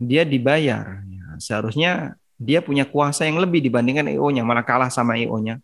dia 0.00 0.24
dibayar. 0.24 1.04
Seharusnya 1.36 2.16
dia 2.40 2.64
punya 2.64 2.88
kuasa 2.88 3.28
yang 3.28 3.36
lebih 3.36 3.60
dibandingkan 3.60 4.08
EO-nya, 4.16 4.48
malah 4.48 4.64
kalah 4.64 4.88
sama 4.88 5.20
EO-nya. 5.20 5.60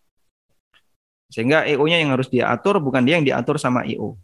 Sehingga 1.35 1.67
EO-nya 1.67 1.99
yang 1.99 2.15
harus 2.15 2.31
dia 2.31 2.47
atur, 2.47 2.79
bukan 2.79 3.03
dia 3.03 3.19
yang 3.19 3.27
diatur 3.27 3.59
sama 3.59 3.83
EO. 3.83 4.15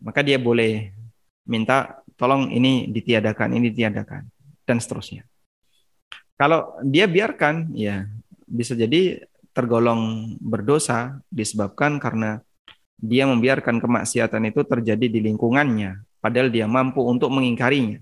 Maka 0.00 0.24
dia 0.24 0.40
boleh 0.40 0.96
minta 1.44 2.00
tolong 2.16 2.48
ini 2.48 2.88
ditiadakan, 2.88 3.52
ini 3.52 3.68
ditiadakan, 3.68 4.24
dan 4.64 4.80
seterusnya. 4.80 5.28
Kalau 6.40 6.72
dia 6.80 7.04
biarkan, 7.04 7.68
ya 7.76 8.08
bisa 8.48 8.72
jadi 8.72 9.28
tergolong 9.52 10.32
berdosa 10.40 11.20
disebabkan 11.28 12.00
karena 12.00 12.40
dia 12.96 13.28
membiarkan 13.28 13.76
kemaksiatan 13.76 14.48
itu 14.48 14.64
terjadi 14.64 15.12
di 15.12 15.20
lingkungannya, 15.20 16.00
padahal 16.24 16.48
dia 16.48 16.64
mampu 16.64 17.04
untuk 17.04 17.28
mengingkarinya. 17.28 18.00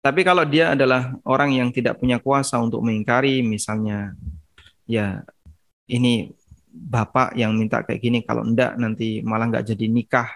Tapi 0.00 0.24
kalau 0.24 0.48
dia 0.48 0.72
adalah 0.72 1.12
orang 1.28 1.60
yang 1.60 1.68
tidak 1.76 2.00
punya 2.00 2.16
kuasa 2.16 2.56
untuk 2.56 2.80
mengingkari, 2.80 3.44
misalnya 3.44 4.16
ya 4.88 5.20
ini 5.90 6.30
bapak 6.70 7.34
yang 7.34 7.50
minta 7.58 7.82
kayak 7.82 7.98
gini 7.98 8.18
kalau 8.22 8.46
enggak 8.46 8.78
nanti 8.78 9.20
malah 9.26 9.50
nggak 9.50 9.74
jadi 9.74 9.86
nikah 9.90 10.30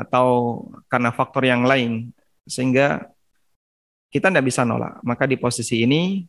atau 0.00 0.62
karena 0.88 1.10
faktor 1.12 1.44
yang 1.44 1.66
lain 1.66 2.14
sehingga 2.48 3.10
kita 4.10 4.32
tidak 4.32 4.46
bisa 4.48 4.66
nolak. 4.66 4.98
Maka 5.06 5.28
di 5.28 5.38
posisi 5.38 5.86
ini 5.86 6.26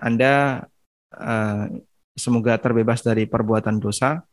anda 0.00 0.64
uh, 1.12 1.64
semoga 2.16 2.56
terbebas 2.56 3.04
dari 3.04 3.28
perbuatan 3.28 3.82
dosa. 3.82 4.24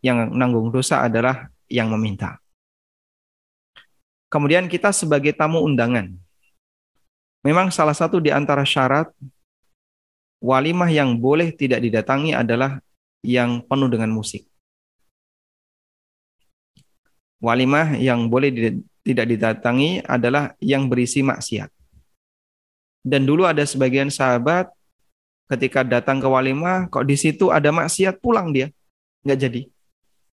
Yang 0.00 0.32
nanggung 0.32 0.70
dosa 0.70 1.02
adalah 1.02 1.48
yang 1.66 1.90
meminta. 1.92 2.38
Kemudian 4.30 4.68
kita 4.68 4.92
sebagai 4.92 5.32
tamu 5.32 5.64
undangan. 5.64 6.12
Memang 7.42 7.70
salah 7.70 7.94
satu 7.94 8.18
di 8.18 8.28
antara 8.30 8.66
syarat 8.66 9.08
walimah 10.40 10.90
yang 10.92 11.16
boleh 11.16 11.52
tidak 11.54 11.80
didatangi 11.80 12.36
adalah 12.36 12.80
yang 13.24 13.64
penuh 13.64 13.88
dengan 13.88 14.12
musik. 14.12 14.44
Walimah 17.40 18.00
yang 18.00 18.32
boleh 18.32 18.80
tidak 19.04 19.26
didatangi 19.28 20.02
adalah 20.04 20.56
yang 20.58 20.88
berisi 20.88 21.20
maksiat. 21.20 21.68
Dan 23.06 23.22
dulu 23.22 23.46
ada 23.46 23.62
sebagian 23.62 24.10
sahabat 24.10 24.66
ketika 25.46 25.86
datang 25.86 26.18
ke 26.18 26.26
walimah, 26.26 26.90
kok 26.90 27.06
di 27.06 27.14
situ 27.14 27.54
ada 27.54 27.70
maksiat, 27.70 28.18
pulang 28.18 28.50
dia. 28.50 28.72
Nggak 29.22 29.38
jadi. 29.38 29.60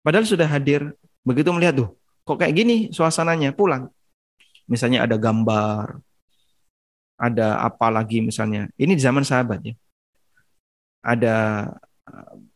Padahal 0.02 0.26
sudah 0.26 0.48
hadir. 0.50 0.96
Begitu 1.24 1.54
melihat 1.56 1.86
tuh, 1.86 1.90
kok 2.28 2.36
kayak 2.36 2.52
gini 2.52 2.92
suasananya, 2.92 3.56
pulang. 3.56 3.88
Misalnya 4.68 5.08
ada 5.08 5.16
gambar, 5.16 6.02
ada 7.16 7.64
apa 7.64 7.88
lagi 7.88 8.20
misalnya. 8.20 8.68
Ini 8.76 8.96
zaman 9.00 9.24
sahabat 9.24 9.64
ya 9.64 9.76
ada 11.04 11.68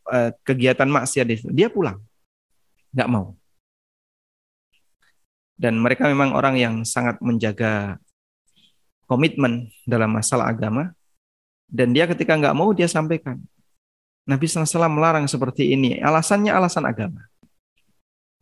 uh, 0.07 0.31
kegiatan 0.47 0.87
maksiat 0.87 1.27
itu, 1.27 1.47
dia 1.51 1.67
pulang, 1.67 1.99
nggak 2.95 3.11
mau. 3.11 3.35
Dan 5.57 5.81
mereka 5.81 6.05
memang 6.05 6.37
orang 6.37 6.55
yang 6.55 6.75
sangat 6.85 7.17
menjaga 7.19 7.97
komitmen 9.09 9.73
dalam 9.89 10.13
masalah 10.13 10.53
agama. 10.53 10.93
Dan 11.67 11.91
dia 11.91 12.07
ketika 12.07 12.37
nggak 12.37 12.55
mau 12.55 12.71
dia 12.71 12.87
sampaikan. 12.87 13.41
Nabi 14.27 14.43
SAW 14.45 14.87
melarang 14.91 15.25
seperti 15.25 15.73
ini. 15.73 15.97
Alasannya 15.97 16.53
alasan 16.53 16.85
agama. 16.85 17.25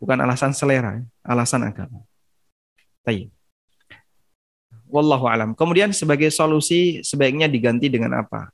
Bukan 0.01 0.17
alasan 0.19 0.51
selera, 0.51 0.99
alasan 1.23 1.63
agama. 1.63 2.03
Tayyip. 3.05 3.31
Wallahu 4.89 5.25
alam. 5.29 5.53
Kemudian 5.53 5.93
sebagai 5.93 6.29
solusi 6.33 6.99
sebaiknya 7.05 7.45
diganti 7.45 7.87
dengan 7.87 8.21
apa? 8.21 8.51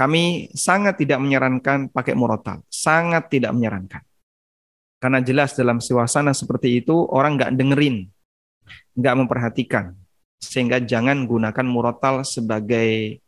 Kami 0.00 0.48
sangat 0.56 0.96
tidak 0.96 1.20
menyarankan 1.20 1.92
pakai 1.92 2.16
murotal, 2.16 2.64
sangat 2.72 3.28
tidak 3.28 3.52
menyarankan. 3.52 4.00
Karena 4.96 5.20
jelas 5.20 5.52
dalam 5.52 5.76
suasana 5.76 6.32
seperti 6.32 6.80
itu 6.80 7.04
orang 7.12 7.36
nggak 7.36 7.52
dengerin, 7.52 8.08
nggak 8.96 9.16
memperhatikan, 9.20 9.92
sehingga 10.40 10.80
jangan 10.80 11.28
gunakan 11.28 11.66
murotal 11.68 12.24
sebagai 12.24 13.20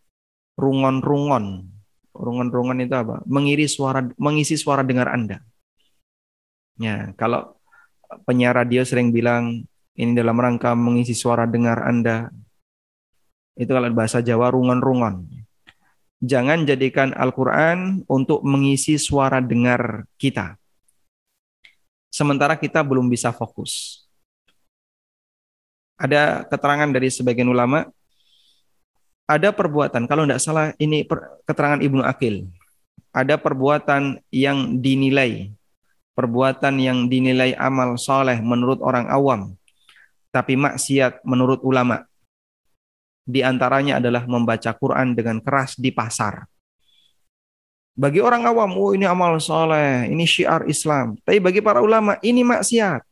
rungon-rungon. 0.57 1.69
Rungon-rungon 2.17 2.89
itu 2.89 2.97
apa? 2.97 3.21
Mengiri 3.29 3.69
suara, 3.69 4.09
mengisi 4.17 4.57
suara 4.57 4.81
dengar 4.81 5.13
Anda. 5.13 5.45
Ya, 6.81 7.13
kalau 7.21 7.53
penyiar 8.25 8.57
radio 8.57 8.81
sering 8.81 9.13
bilang 9.13 9.69
ini 9.93 10.17
dalam 10.17 10.41
rangka 10.41 10.73
mengisi 10.73 11.13
suara 11.13 11.45
dengar 11.45 11.85
Anda, 11.85 12.33
itu 13.61 13.69
kalau 13.69 13.93
bahasa 13.93 14.25
Jawa 14.25 14.49
rungon-rungon 14.49 15.42
jangan 16.23 16.63
jadikan 16.63 17.11
Al-Quran 17.19 18.07
untuk 18.07 18.47
mengisi 18.47 18.95
suara 18.97 19.43
dengar 19.43 20.07
kita. 20.15 20.55
Sementara 22.15 22.55
kita 22.55 22.87
belum 22.87 23.11
bisa 23.11 23.35
fokus. 23.35 24.07
Ada 25.99 26.47
keterangan 26.47 26.91
dari 26.95 27.11
sebagian 27.11 27.51
ulama, 27.51 27.91
ada 29.27 29.51
perbuatan, 29.51 30.07
kalau 30.07 30.27
tidak 30.27 30.43
salah 30.43 30.67
ini 30.79 31.07
keterangan 31.47 31.83
Ibnu 31.83 32.03
Akil, 32.03 32.47
ada 33.15 33.39
perbuatan 33.39 34.19
yang 34.31 34.83
dinilai, 34.83 35.51
perbuatan 36.13 36.79
yang 36.79 37.07
dinilai 37.07 37.55
amal 37.57 37.97
soleh 37.97 38.39
menurut 38.43 38.83
orang 38.83 39.09
awam, 39.09 39.41
tapi 40.35 40.59
maksiat 40.59 41.23
menurut 41.23 41.63
ulama. 41.63 42.05
Di 43.23 43.41
antaranya 43.41 44.03
adalah 44.03 44.27
membaca 44.27 44.71
Quran 44.75 45.15
dengan 45.15 45.39
keras 45.39 45.79
di 45.79 45.95
pasar. 45.95 46.47
Bagi 47.93 48.25
orang 48.25 48.49
awam, 48.49 48.73
oh 48.75 48.97
ini 48.97 49.05
amal 49.05 49.37
soleh, 49.37 50.09
ini 50.09 50.25
syiar 50.25 50.65
Islam. 50.65 51.21
Tapi 51.23 51.39
bagi 51.39 51.61
para 51.61 51.85
ulama, 51.85 52.17
ini 52.25 52.41
maksiat. 52.41 53.05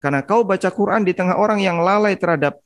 Karena 0.00 0.24
kau 0.24 0.46
baca 0.46 0.70
Quran 0.72 1.04
di 1.04 1.12
tengah 1.12 1.36
orang 1.36 1.60
yang 1.60 1.82
lalai 1.84 2.16
terhadap 2.16 2.56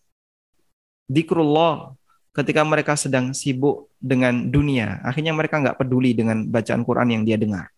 dikrullah 1.10 1.98
ketika 2.34 2.62
mereka 2.62 2.94
sedang 2.94 3.34
sibuk 3.34 3.90
dengan 3.98 4.50
dunia. 4.50 5.02
Akhirnya 5.02 5.34
mereka 5.34 5.58
nggak 5.58 5.78
peduli 5.78 6.14
dengan 6.14 6.46
bacaan 6.46 6.86
Quran 6.86 7.08
yang 7.10 7.22
dia 7.26 7.38
dengar. 7.38 7.70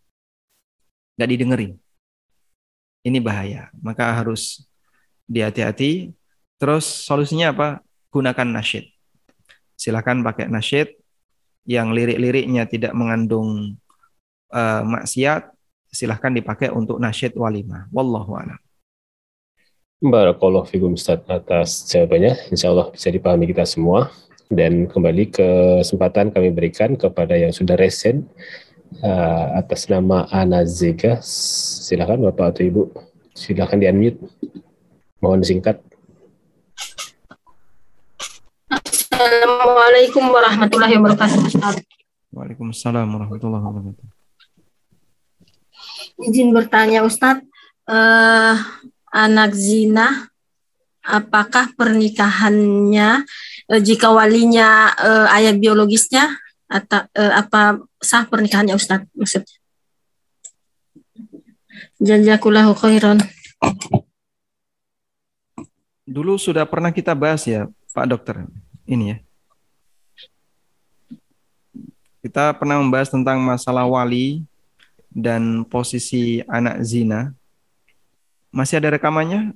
Nggak 1.17 1.31
didengerin. 1.33 1.73
Ini 3.07 3.19
bahaya. 3.23 3.73
Maka 3.79 4.11
harus 4.13 4.67
dihati-hati. 5.25 6.13
Terus 6.57 6.85
solusinya 6.85 7.53
apa? 7.53 7.69
Gunakan 8.09 8.49
nasyid. 8.49 8.89
Silahkan 9.77 10.17
pakai 10.25 10.49
nasyid 10.49 10.97
yang 11.69 11.93
lirik-liriknya 11.93 12.65
tidak 12.65 12.97
mengandung 12.97 13.77
uh, 14.55 14.83
maksiat. 14.87 15.53
Silahkan 15.93 16.33
dipakai 16.33 16.73
untuk 16.73 16.97
nasyid 16.97 17.37
walimah. 17.37 17.89
Wallahu 17.93 18.37
a'lam. 18.41 18.61
Barakallah 19.97 20.69
fikum 20.69 20.93
Ustaz 20.93 21.25
atas 21.29 21.89
jawabannya. 21.89 22.53
Insya 22.53 22.73
Allah 22.73 22.93
bisa 22.93 23.09
dipahami 23.09 23.49
kita 23.49 23.65
semua. 23.65 24.13
Dan 24.47 24.87
kembali 24.87 25.25
ke 25.33 25.49
kesempatan 25.83 26.31
kami 26.31 26.55
berikan 26.55 26.95
kepada 26.95 27.35
yang 27.35 27.51
sudah 27.51 27.75
resen 27.75 28.29
uh, 29.03 29.59
atas 29.59 29.89
nama 29.89 30.29
Ana 30.33 30.65
Zega. 30.65 31.21
Silakan 31.21 32.29
Bapak 32.29 32.57
atau 32.57 32.63
Ibu. 32.65 32.83
Silakan 33.37 33.81
di-unmute. 33.83 34.21
Mohon 35.21 35.45
singkat. 35.45 35.81
Assalamualaikum 39.17 40.29
warahmatullahi 40.29 41.01
wabarakatuh. 41.01 41.41
Waalaikumsalam 42.37 43.09
warahmatullahi 43.09 43.65
wabarakatuh. 43.65 44.07
Izin 46.21 46.53
bertanya 46.53 47.01
Ustaz, 47.01 47.41
uh, 47.89 48.61
anak 49.09 49.57
zina 49.57 50.29
apakah 51.01 51.73
pernikahannya 51.81 53.25
uh, 53.73 53.81
jika 53.81 54.13
walinya 54.13 54.93
uh, 55.01 55.33
ayah 55.41 55.57
biologisnya 55.57 56.37
atau 56.69 57.09
uh, 57.17 57.33
apa 57.41 57.81
sah 57.97 58.29
pernikahannya 58.29 58.77
Ustaz 58.77 59.01
maksudnya 59.17 59.49
Jazakallahu 62.05 62.77
khairan. 62.77 63.25
Dulu 66.05 66.37
sudah 66.37 66.69
pernah 66.69 66.93
kita 66.93 67.17
bahas 67.17 67.49
ya, 67.49 67.65
Pak 67.97 68.07
Dokter. 68.13 68.45
Ini 68.87 69.05
ya. 69.11 69.17
Kita 72.23 72.55
pernah 72.59 72.83
membahas 72.83 73.11
tentang 73.11 73.39
masalah 73.39 73.87
wali 73.87 74.43
dan 75.11 75.63
posisi 75.67 76.43
anak 76.47 76.83
zina. 76.83 77.31
Masih 78.51 78.79
ada 78.83 78.95
rekamannya, 78.95 79.55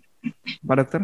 Pak 0.63 0.77
Dokter? 0.79 1.03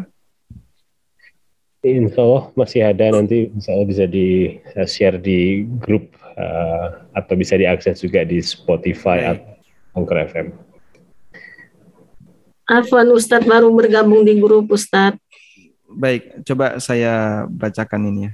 Insya 1.87 2.19
Allah 2.19 2.43
masih 2.57 2.81
ada 2.83 3.05
nanti 3.15 3.47
insya 3.53 3.71
Allah 3.71 3.87
bisa 3.87 4.05
di 4.09 4.59
uh, 4.75 4.87
share 4.87 5.15
di 5.21 5.63
grup 5.79 6.09
uh, 6.35 7.05
atau 7.15 7.33
bisa 7.39 7.55
diakses 7.55 8.03
juga 8.03 8.27
di 8.27 8.43
Spotify 8.43 9.23
Baik. 9.23 9.31
atau 9.39 9.51
Anchor 9.97 10.17
FM. 10.27 10.47
Afwan 12.67 13.07
Ustadz 13.15 13.47
baru 13.47 13.71
bergabung 13.71 14.27
di 14.27 14.35
grup 14.35 14.67
Ustadz. 14.67 15.21
Baik, 15.97 16.45
coba 16.45 16.77
saya 16.77 17.49
bacakan 17.49 18.13
ini 18.13 18.29
ya. 18.29 18.31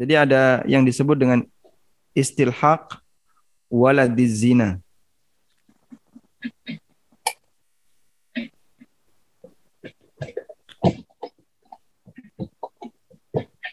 Jadi 0.00 0.14
ada 0.16 0.64
yang 0.64 0.88
disebut 0.88 1.20
dengan 1.20 1.44
istilhaq 2.16 2.96
waladiz 3.68 4.40
zina. 4.40 4.80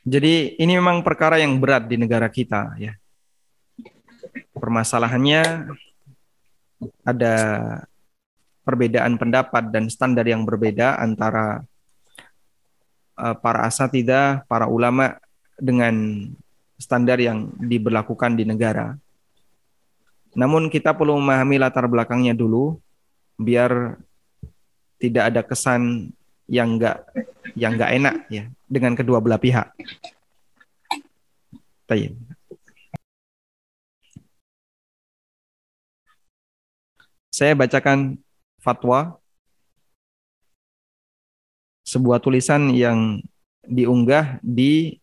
Jadi 0.04 0.60
ini 0.60 0.76
memang 0.76 1.08
perkara 1.08 1.39
yang 1.39 1.56
berat 1.56 1.88
di 1.88 1.95
negara 1.95 2.28
kita 2.28 2.76
ya. 2.76 2.99
Permasalahannya 4.51 5.72
ada 7.08 7.36
perbedaan 8.64 9.20
pendapat 9.20 9.70
dan 9.70 9.91
standar 9.91 10.24
yang 10.24 10.47
berbeda 10.47 10.99
antara 10.99 11.64
uh, 13.20 13.36
para 13.38 13.68
asatidah, 13.68 14.47
para 14.47 14.66
ulama 14.72 15.20
dengan 15.59 16.26
standar 16.80 17.20
yang 17.20 17.51
diberlakukan 17.59 18.34
di 18.36 18.43
negara. 18.47 18.97
Namun 20.34 20.72
kita 20.72 20.97
perlu 20.97 21.20
memahami 21.22 21.61
latar 21.61 21.86
belakangnya 21.86 22.34
dulu 22.34 22.82
biar 23.38 24.01
tidak 24.97 25.24
ada 25.30 25.41
kesan 25.45 26.09
yang 26.49 26.80
enggak 26.80 27.05
yang 27.53 27.78
enggak 27.78 27.91
enak 27.93 28.16
ya 28.32 28.43
dengan 28.66 28.97
kedua 28.97 29.22
belah 29.22 29.38
pihak. 29.38 29.70
Tayyib. 31.86 32.16
Saya 37.34 37.57
bacakan 37.57 38.22
fatwa 38.64 39.20
sebuah 41.84 42.24
tulisan 42.24 42.72
yang 42.72 43.20
diunggah 43.68 44.39
di 44.39 44.95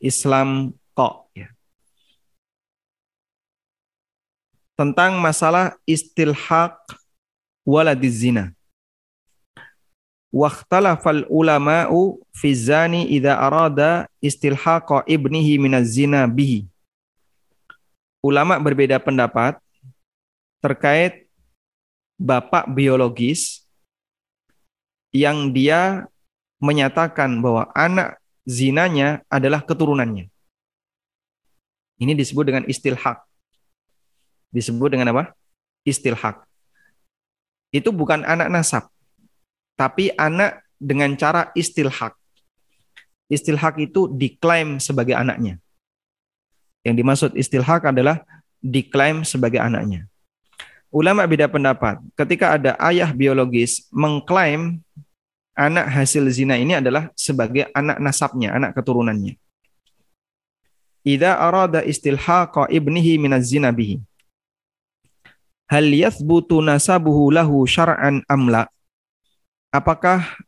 Islam 0.00 0.72
Kok 0.96 1.30
ya. 1.36 1.52
tentang 4.72 5.20
masalah 5.20 5.76
istilhaq 5.84 6.74
waladiz 7.62 8.24
zina. 8.24 8.50
Wakhtalafal 10.32 11.28
ulama'u 11.28 12.16
fi 12.32 12.56
zani 12.56 13.04
idza 13.12 13.36
arada 13.36 14.08
istilhaqa 14.24 15.04
ibnihi 15.04 15.60
minaz 15.60 15.92
zina 15.92 16.24
bihi. 16.24 16.64
Ulama 18.24 18.56
berbeda 18.56 18.96
pendapat 18.96 19.60
terkait 20.64 21.21
bapak 22.20 22.70
biologis 22.72 23.62
yang 25.12 25.52
dia 25.52 26.08
menyatakan 26.62 27.42
bahwa 27.44 27.68
anak 27.76 28.22
zinanya 28.48 29.20
adalah 29.28 29.62
keturunannya. 29.62 30.32
Ini 32.02 32.12
disebut 32.18 32.44
dengan 32.48 32.64
istilhaq. 32.66 33.22
Disebut 34.50 34.88
dengan 34.90 35.14
apa? 35.14 35.32
Istilhaq. 35.86 36.42
Itu 37.72 37.88
bukan 37.94 38.26
anak 38.26 38.52
nasab, 38.52 38.84
tapi 39.80 40.12
anak 40.18 40.60
dengan 40.76 41.16
cara 41.16 41.48
istilhaq. 41.56 42.12
Istilhaq 43.32 43.80
itu 43.80 44.12
diklaim 44.12 44.76
sebagai 44.76 45.16
anaknya. 45.16 45.56
Yang 46.84 46.94
dimaksud 47.00 47.30
istilhaq 47.32 47.88
adalah 47.88 48.20
diklaim 48.60 49.24
sebagai 49.24 49.62
anaknya. 49.62 50.11
Ulama 50.92 51.24
beda 51.24 51.48
pendapat. 51.48 52.04
Ketika 52.12 52.52
ada 52.52 52.76
ayah 52.84 53.08
biologis 53.16 53.88
mengklaim 53.88 54.84
anak 55.56 55.88
hasil 55.88 56.28
zina 56.28 56.60
ini 56.60 56.76
adalah 56.76 57.08
sebagai 57.16 57.64
anak 57.72 57.96
nasabnya, 57.96 58.52
anak 58.52 58.76
keturunannya. 58.76 59.40
Idza 61.00 61.32
arada 61.40 61.80
istilhaqa 61.80 62.68
ibnihi 62.68 63.16
minaz 63.16 63.48
zina 63.48 63.72
bihi. 63.72 64.04
Hal 65.64 65.88
yathbutu 65.88 66.60
nasabuhu 66.60 67.32
lahu 67.32 67.64
syar'an 67.64 68.20
amla? 68.28 68.68
Apakah 69.72 70.44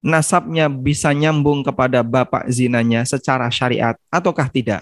nasabnya 0.00 0.72
bisa 0.72 1.12
nyambung 1.12 1.60
kepada 1.60 2.00
bapak 2.00 2.48
zinanya 2.48 3.04
secara 3.04 3.52
syariat 3.52 4.00
ataukah 4.08 4.48
tidak? 4.48 4.80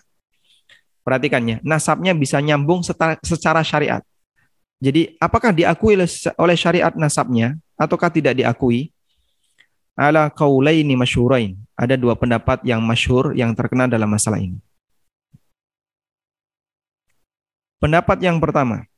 Perhatikannya, 1.03 1.59
nasabnya 1.67 2.15
bisa 2.15 2.39
nyambung 2.39 2.87
secara 3.27 3.67
syariat. 3.67 4.07
Jadi 4.77 5.17
apakah 5.17 5.57
diakui 5.57 5.97
oleh 6.37 6.57
syariat 6.57 6.93
nasabnya 6.93 7.57
ataukah 7.81 8.13
tidak 8.13 8.37
diakui? 8.37 8.93
Ala 9.97 10.29
qaulaini 10.29 10.93
masyhurain. 10.93 11.57
Ada 11.73 11.97
dua 11.97 12.13
pendapat 12.17 12.61
yang 12.65 12.85
masyhur 12.85 13.33
yang 13.33 13.57
terkenal 13.57 13.89
dalam 13.89 14.09
masalah 14.09 14.37
ini. 14.37 14.61
Pendapat 17.81 18.21
yang 18.25 18.41
pertama, 18.41 18.89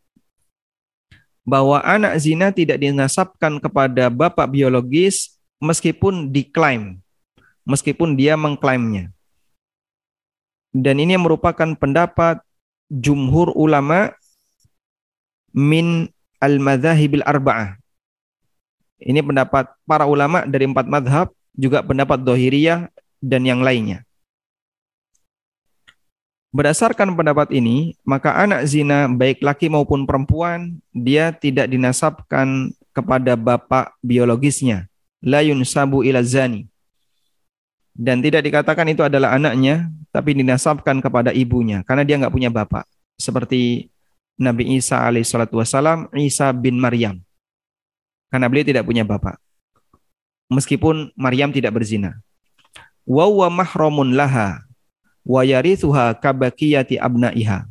bahwa 1.46 1.82
anak 1.82 2.14
zina 2.22 2.54
tidak 2.54 2.78
dinasabkan 2.78 3.58
kepada 3.58 4.10
bapak 4.10 4.46
biologis 4.50 5.38
meskipun 5.58 6.30
diklaim 6.30 7.02
meskipun 7.68 8.16
dia 8.16 8.32
mengklaimnya. 8.40 9.12
Dan 10.72 11.04
ini 11.04 11.20
merupakan 11.20 11.68
pendapat 11.76 12.40
jumhur 12.88 13.52
ulama 13.52 14.16
min 15.58 16.06
al-madhahibil 16.38 17.26
arba'ah. 17.26 17.74
Ini 19.02 19.18
pendapat 19.26 19.74
para 19.82 20.06
ulama 20.06 20.46
dari 20.46 20.70
empat 20.70 20.86
madhab, 20.86 21.34
juga 21.58 21.82
pendapat 21.82 22.22
dohiriyah 22.22 22.86
dan 23.18 23.42
yang 23.42 23.58
lainnya. 23.58 24.06
Berdasarkan 26.54 27.12
pendapat 27.18 27.50
ini, 27.50 27.98
maka 28.06 28.32
anak 28.38 28.64
zina 28.70 29.10
baik 29.10 29.42
laki 29.42 29.66
maupun 29.66 30.06
perempuan, 30.06 30.78
dia 30.94 31.34
tidak 31.34 31.66
dinasabkan 31.68 32.70
kepada 32.94 33.34
bapak 33.34 33.98
biologisnya. 34.00 34.86
La 35.18 35.42
yunsabu 35.42 36.06
ila 36.06 36.22
zani. 36.22 36.70
Dan 37.98 38.22
tidak 38.22 38.46
dikatakan 38.46 38.86
itu 38.86 39.02
adalah 39.02 39.34
anaknya, 39.34 39.90
tapi 40.14 40.38
dinasabkan 40.38 41.02
kepada 41.02 41.34
ibunya, 41.34 41.82
karena 41.82 42.06
dia 42.06 42.14
nggak 42.16 42.30
punya 42.30 42.50
bapak. 42.50 42.86
Seperti 43.18 43.90
Nabi 44.38 44.78
Isa 44.78 45.02
alaihissalatu 45.02 45.58
wassalam, 45.58 46.06
Isa 46.14 46.54
bin 46.54 46.78
Maryam. 46.78 47.18
Karena 48.30 48.46
beliau 48.46 48.64
tidak 48.70 48.86
punya 48.86 49.02
bapak. 49.02 49.34
Meskipun 50.48 51.10
Maryam 51.18 51.50
tidak 51.50 51.74
berzina. 51.74 52.22
Wa 53.02 53.26
wa 53.26 53.50
mahramun 53.50 54.14
laha 54.14 54.62
wa 55.26 55.42
yarithuha 55.42 56.16
kabakiyati 56.16 56.96
abnaiha. 56.96 57.66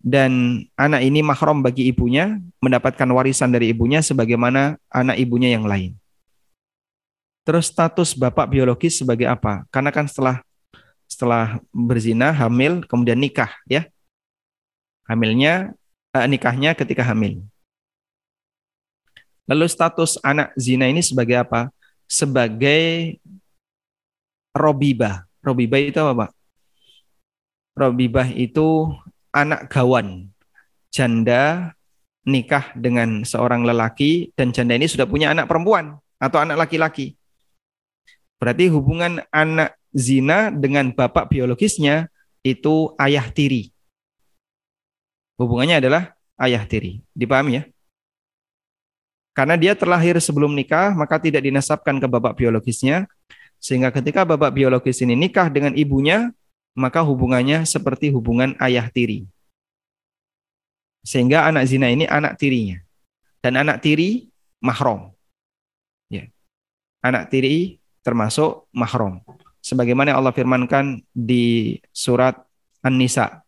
Dan 0.00 0.64
anak 0.80 1.04
ini 1.04 1.20
mahram 1.20 1.60
bagi 1.60 1.88
ibunya, 1.92 2.40
mendapatkan 2.64 3.04
warisan 3.12 3.52
dari 3.52 3.70
ibunya 3.70 4.00
sebagaimana 4.00 4.80
anak 4.88 5.20
ibunya 5.20 5.52
yang 5.52 5.68
lain. 5.68 5.92
Terus 7.44 7.68
status 7.68 8.16
bapak 8.16 8.48
biologis 8.48 8.96
sebagai 9.00 9.28
apa? 9.28 9.68
Karena 9.68 9.92
kan 9.92 10.08
setelah 10.08 10.40
setelah 11.04 11.60
berzina, 11.68 12.32
hamil, 12.32 12.80
kemudian 12.88 13.20
nikah, 13.20 13.52
ya. 13.68 13.84
Hamilnya, 15.10 15.74
eh, 16.14 16.26
nikahnya 16.30 16.78
ketika 16.78 17.02
hamil. 17.02 17.42
Lalu 19.50 19.66
status 19.66 20.14
anak 20.22 20.54
zina 20.54 20.86
ini 20.86 21.02
sebagai 21.02 21.42
apa? 21.42 21.74
Sebagai 22.06 23.18
robibah. 24.54 25.26
Robibah 25.42 25.82
itu 25.82 25.98
apa, 25.98 26.14
Pak? 26.14 26.30
Robibah 27.74 28.30
itu 28.30 28.94
anak 29.34 29.66
gawan. 29.66 30.30
Janda 30.94 31.74
nikah 32.22 32.70
dengan 32.78 33.26
seorang 33.26 33.66
lelaki 33.66 34.30
dan 34.38 34.54
janda 34.54 34.78
ini 34.78 34.86
sudah 34.86 35.10
punya 35.10 35.34
anak 35.34 35.50
perempuan 35.50 35.98
atau 36.22 36.38
anak 36.38 36.66
laki-laki. 36.66 37.18
Berarti 38.38 38.70
hubungan 38.70 39.18
anak 39.34 39.74
zina 39.90 40.54
dengan 40.54 40.94
bapak 40.94 41.26
biologisnya 41.34 42.06
itu 42.46 42.94
ayah 43.02 43.26
tiri. 43.34 43.74
Hubungannya 45.40 45.80
adalah 45.80 46.12
ayah 46.36 46.60
tiri. 46.68 47.00
Dipahami 47.16 47.56
ya? 47.56 47.64
Karena 49.32 49.56
dia 49.56 49.72
terlahir 49.72 50.20
sebelum 50.20 50.52
nikah, 50.52 50.92
maka 50.92 51.16
tidak 51.16 51.40
dinasabkan 51.40 51.96
ke 51.96 52.04
bapak 52.04 52.36
biologisnya. 52.36 53.08
Sehingga 53.56 53.88
ketika 53.88 54.28
bapak 54.28 54.52
biologis 54.52 55.00
ini 55.00 55.16
nikah 55.16 55.48
dengan 55.48 55.72
ibunya, 55.72 56.28
maka 56.76 57.00
hubungannya 57.00 57.64
seperti 57.64 58.12
hubungan 58.12 58.52
ayah 58.60 58.84
tiri. 58.92 59.24
Sehingga 61.00 61.48
anak 61.48 61.64
zina 61.72 61.88
ini 61.88 62.04
anak 62.04 62.36
tirinya. 62.36 62.76
Dan 63.40 63.56
anak 63.56 63.80
tiri 63.80 64.28
mahram. 64.60 65.16
Ya. 66.12 66.28
Anak 67.00 67.32
tiri 67.32 67.80
termasuk 68.04 68.68
mahram. 68.76 69.24
Sebagaimana 69.64 70.12
Allah 70.12 70.36
firmankan 70.36 71.00
di 71.16 71.80
surat 71.96 72.36
An-Nisa 72.84 73.40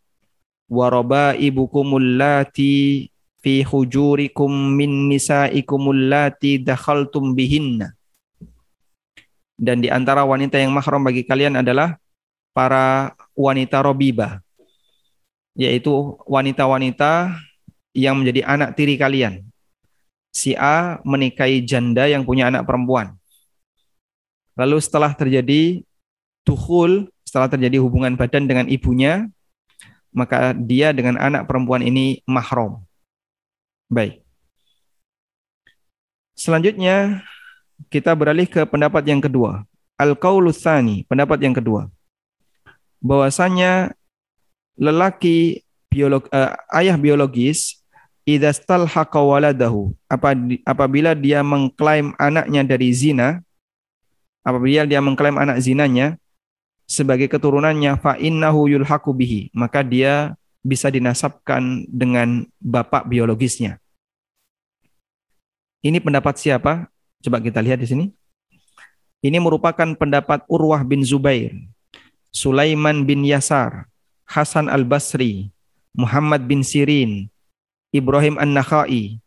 waraba 0.73 1.37
ibukumul 1.37 2.17
lati 2.17 3.05
fi 3.45 3.61
hujurikum 3.61 4.49
min 4.49 5.13
nisaikumul 5.13 6.09
lati 6.09 6.57
dakhaltum 6.65 7.37
bihinna. 7.37 7.93
Dan 9.61 9.85
di 9.85 9.93
antara 9.93 10.25
wanita 10.25 10.57
yang 10.57 10.73
mahram 10.73 11.05
bagi 11.05 11.29
kalian 11.29 11.61
adalah 11.61 12.01
para 12.57 13.13
wanita 13.37 13.85
robiba, 13.85 14.41
yaitu 15.53 16.17
wanita-wanita 16.25 17.37
yang 17.93 18.17
menjadi 18.19 18.49
anak 18.49 18.73
tiri 18.73 18.97
kalian. 18.97 19.45
Si 20.33 20.57
A 20.57 20.97
menikahi 21.05 21.61
janda 21.61 22.09
yang 22.09 22.25
punya 22.25 22.49
anak 22.49 22.65
perempuan. 22.65 23.13
Lalu 24.57 24.81
setelah 24.81 25.13
terjadi 25.13 25.85
tuhul, 26.43 27.13
setelah 27.23 27.53
terjadi 27.53 27.77
hubungan 27.85 28.17
badan 28.17 28.49
dengan 28.49 28.67
ibunya, 28.67 29.29
maka 30.13 30.53
dia 30.53 30.93
dengan 30.93 31.17
anak 31.19 31.49
perempuan 31.49 31.81
ini 31.81 32.21
mahram. 32.29 32.85
Baik. 33.89 34.21
Selanjutnya 36.37 37.25
kita 37.89 38.13
beralih 38.17 38.49
ke 38.49 38.65
pendapat 38.69 39.05
yang 39.09 39.21
kedua. 39.21 39.65
Al-qaulutsani, 40.01 41.05
pendapat 41.09 41.41
yang 41.45 41.53
kedua. 41.57 41.89
Bahwasanya 43.03 43.93
lelaki 44.79 45.67
biolog, 45.93 46.25
uh, 46.33 46.57
ayah 46.73 46.97
biologis 46.97 47.83
idastalhaqa 48.23 49.19
waladahu 49.19 49.91
apabila 50.63 51.13
dia 51.19 51.43
mengklaim 51.43 52.15
anaknya 52.23 52.63
dari 52.63 52.95
zina 52.95 53.43
apabila 54.47 54.87
dia 54.87 55.03
mengklaim 55.03 55.35
anak 55.39 55.59
zinanya 55.59 56.22
sebagai 56.93 57.25
keturunannya 57.33 57.97
fa 57.97 58.21
innahu 58.21 58.69
yulhaqu 58.69 59.17
bihi, 59.17 59.49
maka 59.57 59.81
dia 59.81 60.37
bisa 60.61 60.93
dinasabkan 60.93 61.89
dengan 61.89 62.45
bapak 62.61 63.09
biologisnya. 63.09 63.81
Ini 65.81 65.99
pendapat 66.05 66.37
siapa? 66.37 66.93
Coba 67.25 67.41
kita 67.41 67.65
lihat 67.65 67.81
di 67.81 67.89
sini. 67.89 68.07
Ini 69.25 69.41
merupakan 69.41 69.89
pendapat 69.97 70.45
Urwah 70.53 70.85
bin 70.85 71.01
Zubair, 71.01 71.57
Sulaiman 72.29 73.09
bin 73.09 73.25
Yasar, 73.25 73.89
Hasan 74.29 74.69
al-Basri, 74.69 75.49
Muhammad 75.97 76.45
bin 76.45 76.61
Sirin, 76.61 77.33
Ibrahim 77.95 78.37
an-Nakhai, 78.37 79.23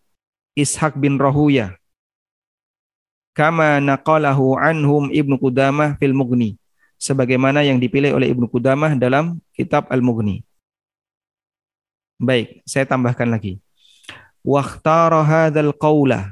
Ishaq 0.56 1.00
bin 1.00 1.18
Rahuya, 1.20 1.80
kama 3.36 3.80
naqalahu 3.84 4.56
anhum 4.56 5.12
Ibnu 5.12 5.36
Qudamah 5.40 6.00
fil 6.00 6.16
Mughni 6.16 6.60
sebagaimana 7.00 7.62
yang 7.62 7.78
dipilih 7.78 8.16
oleh 8.16 8.32
Ibnu 8.32 8.48
Qudamah 8.50 8.96
dalam 8.96 9.40
kitab 9.56 9.88
Al-Mughni. 9.92 10.42
Baik, 12.16 12.64
saya 12.64 12.88
tambahkan 12.88 13.28
lagi. 13.28 13.60
Wakhtara 14.46 15.26
hadzal 15.26 15.74
qawla 15.76 16.32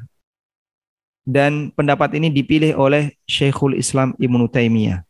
dan 1.26 1.72
pendapat 1.74 2.16
ini 2.16 2.30
dipilih 2.30 2.78
oleh 2.78 3.16
Syekhul 3.28 3.80
Islam 3.80 4.16
Ibnu 4.20 4.48
Taimiyah 4.48 5.04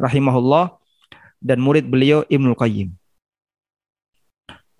rahimahullah 0.00 0.80
dan 1.44 1.60
murid 1.60 1.84
beliau 1.86 2.24
Ibnu 2.26 2.56
Qayyim. 2.56 2.96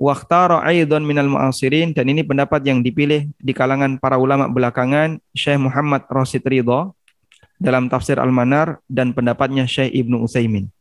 Wakhtara 0.01 0.64
aidan 0.64 1.05
minal 1.05 1.28
mu'asirin 1.28 1.92
dan 1.92 2.09
ini 2.09 2.24
pendapat 2.24 2.64
yang 2.64 2.80
dipilih 2.80 3.28
di 3.36 3.52
kalangan 3.52 4.01
para 4.01 4.16
ulama 4.16 4.48
belakangan 4.48 5.20
Syekh 5.36 5.60
Muhammad 5.60 6.09
Rasid 6.09 6.40
Ridha 6.40 6.88
dalam 7.61 7.93
tafsir 7.93 8.16
Al-Manar 8.16 8.81
dan 8.89 9.12
pendapatnya 9.12 9.69
Syekh 9.69 9.93
Ibnu 9.93 10.24
Utsaimin. 10.24 10.73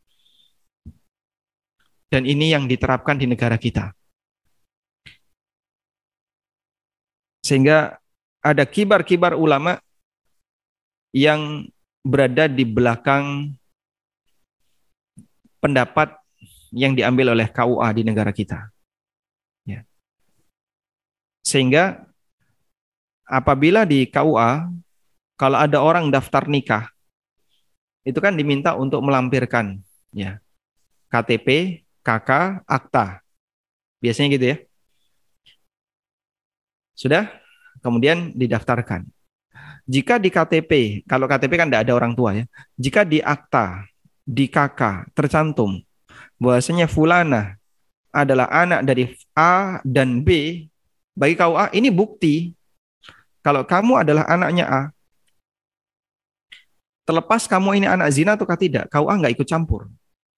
Dan 2.09 2.23
ini 2.25 2.55
yang 2.55 2.65
diterapkan 2.65 3.19
di 3.19 3.27
negara 3.27 3.59
kita. 3.59 3.91
Sehingga 7.43 7.99
ada 8.39 8.63
kibar-kibar 8.63 9.35
ulama 9.35 9.77
yang 11.11 11.67
berada 12.01 12.47
di 12.47 12.63
belakang 12.63 13.53
pendapat 15.59 16.15
yang 16.71 16.95
diambil 16.95 17.35
oleh 17.35 17.51
KUA 17.51 17.87
di 17.91 18.03
negara 18.07 18.31
kita. 18.31 18.71
Ya. 19.67 19.83
Sehingga 21.43 22.07
apabila 23.27 23.83
di 23.83 24.07
KUA 24.07 24.71
kalau 25.39 25.55
ada 25.55 25.79
orang 25.79 26.11
daftar 26.11 26.43
nikah, 26.51 26.91
itu 28.03 28.19
kan 28.19 28.35
diminta 28.35 28.75
untuk 28.75 28.99
melampirkan 28.99 29.79
ya 30.11 30.43
KTP, 31.07 31.79
KK, 32.03 32.61
akta. 32.67 33.23
Biasanya 34.03 34.27
gitu 34.35 34.45
ya. 34.51 34.57
Sudah? 36.93 37.23
Kemudian 37.79 38.35
didaftarkan. 38.35 39.07
Jika 39.89 40.21
di 40.21 40.29
KTP, 40.29 41.01
kalau 41.09 41.25
KTP 41.25 41.55
kan 41.57 41.67
tidak 41.71 41.87
ada 41.87 41.93
orang 41.95 42.13
tua 42.13 42.35
ya. 42.35 42.45
Jika 42.77 43.07
di 43.07 43.23
akta, 43.23 43.87
di 44.21 44.45
KK 44.45 45.09
tercantum 45.17 45.81
bahwasanya 46.37 46.85
fulana 46.85 47.57
adalah 48.13 48.45
anak 48.53 48.85
dari 48.85 49.09
A 49.33 49.81
dan 49.81 50.21
B, 50.21 50.61
bagi 51.17 51.33
kau 51.33 51.57
A 51.57 51.73
ini 51.73 51.89
bukti 51.89 52.53
kalau 53.41 53.65
kamu 53.65 54.05
adalah 54.05 54.29
anaknya 54.29 54.65
A, 54.69 54.81
Terlepas 57.09 57.49
kamu 57.49 57.81
ini 57.81 57.89
anak 57.89 58.13
zina 58.13 58.37
ataukah 58.37 58.53
tidak, 58.53 58.85
KUA 58.93 59.17
nggak 59.17 59.33
ikut 59.33 59.47
campur. 59.49 59.89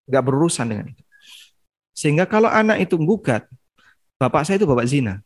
Nggak 0.08 0.24
berurusan 0.24 0.72
dengan 0.72 0.88
itu. 0.88 1.04
Sehingga 1.92 2.24
kalau 2.24 2.48
anak 2.48 2.80
itu 2.80 2.96
gugat, 2.96 3.44
bapak 4.16 4.48
saya 4.48 4.56
itu 4.56 4.64
bapak 4.64 4.88
zina. 4.88 5.20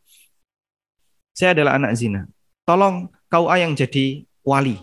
Saya 1.38 1.54
adalah 1.54 1.78
anak 1.78 1.94
zina. 1.94 2.26
Tolong 2.66 3.06
KUA 3.30 3.62
yang 3.62 3.78
jadi 3.78 4.26
wali. 4.42 4.74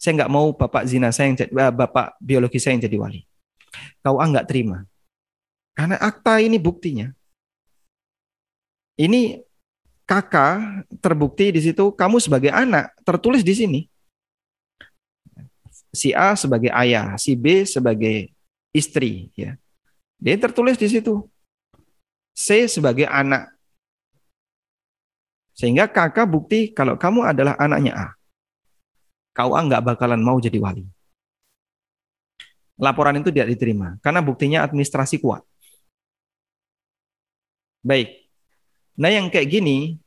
Saya 0.00 0.24
nggak 0.24 0.32
mau 0.32 0.56
bapak 0.56 0.88
zina 0.88 1.12
saya 1.12 1.28
yang 1.28 1.36
jadi, 1.36 1.52
eh, 1.52 1.72
bapak 1.76 2.16
biologi 2.16 2.56
saya 2.56 2.80
yang 2.80 2.88
jadi 2.88 2.96
wali. 2.96 3.20
KUA 4.00 4.24
nggak 4.24 4.46
terima. 4.48 4.88
Karena 5.76 6.00
akta 6.00 6.40
ini 6.40 6.56
buktinya. 6.56 7.12
Ini 8.96 9.36
kakak 10.08 10.88
terbukti 11.04 11.52
di 11.52 11.60
situ 11.60 11.92
kamu 11.92 12.24
sebagai 12.24 12.48
anak 12.48 12.96
tertulis 13.04 13.44
di 13.44 13.52
sini 13.52 13.80
si 15.90 16.14
A 16.14 16.34
sebagai 16.38 16.70
ayah, 16.70 17.18
si 17.18 17.34
B 17.34 17.66
sebagai 17.66 18.30
istri, 18.70 19.30
ya. 19.34 19.58
Dia 20.20 20.36
tertulis 20.38 20.78
di 20.78 20.86
situ. 20.86 21.26
C 22.36 22.70
sebagai 22.70 23.08
anak. 23.08 23.50
Sehingga 25.56 25.90
kakak 25.90 26.24
bukti 26.24 26.72
kalau 26.72 26.96
kamu 26.96 27.26
adalah 27.34 27.58
anaknya 27.60 27.92
A. 27.92 28.08
Kau 29.36 29.52
A 29.56 29.60
nggak 29.60 29.84
bakalan 29.84 30.20
mau 30.20 30.40
jadi 30.40 30.56
wali. 30.56 30.84
Laporan 32.80 33.20
itu 33.20 33.28
tidak 33.28 33.52
diterima 33.52 34.00
karena 34.00 34.24
buktinya 34.24 34.64
administrasi 34.64 35.20
kuat. 35.20 35.44
Baik. 37.84 38.28
Nah 38.96 39.08
yang 39.12 39.28
kayak 39.28 39.48
gini, 39.48 40.00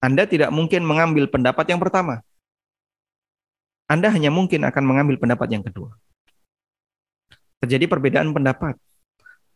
Anda 0.00 0.24
tidak 0.24 0.52
mungkin 0.52 0.84
mengambil 0.84 1.28
pendapat 1.28 1.68
yang 1.68 1.80
pertama. 1.80 2.24
Anda 3.90 4.06
hanya 4.14 4.30
mungkin 4.30 4.62
akan 4.62 4.84
mengambil 4.86 5.18
pendapat 5.18 5.50
yang 5.50 5.66
kedua. 5.66 5.98
Terjadi 7.58 7.90
perbedaan 7.90 8.30
pendapat 8.30 8.78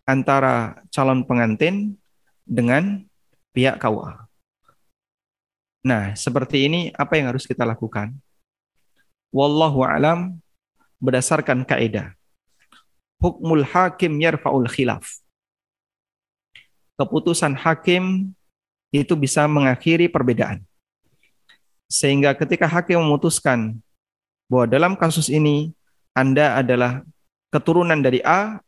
antara 0.02 0.82
calon 0.90 1.22
pengantin 1.22 1.94
dengan 2.42 3.06
pihak 3.54 3.78
KUA. 3.78 4.26
Nah, 5.86 6.18
seperti 6.18 6.66
ini 6.66 6.80
apa 6.98 7.14
yang 7.14 7.30
harus 7.30 7.46
kita 7.46 7.62
lakukan? 7.62 8.10
Wallahu 9.30 9.86
alam 9.86 10.42
berdasarkan 10.98 11.62
kaidah. 11.62 12.18
Hukmul 13.22 13.62
hakim 13.62 14.18
yarfa'ul 14.18 14.66
khilaf. 14.66 15.22
Keputusan 16.98 17.54
hakim 17.54 18.34
itu 18.90 19.14
bisa 19.14 19.46
mengakhiri 19.46 20.10
perbedaan. 20.10 20.66
Sehingga 21.86 22.34
ketika 22.34 22.66
hakim 22.66 22.98
memutuskan 22.98 23.78
bahwa 24.48 24.66
dalam 24.68 24.92
kasus 24.94 25.32
ini 25.32 25.72
Anda 26.14 26.60
adalah 26.60 27.02
keturunan 27.50 27.98
dari 28.02 28.22
A, 28.22 28.60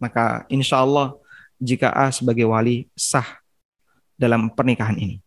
maka 0.00 0.48
insya 0.48 0.80
Allah 0.80 1.16
jika 1.60 1.92
A 1.92 2.08
sebagai 2.08 2.48
wali 2.48 2.88
sah 2.96 3.40
dalam 4.16 4.48
pernikahan 4.52 4.96
ini. 4.96 5.20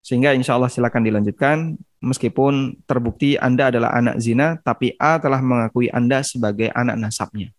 Sehingga 0.00 0.32
insya 0.32 0.56
Allah 0.56 0.72
silakan 0.72 1.04
dilanjutkan, 1.04 1.76
meskipun 2.00 2.80
terbukti 2.88 3.36
Anda 3.36 3.68
adalah 3.68 3.92
anak 3.92 4.16
zina, 4.16 4.56
tapi 4.64 4.96
A 4.96 5.20
telah 5.20 5.44
mengakui 5.44 5.92
Anda 5.92 6.24
sebagai 6.24 6.72
anak 6.72 6.96
nasabnya. 6.96 7.52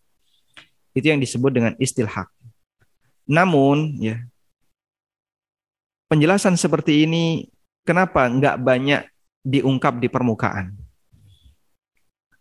Itu 0.90 1.06
yang 1.08 1.22
disebut 1.22 1.54
dengan 1.54 1.72
istilhak. 1.78 2.28
Namun, 3.30 3.96
ya, 4.02 4.18
penjelasan 6.10 6.58
seperti 6.58 7.06
ini 7.06 7.46
kenapa 7.86 8.26
nggak 8.26 8.58
banyak 8.60 9.02
diungkap 9.42 9.98
di 9.98 10.08
permukaan. 10.10 10.74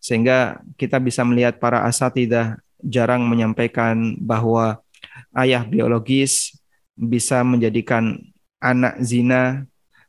Sehingga 0.01 0.61
kita 0.77 0.97
bisa 0.97 1.21
melihat 1.21 1.61
para 1.61 1.85
asatidah 1.85 2.57
jarang 2.81 3.21
menyampaikan 3.25 4.17
bahwa 4.17 4.81
ayah 5.37 5.61
biologis 5.61 6.57
bisa 6.97 7.45
menjadikan 7.45 8.17
anak 8.57 8.97
zina 9.01 9.65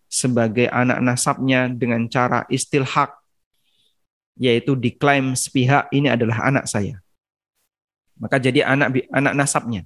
sebagai 0.09 0.69
anak 0.69 1.01
nasabnya 1.01 1.69
dengan 1.73 2.05
cara 2.09 2.45
istilhak 2.53 3.17
yaitu 4.37 4.73
diklaim 4.77 5.37
sepihak 5.37 5.89
ini 5.93 6.09
adalah 6.09 6.49
anak 6.49 6.65
saya. 6.69 7.01
Maka 8.17 8.41
jadi 8.41 8.65
anak 8.65 9.09
anak 9.13 9.35
nasabnya. 9.37 9.83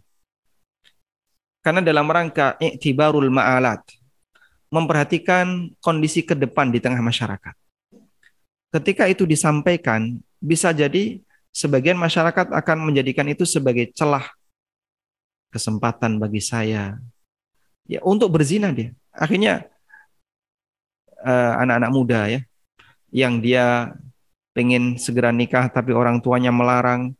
Karena 1.63 1.83
dalam 1.83 2.07
rangka 2.07 2.55
iktibarul 2.63 3.27
ma'alat, 3.27 3.83
memperhatikan 4.77 5.73
kondisi 5.81 6.21
ke 6.21 6.37
depan 6.37 6.69
di 6.69 6.85
tengah 6.85 7.01
masyarakat. 7.01 7.55
Ketika 8.77 9.09
itu 9.09 9.25
disampaikan, 9.25 10.21
bisa 10.37 10.69
jadi 10.77 11.17
sebagian 11.49 11.97
masyarakat 11.97 12.53
akan 12.53 12.79
menjadikan 12.93 13.25
itu 13.33 13.49
sebagai 13.49 13.89
celah 13.97 14.29
kesempatan 15.49 16.21
bagi 16.21 16.45
saya 16.45 17.01
ya 17.89 18.05
untuk 18.05 18.29
berzina 18.37 18.69
dia. 18.77 18.93
Akhirnya 19.17 19.65
eh, 21.25 21.53
anak-anak 21.65 21.91
uh, 21.91 21.97
muda 21.97 22.21
ya 22.29 22.41
yang 23.09 23.41
dia 23.41 23.97
pengen 24.53 25.01
segera 25.01 25.33
nikah 25.33 25.73
tapi 25.73 25.97
orang 25.97 26.21
tuanya 26.21 26.53
melarang 26.53 27.17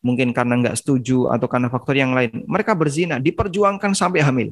mungkin 0.00 0.32
karena 0.32 0.56
nggak 0.56 0.80
setuju 0.80 1.28
atau 1.28 1.46
karena 1.46 1.68
faktor 1.68 1.94
yang 1.94 2.16
lain 2.16 2.42
mereka 2.48 2.72
berzina 2.72 3.20
diperjuangkan 3.20 3.92
sampai 3.92 4.24
hamil 4.24 4.48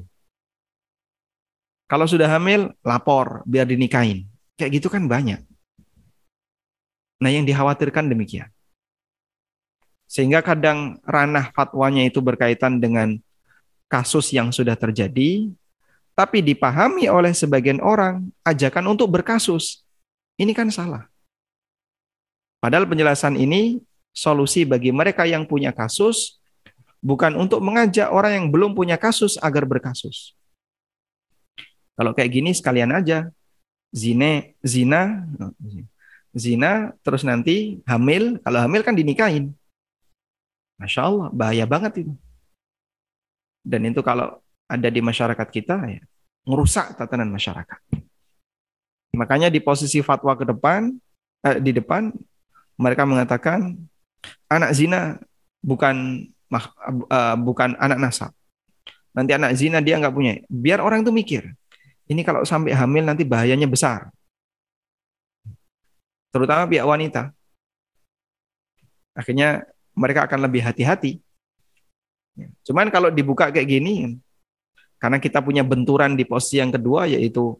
kalau 1.90 2.06
sudah 2.06 2.30
hamil, 2.30 2.70
lapor 2.86 3.42
biar 3.50 3.66
dinikahin. 3.66 4.30
Kayak 4.54 4.78
gitu 4.78 4.86
kan 4.86 5.10
banyak. 5.10 5.42
Nah 7.18 7.30
yang 7.34 7.42
dikhawatirkan 7.42 8.06
demikian. 8.06 8.46
Sehingga 10.06 10.38
kadang 10.38 11.02
ranah 11.02 11.50
fatwanya 11.50 12.06
itu 12.06 12.22
berkaitan 12.22 12.78
dengan 12.78 13.18
kasus 13.90 14.30
yang 14.30 14.54
sudah 14.54 14.78
terjadi, 14.78 15.50
tapi 16.14 16.38
dipahami 16.46 17.10
oleh 17.10 17.34
sebagian 17.34 17.82
orang 17.82 18.30
ajakan 18.46 18.94
untuk 18.94 19.10
berkasus. 19.10 19.82
Ini 20.38 20.54
kan 20.54 20.70
salah. 20.70 21.10
Padahal 22.62 22.86
penjelasan 22.86 23.34
ini 23.34 23.82
solusi 24.14 24.62
bagi 24.62 24.94
mereka 24.94 25.26
yang 25.26 25.42
punya 25.42 25.74
kasus, 25.74 26.38
bukan 27.02 27.34
untuk 27.34 27.58
mengajak 27.58 28.14
orang 28.14 28.38
yang 28.38 28.46
belum 28.46 28.78
punya 28.78 28.94
kasus 28.94 29.34
agar 29.42 29.66
berkasus. 29.66 30.38
Kalau 32.00 32.16
kayak 32.16 32.32
gini 32.32 32.56
sekalian 32.56 32.96
aja 32.96 33.28
zine, 33.92 34.56
zina, 34.64 35.28
zina, 36.32 36.96
terus 37.04 37.28
nanti 37.28 37.84
hamil. 37.84 38.40
Kalau 38.40 38.58
hamil 38.64 38.80
kan 38.80 38.96
dinikahin. 38.96 39.52
Masya 40.80 41.04
Allah, 41.04 41.28
bahaya 41.28 41.68
banget 41.68 42.08
itu. 42.08 42.12
Dan 43.60 43.84
itu 43.84 44.00
kalau 44.00 44.40
ada 44.64 44.88
di 44.88 45.04
masyarakat 45.04 45.48
kita, 45.52 45.76
ya, 45.92 46.00
merusak 46.48 46.96
tatanan 46.96 47.28
masyarakat. 47.28 47.76
Makanya 49.12 49.52
di 49.52 49.60
posisi 49.60 50.00
fatwa 50.00 50.32
ke 50.40 50.48
depan, 50.48 50.96
eh, 51.44 51.60
di 51.60 51.76
depan, 51.76 52.08
mereka 52.80 53.04
mengatakan 53.04 53.76
anak 54.48 54.72
zina 54.72 55.20
bukan 55.60 56.24
uh, 56.48 57.36
bukan 57.36 57.76
anak 57.76 57.98
nasab. 58.00 58.32
Nanti 59.12 59.36
anak 59.36 59.52
zina 59.52 59.84
dia 59.84 60.00
nggak 60.00 60.14
punya. 60.16 60.40
Biar 60.48 60.80
orang 60.80 61.04
itu 61.04 61.12
mikir, 61.12 61.42
ini 62.10 62.26
kalau 62.26 62.42
sampai 62.42 62.74
hamil 62.74 63.06
nanti 63.06 63.22
bahayanya 63.22 63.70
besar. 63.70 64.10
Terutama 66.34 66.66
pihak 66.66 66.82
wanita. 66.82 67.30
Akhirnya 69.14 69.62
mereka 69.94 70.26
akan 70.26 70.42
lebih 70.42 70.66
hati-hati. 70.66 71.22
Ya. 72.34 72.50
Cuman 72.66 72.90
kalau 72.90 73.14
dibuka 73.14 73.50
kayak 73.54 73.66
gini, 73.66 74.18
karena 74.98 75.22
kita 75.22 75.38
punya 75.38 75.62
benturan 75.62 76.18
di 76.18 76.26
posisi 76.26 76.58
yang 76.58 76.74
kedua 76.74 77.06
yaitu 77.06 77.58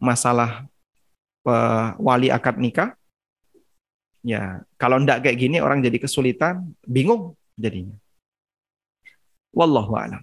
masalah 0.00 0.64
wali 2.00 2.32
akad 2.32 2.56
nikah. 2.56 2.96
Ya, 4.20 4.64
kalau 4.76 5.00
ndak 5.00 5.24
kayak 5.24 5.40
gini 5.40 5.64
orang 5.64 5.80
jadi 5.80 5.96
kesulitan, 5.96 6.76
bingung 6.84 7.36
jadinya. 7.56 7.96
Wallahu 9.56 9.96
a'lam. 9.96 10.20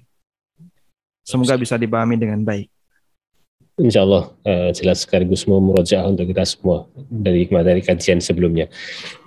Semoga 1.26 1.58
bisa 1.58 1.82
dipahami 1.82 2.14
dengan 2.14 2.46
baik. 2.46 2.70
Insya 3.78 4.02
Allah 4.02 4.34
uh, 4.42 4.74
jelas 4.74 5.06
sekaligus 5.06 5.46
mau 5.46 5.62
murojaah 5.62 6.10
untuk 6.10 6.26
kita 6.34 6.42
semua 6.50 6.90
dari 7.14 7.46
materi 7.54 7.86
kajian 7.86 8.18
sebelumnya. 8.18 8.66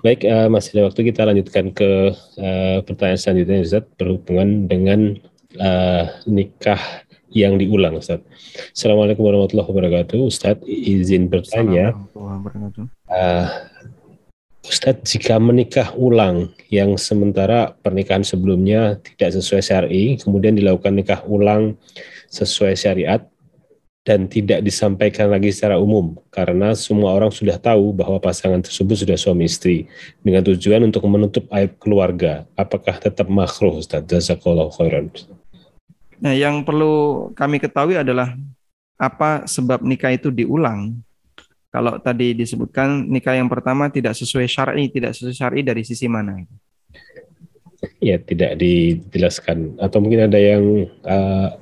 Baik, 0.02 0.26
uh, 0.26 0.50
masih 0.50 0.74
ada 0.74 0.90
waktu 0.90 1.06
kita 1.06 1.22
lanjutkan 1.22 1.70
ke 1.70 2.10
uh, 2.34 2.82
pertanyaan 2.82 3.20
selanjutnya 3.22 3.62
Ustaz 3.62 3.86
berhubungan 3.94 4.66
dengan 4.66 5.14
uh, 5.54 6.10
nikah 6.26 6.82
yang 7.30 7.62
diulang 7.62 8.02
Ustaz. 8.02 8.26
Assalamualaikum 8.74 9.22
warahmatullahi 9.22 9.70
wabarakatuh. 9.70 10.18
Ustaz 10.18 10.58
izin 10.66 11.30
bertanya. 11.30 11.94
Uh, 13.06 13.46
Ustaz 14.66 14.98
jika 15.06 15.38
menikah 15.38 15.94
ulang 15.94 16.50
yang 16.74 16.98
sementara 16.98 17.78
pernikahan 17.86 18.26
sebelumnya 18.26 18.98
tidak 18.98 19.30
sesuai 19.38 19.62
syari, 19.62 20.18
kemudian 20.18 20.58
dilakukan 20.58 20.98
nikah 20.98 21.22
ulang 21.30 21.78
sesuai 22.34 22.74
syariat, 22.74 23.22
dan 24.10 24.26
tidak 24.26 24.66
disampaikan 24.66 25.30
lagi 25.30 25.54
secara 25.54 25.78
umum 25.78 26.18
karena 26.34 26.74
semua 26.74 27.14
orang 27.14 27.30
sudah 27.30 27.54
tahu 27.62 27.94
bahwa 27.94 28.18
pasangan 28.18 28.58
tersebut 28.58 29.06
sudah 29.06 29.14
suami 29.14 29.46
istri 29.46 29.86
dengan 30.26 30.42
tujuan 30.50 30.82
untuk 30.82 31.06
menutup 31.06 31.46
aib 31.54 31.78
keluarga. 31.78 32.42
Apakah 32.58 32.98
tetap 32.98 33.30
makruh 33.30 33.78
Ustaz? 33.78 34.02
Jazakallahu 34.10 34.74
khairan. 34.74 35.14
Nah, 36.18 36.34
yang 36.34 36.66
perlu 36.66 37.30
kami 37.38 37.62
ketahui 37.62 38.02
adalah 38.02 38.34
apa 38.98 39.46
sebab 39.46 39.78
nikah 39.86 40.10
itu 40.10 40.34
diulang. 40.34 40.98
Kalau 41.70 42.02
tadi 42.02 42.34
disebutkan 42.34 43.06
nikah 43.06 43.38
yang 43.38 43.46
pertama 43.46 43.94
tidak 43.94 44.18
sesuai 44.18 44.50
syar'i, 44.50 44.90
tidak 44.90 45.14
sesuai 45.14 45.38
syar'i 45.38 45.62
dari 45.62 45.86
sisi 45.86 46.10
mana? 46.10 46.42
Ya, 48.02 48.18
tidak 48.18 48.58
dijelaskan 48.58 49.78
atau 49.78 50.02
mungkin 50.02 50.26
ada 50.26 50.36
yang 50.42 50.90
uh, 51.06 51.54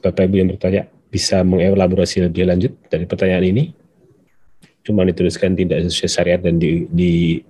Bapak 0.00 0.32
Ibu 0.32 0.36
yang 0.40 0.48
bertanya 0.56 0.88
bisa 1.10 1.42
mengelaborasi 1.42 2.30
lebih 2.30 2.46
lanjut 2.46 2.72
dari 2.86 3.04
pertanyaan 3.04 3.50
ini? 3.50 3.64
Cuma 4.86 5.02
dituliskan 5.04 5.58
tidak 5.58 5.84
sesuai 5.90 6.10
syariat 6.10 6.40
dan 6.40 6.56
di, 6.56 6.86
di 6.88 7.42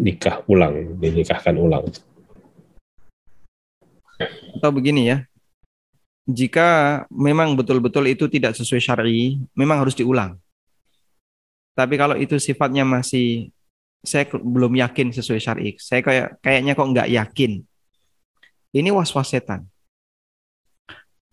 nikah 0.00 0.42
ulang, 0.48 0.96
dinikahkan 0.98 1.54
ulang. 1.54 1.86
Atau 4.56 4.72
begini 4.72 5.12
ya, 5.12 5.22
jika 6.26 7.04
memang 7.12 7.54
betul-betul 7.54 8.08
itu 8.08 8.26
tidak 8.26 8.56
sesuai 8.56 8.82
syari, 8.82 9.38
memang 9.52 9.84
harus 9.84 9.94
diulang. 9.94 10.40
Tapi 11.76 11.94
kalau 12.00 12.16
itu 12.16 12.40
sifatnya 12.40 12.88
masih 12.88 13.52
saya 14.00 14.24
belum 14.32 14.80
yakin 14.80 15.12
sesuai 15.12 15.40
syari, 15.44 15.68
saya 15.76 16.00
kayak 16.00 16.40
kayaknya 16.40 16.72
kok 16.72 16.88
nggak 16.88 17.10
yakin. 17.12 17.52
Ini 18.72 18.90
was-was 18.90 19.28
setan 19.28 19.68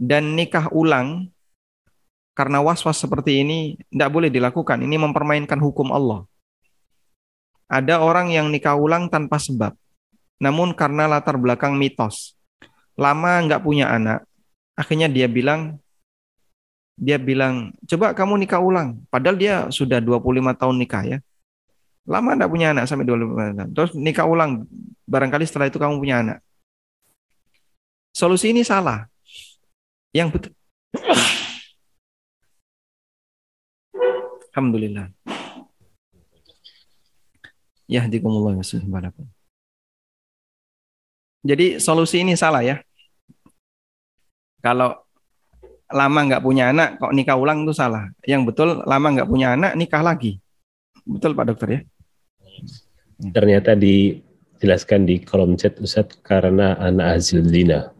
dan 0.02 0.34
nikah 0.34 0.70
ulang 0.74 1.30
karena 2.34 2.66
was-was 2.66 2.98
seperti 2.98 3.46
ini 3.46 3.78
tidak 3.94 4.10
boleh 4.10 4.30
dilakukan. 4.34 4.82
Ini 4.82 4.98
mempermainkan 4.98 5.62
hukum 5.62 5.94
Allah. 5.94 6.26
Ada 7.70 8.02
orang 8.02 8.34
yang 8.34 8.50
nikah 8.50 8.74
ulang 8.74 9.10
tanpa 9.10 9.38
sebab. 9.38 9.74
Namun 10.42 10.74
karena 10.74 11.06
latar 11.06 11.38
belakang 11.38 11.78
mitos. 11.78 12.34
Lama 12.98 13.42
nggak 13.46 13.62
punya 13.62 13.90
anak. 13.90 14.26
Akhirnya 14.74 15.06
dia 15.06 15.30
bilang, 15.30 15.78
dia 16.98 17.22
bilang, 17.22 17.74
coba 17.86 18.18
kamu 18.18 18.46
nikah 18.46 18.62
ulang. 18.62 19.06
Padahal 19.14 19.38
dia 19.38 19.56
sudah 19.70 20.02
25 20.02 20.58
tahun 20.58 20.76
nikah 20.82 21.04
ya. 21.06 21.18
Lama 22.10 22.34
nggak 22.34 22.52
punya 22.52 22.74
anak 22.74 22.90
sampai 22.90 23.06
25 23.06 23.58
tahun. 23.58 23.70
Terus 23.78 23.92
nikah 23.94 24.26
ulang. 24.26 24.66
Barangkali 25.06 25.46
setelah 25.46 25.70
itu 25.70 25.78
kamu 25.78 26.02
punya 26.02 26.26
anak. 26.26 26.38
Solusi 28.14 28.54
ini 28.54 28.62
salah 28.66 29.13
yang 30.14 30.30
betul. 30.30 30.54
Alhamdulillah. 34.54 35.10
Ya, 37.90 38.06
dikumullah 38.06 38.56
Jadi 41.44 41.82
solusi 41.82 42.24
ini 42.24 42.38
salah 42.40 42.64
ya. 42.64 42.80
Kalau 44.64 44.96
lama 45.92 46.20
nggak 46.24 46.44
punya 46.46 46.72
anak, 46.72 47.02
kok 47.02 47.12
nikah 47.12 47.36
ulang 47.36 47.68
itu 47.68 47.76
salah. 47.76 48.08
Yang 48.24 48.54
betul 48.54 48.70
lama 48.88 49.08
nggak 49.12 49.28
punya 49.28 49.58
anak, 49.58 49.76
nikah 49.76 50.00
lagi. 50.00 50.40
Betul 51.04 51.36
Pak 51.36 51.46
Dokter 51.52 51.68
ya? 51.68 51.82
Ternyata 53.20 53.76
dijelaskan 53.76 55.04
di 55.04 55.20
kolom 55.20 55.60
chat 55.60 55.76
Ustaz 55.84 56.16
karena 56.24 56.80
anak 56.80 57.20
hasil 57.20 57.44
zina. 57.44 57.92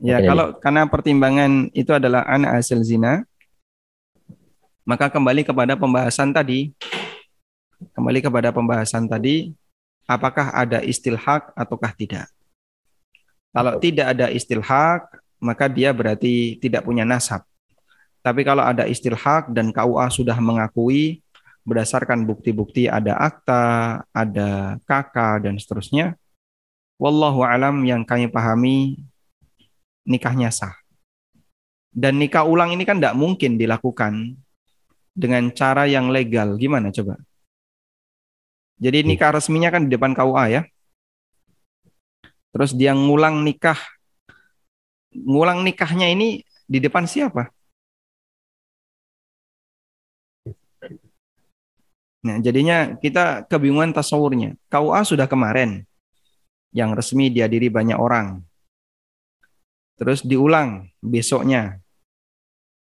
Ya, 0.00 0.20
okay. 0.20 0.28
kalau 0.28 0.46
karena 0.60 0.82
pertimbangan 0.84 1.72
itu 1.72 1.88
adalah 1.88 2.24
anak 2.28 2.60
hasil 2.60 2.84
zina, 2.84 3.24
maka 4.84 5.08
kembali 5.08 5.42
kepada 5.42 5.72
pembahasan 5.74 6.36
tadi. 6.36 6.76
Kembali 7.92 8.20
kepada 8.24 8.52
pembahasan 8.52 9.04
tadi, 9.08 9.52
apakah 10.08 10.52
ada 10.52 10.80
istilhak 10.84 11.52
ataukah 11.52 11.92
tidak? 11.92 12.28
Kalau 13.56 13.80
tidak 13.80 14.06
ada 14.12 14.28
istilhak, 14.28 15.08
maka 15.40 15.68
dia 15.68 15.92
berarti 15.92 16.60
tidak 16.60 16.84
punya 16.84 17.04
nasab. 17.08 17.44
Tapi 18.20 18.44
kalau 18.44 18.64
ada 18.64 18.84
istilhak 18.84 19.48
dan 19.52 19.72
KUA 19.72 20.06
sudah 20.12 20.36
mengakui 20.40 21.24
berdasarkan 21.66 22.22
bukti-bukti 22.22 22.86
ada 22.86 23.18
akta, 23.18 23.64
ada 24.14 24.78
kakak 24.86 25.46
dan 25.48 25.58
seterusnya, 25.58 26.14
wallahu 27.00 27.42
alam 27.42 27.82
yang 27.82 28.06
kami 28.06 28.30
pahami 28.30 29.02
nikahnya 30.06 30.54
sah. 30.54 30.72
Dan 31.90 32.22
nikah 32.22 32.46
ulang 32.46 32.72
ini 32.72 32.86
kan 32.86 33.02
tidak 33.02 33.18
mungkin 33.18 33.58
dilakukan 33.58 34.38
dengan 35.16 35.50
cara 35.50 35.88
yang 35.90 36.12
legal. 36.12 36.54
Gimana 36.54 36.94
coba? 36.94 37.18
Jadi 38.76 39.02
nikah 39.02 39.32
resminya 39.34 39.72
kan 39.72 39.88
di 39.88 39.96
depan 39.96 40.12
KUA 40.14 40.44
ya. 40.52 40.62
Terus 42.54 42.76
dia 42.76 42.92
ngulang 42.92 43.42
nikah. 43.42 43.80
Ngulang 45.16 45.64
nikahnya 45.64 46.12
ini 46.12 46.44
di 46.68 46.78
depan 46.78 47.08
siapa? 47.08 47.48
Nah, 52.26 52.42
jadinya 52.42 52.98
kita 53.00 53.46
kebingungan 53.48 53.96
tasawurnya. 53.96 54.58
KUA 54.68 55.00
sudah 55.08 55.24
kemarin 55.30 55.86
yang 56.76 56.92
resmi 56.92 57.32
dihadiri 57.32 57.72
banyak 57.72 57.96
orang. 57.96 58.44
Terus 59.96 60.20
diulang 60.20 60.92
besoknya. 61.00 61.80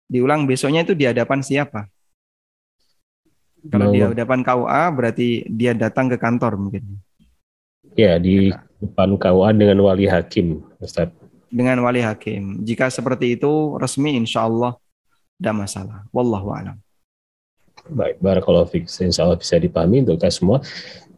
Diulang 0.08 0.44
besoknya 0.44 0.84
itu 0.84 0.92
di 0.92 1.08
hadapan 1.08 1.40
siapa? 1.40 1.88
Kalau 3.68 3.90
di 3.90 4.00
hadapan 4.00 4.40
KUA 4.46 4.82
berarti 4.94 5.28
dia 5.50 5.74
datang 5.74 6.08
ke 6.08 6.16
kantor 6.16 6.56
mungkin. 6.56 7.02
Ya, 7.98 8.16
di 8.16 8.54
depan 8.78 9.18
KUA 9.18 9.56
dengan 9.58 9.82
wali 9.82 10.06
hakim, 10.06 10.62
Ustaz. 10.78 11.10
Dengan 11.50 11.82
wali 11.82 12.04
hakim. 12.04 12.62
Jika 12.62 12.92
seperti 12.92 13.34
itu 13.40 13.74
resmi 13.80 14.14
insya 14.14 14.46
Allah 14.46 14.78
tidak 15.40 15.66
masalah. 15.66 15.98
Wallahu 16.14 16.54
a'lam. 16.54 16.76
Baik, 17.88 18.20
barakallahu 18.20 18.68
fiik. 18.68 18.84
Insya 18.86 19.24
Allah 19.24 19.40
bisa 19.40 19.56
dipahami 19.56 20.04
untuk 20.04 20.20
kita 20.20 20.30
semua. 20.30 20.60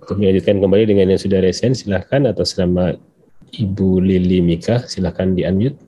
Untuk 0.01 0.17
melanjutkan 0.17 0.62
kembali 0.62 0.85
dengan 0.89 1.12
yang 1.12 1.21
sudah 1.21 1.45
resen, 1.45 1.77
silahkan 1.77 2.25
atas 2.25 2.57
nama 2.57 2.97
Ibu 3.51 3.98
Lili 3.98 4.39
Mika, 4.39 4.86
silakan 4.86 5.35
di 5.35 5.43
unmute. 5.43 5.78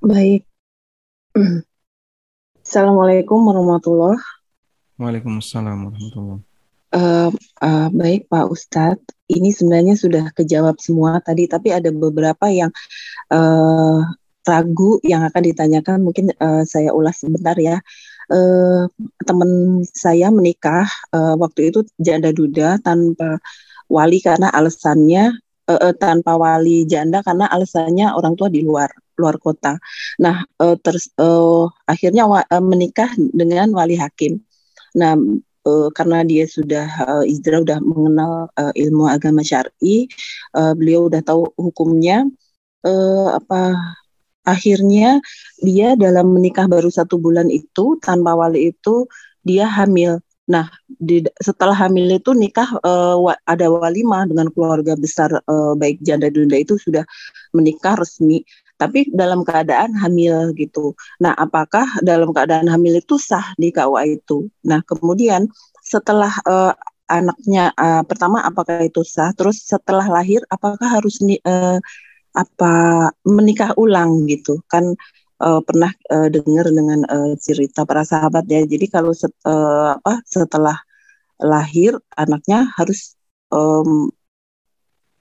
Baik. 0.00 0.44
Assalamualaikum 2.64 3.44
warahmatullahi 3.44 4.20
Waalaikumsalam 4.96 5.90
warahmatullahi 5.90 6.54
uh, 6.94 7.30
uh, 7.60 7.88
Baik 7.90 8.30
Pak 8.30 8.46
Ustadz, 8.48 9.04
ini 9.28 9.50
sebenarnya 9.50 9.98
sudah 9.98 10.30
kejawab 10.32 10.78
semua 10.78 11.18
tadi, 11.20 11.50
tapi 11.50 11.74
ada 11.74 11.90
beberapa 11.90 12.46
yang 12.48 12.70
uh, 13.34 14.00
ragu 14.46 15.02
yang 15.02 15.26
akan 15.26 15.42
ditanyakan. 15.42 15.98
Mungkin 16.04 16.32
uh, 16.38 16.62
saya 16.64 16.94
ulas 16.94 17.20
sebentar 17.20 17.58
ya. 17.58 17.82
Uh, 18.32 18.88
teman 19.20 19.84
saya 19.84 20.32
menikah 20.32 20.88
uh, 21.12 21.36
waktu 21.36 21.68
itu 21.68 21.84
janda 22.00 22.32
duda 22.32 22.80
tanpa 22.80 23.36
wali 23.90 24.18
karena 24.20 24.48
alasannya 24.50 25.34
uh, 25.70 25.80
uh, 25.90 25.94
tanpa 25.96 26.36
wali 26.36 26.84
janda 26.84 27.20
karena 27.24 27.48
alasannya 27.48 28.12
orang 28.14 28.34
tua 28.38 28.48
di 28.48 28.64
luar 28.64 28.90
luar 29.14 29.38
kota. 29.38 29.78
Nah, 30.18 30.42
terus 30.82 31.06
uh, 31.22 31.70
akhirnya 31.86 32.26
wa, 32.26 32.42
uh, 32.42 32.58
menikah 32.58 33.14
dengan 33.14 33.70
wali 33.70 33.94
hakim. 33.94 34.42
Nah, 34.98 35.14
uh, 35.64 35.88
karena 35.94 36.26
dia 36.26 36.44
sudah 36.50 36.86
uh, 37.06 37.22
Izdra 37.22 37.62
udah 37.62 37.78
mengenal 37.78 38.50
uh, 38.58 38.72
ilmu 38.74 39.06
agama 39.06 39.46
syar'i, 39.46 40.10
uh, 40.58 40.74
beliau 40.74 41.06
udah 41.06 41.22
tahu 41.22 41.46
hukumnya. 41.54 42.26
Uh, 42.84 43.32
apa 43.32 43.72
akhirnya 44.44 45.24
dia 45.64 45.96
dalam 45.96 46.36
menikah 46.36 46.68
baru 46.68 46.92
satu 46.92 47.16
bulan 47.16 47.48
itu 47.48 47.96
tanpa 48.04 48.36
wali 48.36 48.76
itu 48.76 49.08
dia 49.40 49.64
hamil 49.64 50.20
Nah, 50.44 50.68
di, 50.86 51.24
setelah 51.40 51.72
hamil 51.72 52.20
itu 52.20 52.36
nikah 52.36 52.68
uh, 52.84 53.16
wa, 53.16 53.32
ada 53.48 53.66
walimah 53.72 54.28
dengan 54.28 54.52
keluarga 54.52 54.92
besar 54.92 55.32
uh, 55.32 55.72
baik 55.72 56.04
janda 56.04 56.28
dunda 56.28 56.60
itu 56.60 56.76
sudah 56.76 57.04
menikah 57.56 57.96
resmi, 57.96 58.44
tapi 58.76 59.08
dalam 59.08 59.40
keadaan 59.40 59.96
hamil 59.96 60.52
gitu. 60.52 60.92
Nah, 61.24 61.32
apakah 61.32 61.88
dalam 62.04 62.28
keadaan 62.36 62.68
hamil 62.68 63.00
itu 63.00 63.16
sah 63.16 63.56
di 63.56 63.72
KUA 63.72 64.20
itu? 64.20 64.52
Nah, 64.68 64.84
kemudian 64.84 65.48
setelah 65.80 66.32
uh, 66.44 66.76
anaknya 67.08 67.72
uh, 67.80 68.02
pertama 68.04 68.44
apakah 68.44 68.84
itu 68.84 69.00
sah? 69.00 69.32
Terus 69.32 69.64
setelah 69.64 70.04
lahir 70.12 70.44
apakah 70.52 71.00
harus 71.00 71.20
uh, 71.24 71.80
apa 72.36 72.72
menikah 73.24 73.72
ulang 73.80 74.28
gitu? 74.28 74.60
Kan 74.68 74.92
uh, 75.44 75.60
pernah 75.60 75.92
uh, 76.08 76.28
dengar 76.32 76.72
dengan 76.72 77.04
uh, 77.04 77.36
cerita 77.36 77.84
para 77.84 78.02
sahabat 78.02 78.48
ya. 78.48 78.64
Jadi 78.64 78.88
kalau 78.88 79.12
set, 79.12 79.30
uh, 79.44 80.00
apa 80.00 80.24
setelah 80.24 80.80
lahir 81.36 82.00
anaknya 82.16 82.72
harus 82.80 83.20
um, 83.52 84.08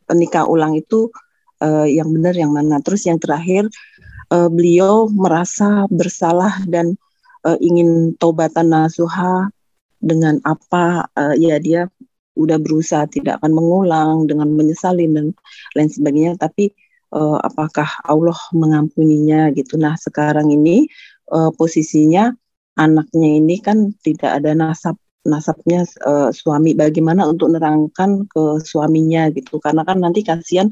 menikah 0.08 0.48
ulang 0.48 0.80
itu 0.80 1.12
uh, 1.60 1.88
yang 1.88 2.08
benar 2.16 2.34
yang 2.34 2.56
mana. 2.56 2.80
Terus 2.80 3.04
yang 3.04 3.20
terakhir 3.20 3.68
uh, 4.32 4.48
beliau 4.48 5.12
merasa 5.12 5.86
bersalah 5.91 6.64
dan 6.66 6.95
uh, 7.44 7.60
ingin 7.60 8.16
tobatan 8.16 8.72
nasuha 8.72 9.52
dengan 10.04 10.40
apa 10.44 11.08
uh, 11.16 11.36
ya 11.36 11.60
dia 11.60 11.88
udah 12.34 12.58
berusaha 12.58 13.06
tidak 13.08 13.40
akan 13.40 13.54
mengulang 13.54 14.26
dengan 14.26 14.50
menyesali 14.52 15.06
dan 15.06 15.38
lain 15.78 15.90
sebagainya 15.90 16.34
tapi 16.36 16.74
uh, 17.14 17.40
apakah 17.40 17.88
Allah 18.03 18.38
mengampuninya 18.52 19.53
gitu. 19.53 19.77
Nah 19.77 19.94
sekarang 19.95 20.49
ini 20.49 20.90
uh, 21.30 21.53
posisinya 21.53 22.34
anaknya 22.73 23.30
ini 23.38 23.61
kan 23.61 23.94
tidak 24.02 24.41
ada 24.41 24.57
nasab 24.57 24.98
nasabnya 25.24 25.88
uh, 26.04 26.30
suami. 26.30 26.76
Bagaimana 26.76 27.28
untuk 27.28 27.52
nerangkan 27.52 28.28
ke 28.28 28.44
suaminya 28.64 29.32
gitu. 29.32 29.60
Karena 29.60 29.84
kan 29.88 30.00
nanti 30.04 30.24
kasihan 30.24 30.68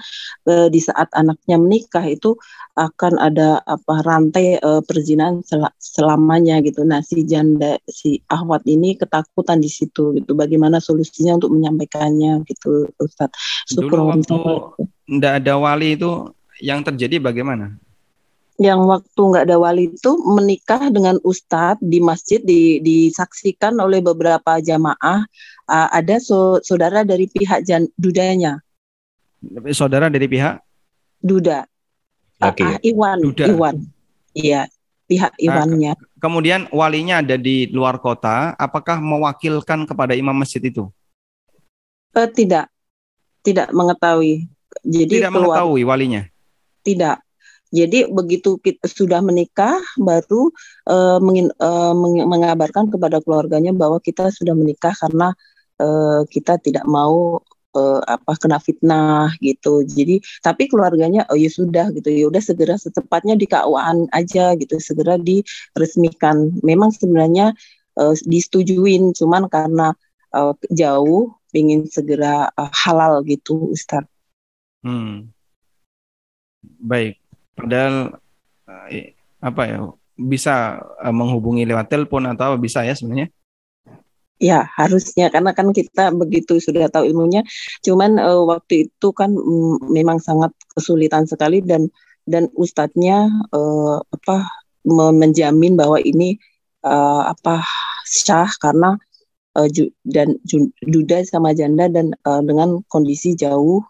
uh, 0.47 0.67
di 0.67 0.79
saat 0.79 1.07
anaknya 1.15 1.59
menikah 1.59 2.03
itu 2.03 2.35
akan 2.75 3.19
ada 3.19 3.59
apa 3.67 4.03
rantai 4.03 4.59
uh, 4.59 4.79
perzinahan 4.83 5.43
sel 5.43 5.67
selamanya 5.79 6.59
gitu. 6.63 6.83
Nah 6.87 7.03
si 7.03 7.23
janda 7.27 7.79
si 7.87 8.23
ahwat 8.31 8.63
ini 8.67 8.95
ketakutan 8.95 9.59
di 9.59 9.67
situ 9.71 10.15
gitu. 10.15 10.31
Bagaimana 10.35 10.79
solusinya 10.79 11.39
untuk 11.39 11.51
menyampaikannya 11.55 12.43
gitu 12.47 12.87
Ustadz? 12.99 13.67
Dulu 13.75 14.15
waktu 14.15 14.37
tidak 15.07 15.33
ada 15.43 15.53
wali 15.59 15.99
itu 15.99 16.31
yang 16.63 16.85
terjadi 16.85 17.19
bagaimana 17.19 17.75
yang 18.61 18.85
waktu 18.85 19.17
nggak 19.17 19.49
ada 19.49 19.57
wali 19.57 19.89
itu 19.89 20.11
menikah 20.21 20.93
dengan 20.93 21.17
ustadz 21.25 21.81
di 21.81 21.97
masjid 21.97 22.37
di, 22.37 22.77
disaksikan 22.77 23.73
oleh 23.81 24.05
beberapa 24.05 24.61
jamaah 24.61 25.25
uh, 25.65 25.89
ada 25.89 26.21
so, 26.21 26.61
saudara 26.61 27.01
dari 27.01 27.25
pihak 27.25 27.65
jan, 27.65 27.89
dudanya. 27.97 28.61
Saudara 29.73 30.13
dari 30.13 30.29
pihak? 30.29 30.61
Duda. 31.17 31.65
Okay. 32.37 32.61
uh, 32.61 32.77
uh, 32.77 32.79
Iwan 32.85 33.17
Duda. 33.25 33.45
Iwan. 33.49 33.75
Iya 34.37 34.69
pihak 35.09 35.33
Iwannya. 35.41 35.97
uh, 35.97 36.21
kemudian 36.21 36.69
walinya 36.69 37.25
ada 37.25 37.41
di 37.41 37.65
luar 37.73 37.97
kota 37.97 38.53
apakah 38.61 39.01
mewakilkan 39.01 39.89
kepada 39.89 40.13
imam 40.13 40.37
masjid 40.37 40.61
itu? 40.61 40.85
Uh, 42.13 42.29
tidak. 42.29 42.69
Tidak 43.41 43.73
mengetahui. 43.73 44.45
Jadi 44.85 45.17
tidak 45.17 45.33
keluar, 45.33 45.65
mengetahui 45.65 45.81
walinya? 45.81 46.21
Tidak 46.85 47.17
jadi 47.71 48.11
begitu 48.11 48.59
kita 48.59 48.83
sudah 48.83 49.23
menikah 49.23 49.79
baru 49.95 50.51
uh, 50.91 51.23
mengin, 51.23 51.47
uh, 51.63 51.95
mengabarkan 52.27 52.91
kepada 52.91 53.23
keluarganya 53.23 53.71
bahwa 53.71 54.03
kita 54.03 54.27
sudah 54.27 54.51
menikah 54.51 54.91
karena 54.91 55.31
uh, 55.79 56.27
kita 56.27 56.59
tidak 56.59 56.83
mau 56.83 57.39
uh, 57.75 58.01
apa 58.03 58.35
kena 58.35 58.59
fitnah 58.59 59.31
gitu. 59.39 59.87
Jadi 59.87 60.19
tapi 60.43 60.67
keluarganya 60.67 61.23
oh 61.31 61.39
ya 61.39 61.47
sudah 61.47 61.95
gitu 61.95 62.11
ya 62.11 62.27
udah 62.27 62.43
segera 62.43 62.75
secepatnya 62.75 63.39
di 63.39 63.47
KUA 63.47 64.11
aja 64.11 64.55
gitu 64.59 64.75
segera 64.83 65.15
diresmikan. 65.15 66.51
Memang 66.67 66.91
sebenarnya 66.91 67.55
uh, 67.95 68.13
disetujuin 68.27 69.15
cuman 69.15 69.47
karena 69.47 69.95
uh, 70.35 70.53
jauh 70.75 71.31
ingin 71.55 71.87
segera 71.87 72.51
uh, 72.55 72.71
halal 72.71 73.23
gitu 73.23 73.71
Ustaz. 73.71 74.03
Hmm. 74.83 75.31
Baik. 76.61 77.20
Padahal 77.55 78.17
uh, 78.67 78.87
apa 79.41 79.61
ya 79.67 79.79
bisa 80.15 80.79
uh, 81.01 81.13
menghubungi 81.13 81.65
lewat 81.65 81.89
telepon 81.89 82.29
atau 82.29 82.55
bisa 82.57 82.85
ya 82.85 82.93
sebenarnya? 82.93 83.29
Ya 84.41 84.65
harusnya 84.73 85.29
karena 85.29 85.53
kan 85.53 85.69
kita 85.69 86.09
begitu 86.17 86.57
sudah 86.57 86.89
tahu 86.89 87.05
ilmunya. 87.05 87.45
Cuman 87.85 88.17
uh, 88.17 88.41
waktu 88.49 88.89
itu 88.89 89.07
kan 89.13 89.33
mm, 89.33 89.93
memang 89.93 90.17
sangat 90.17 90.49
kesulitan 90.73 91.29
sekali 91.29 91.61
dan 91.61 91.89
dan 92.25 92.49
ustadznya 92.57 93.29
uh, 93.53 94.01
apa 94.01 94.49
menjamin 94.85 95.77
bahwa 95.77 96.01
ini 96.01 96.41
uh, 96.81 97.29
apa 97.29 97.61
syah 98.05 98.49
karena 98.57 98.97
uh, 99.57 99.67
ju, 99.69 99.93
dan 100.05 100.37
ju, 100.45 100.73
duda 100.81 101.21
sama 101.25 101.53
janda 101.53 101.85
dan 101.85 102.17
uh, 102.25 102.41
dengan 102.41 102.81
kondisi 102.89 103.37
jauh 103.37 103.85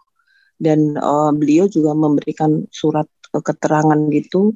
dan 0.62 0.94
uh, 1.00 1.32
beliau 1.34 1.66
juga 1.66 1.96
memberikan 1.96 2.68
surat 2.70 3.08
keterangan 3.40 3.96
gitu 4.12 4.52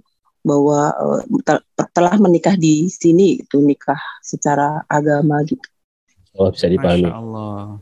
bahwa 0.46 0.94
uh, 0.94 1.22
telah 1.90 2.14
menikah 2.22 2.54
di 2.54 2.86
sini 2.86 3.42
itu 3.42 3.58
nikah 3.58 3.98
secara 4.22 4.84
agama 4.86 5.42
gitu. 5.42 5.64
Oh 6.36 6.52
bisa 6.52 6.68
dipahami. 6.68 7.08
Masya 7.08 7.16
Allah. 7.16 7.80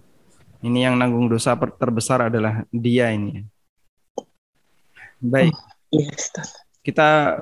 Ini 0.65 0.79
yang 0.89 0.97
nanggung 0.97 1.29
dosa 1.29 1.53
terbesar 1.59 2.33
adalah 2.33 2.65
dia 2.73 3.13
ini. 3.13 3.45
Baik. 5.21 5.53
Oh, 5.53 6.01
yes, 6.01 6.33
kita 6.81 7.41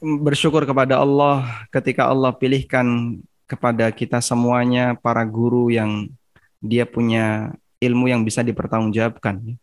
bersyukur 0.00 0.64
kepada 0.64 0.98
Allah 0.98 1.68
ketika 1.68 2.08
Allah 2.08 2.32
pilihkan 2.32 3.18
kepada 3.44 3.92
kita 3.92 4.24
semuanya 4.24 4.96
para 4.96 5.22
guru 5.22 5.68
yang 5.68 6.08
dia 6.64 6.88
punya 6.88 7.52
ilmu 7.82 8.08
yang 8.08 8.24
bisa 8.24 8.40
dipertanggungjawabkan 8.40 9.58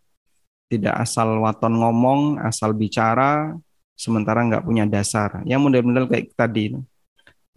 tidak 0.70 0.96
asal 1.02 1.42
waton 1.42 1.82
ngomong, 1.82 2.38
asal 2.46 2.78
bicara, 2.78 3.58
sementara 3.98 4.46
nggak 4.46 4.64
punya 4.64 4.86
dasar. 4.86 5.42
Yang 5.44 5.60
model-model 5.66 6.06
kayak 6.06 6.32
tadi, 6.38 6.78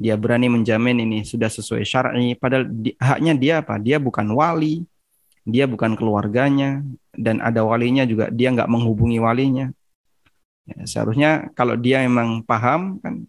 dia 0.01 0.17
berani 0.17 0.49
menjamin 0.49 1.05
ini 1.05 1.19
sudah 1.23 1.53
sesuai 1.53 1.85
syar'i, 1.85 2.33
padahal 2.35 2.67
di, 2.73 2.97
haknya 2.97 3.37
dia 3.37 3.55
apa? 3.61 3.77
Dia 3.77 4.01
bukan 4.01 4.33
wali, 4.33 4.89
dia 5.45 5.69
bukan 5.69 5.93
keluarganya, 5.93 6.81
dan 7.13 7.45
ada 7.45 7.61
walinya 7.63 8.09
juga 8.09 8.33
dia 8.33 8.49
nggak 8.49 8.67
menghubungi 8.73 9.21
walinya. 9.21 9.69
Ya, 10.65 10.89
seharusnya 10.89 11.53
kalau 11.53 11.77
dia 11.77 12.01
memang 12.09 12.41
paham 12.49 12.97
kan 13.03 13.27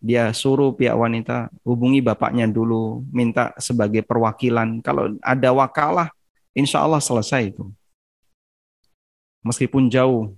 dia 0.00 0.32
suruh 0.32 0.72
pihak 0.72 0.96
wanita 0.96 1.52
hubungi 1.66 2.00
bapaknya 2.00 2.48
dulu, 2.48 3.02
minta 3.10 3.52
sebagai 3.58 4.00
perwakilan. 4.06 4.80
Kalau 4.80 5.18
ada 5.20 5.50
wakalah, 5.52 6.08
insya 6.54 6.80
Allah 6.80 7.02
selesai 7.02 7.52
itu 7.52 7.68
meskipun 9.44 9.88
jauh. 9.88 10.34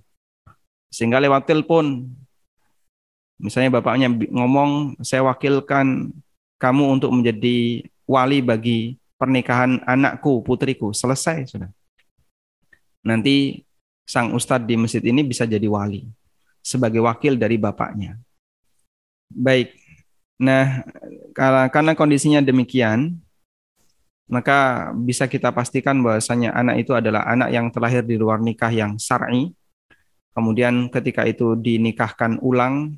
Sehingga 0.93 1.17
lewat 1.17 1.49
telepon, 1.49 2.09
misalnya 3.41 3.81
bapaknya 3.81 4.07
ngomong, 4.09 4.99
saya 5.01 5.25
wakilkan 5.25 6.13
kamu 6.61 6.83
untuk 6.99 7.11
menjadi 7.11 7.83
wali 8.05 8.39
bagi 8.39 8.95
pernikahan 9.17 9.81
anakku, 9.83 10.43
putriku. 10.45 10.93
Selesai 10.93 11.49
sudah. 11.49 11.71
Nanti 13.03 13.63
sang 14.03 14.31
ustadz 14.35 14.67
di 14.67 14.75
masjid 14.79 15.03
ini 15.03 15.23
bisa 15.23 15.43
jadi 15.43 15.67
wali 15.67 16.07
sebagai 16.63 17.03
wakil 17.03 17.35
dari 17.35 17.59
bapaknya. 17.59 18.15
Baik. 19.27 19.75
Nah, 20.39 20.83
karena 21.71 21.95
kondisinya 21.95 22.39
demikian, 22.39 23.19
maka 24.33 24.89
bisa 24.97 25.29
kita 25.29 25.53
pastikan 25.53 26.01
bahwasanya 26.01 26.57
anak 26.57 26.81
itu 26.81 26.97
adalah 26.97 27.21
anak 27.29 27.53
yang 27.53 27.69
terlahir 27.69 28.01
di 28.01 28.17
luar 28.17 28.41
nikah 28.41 28.73
yang 28.73 28.97
syar'i. 28.97 29.53
Kemudian 30.33 30.89
ketika 30.89 31.21
itu 31.29 31.53
dinikahkan 31.53 32.41
ulang 32.41 32.97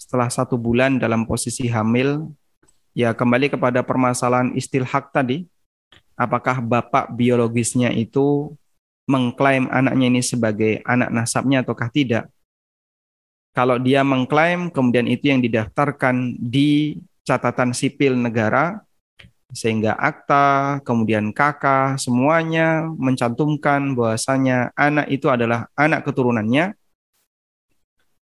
setelah 0.00 0.32
satu 0.32 0.56
bulan 0.56 0.96
dalam 0.96 1.28
posisi 1.28 1.68
hamil, 1.68 2.32
ya 2.96 3.12
kembali 3.12 3.52
kepada 3.52 3.84
permasalahan 3.84 4.56
istilhak 4.56 5.12
tadi. 5.12 5.44
Apakah 6.16 6.64
bapak 6.64 7.12
biologisnya 7.12 7.92
itu 7.92 8.56
mengklaim 9.04 9.68
anaknya 9.68 10.08
ini 10.08 10.24
sebagai 10.24 10.80
anak 10.88 11.12
nasabnya 11.12 11.60
ataukah 11.60 11.92
tidak? 11.92 12.32
Kalau 13.52 13.76
dia 13.76 14.00
mengklaim, 14.00 14.72
kemudian 14.72 15.04
itu 15.04 15.28
yang 15.28 15.44
didaftarkan 15.44 16.40
di 16.40 16.96
catatan 17.28 17.76
sipil 17.76 18.16
negara, 18.16 18.80
sehingga 19.50 19.98
akta, 19.98 20.78
kemudian 20.86 21.34
kakak, 21.34 21.98
semuanya 21.98 22.86
mencantumkan 22.86 23.98
bahwasanya 23.98 24.70
anak 24.78 25.10
itu 25.10 25.26
adalah 25.26 25.66
anak 25.74 26.06
keturunannya, 26.06 26.74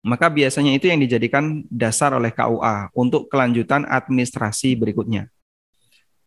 maka 0.06 0.30
biasanya 0.30 0.76
itu 0.78 0.86
yang 0.86 1.02
dijadikan 1.02 1.66
dasar 1.66 2.14
oleh 2.14 2.30
KUA 2.30 2.94
untuk 2.94 3.26
kelanjutan 3.26 3.82
administrasi 3.88 4.78
berikutnya. 4.78 5.26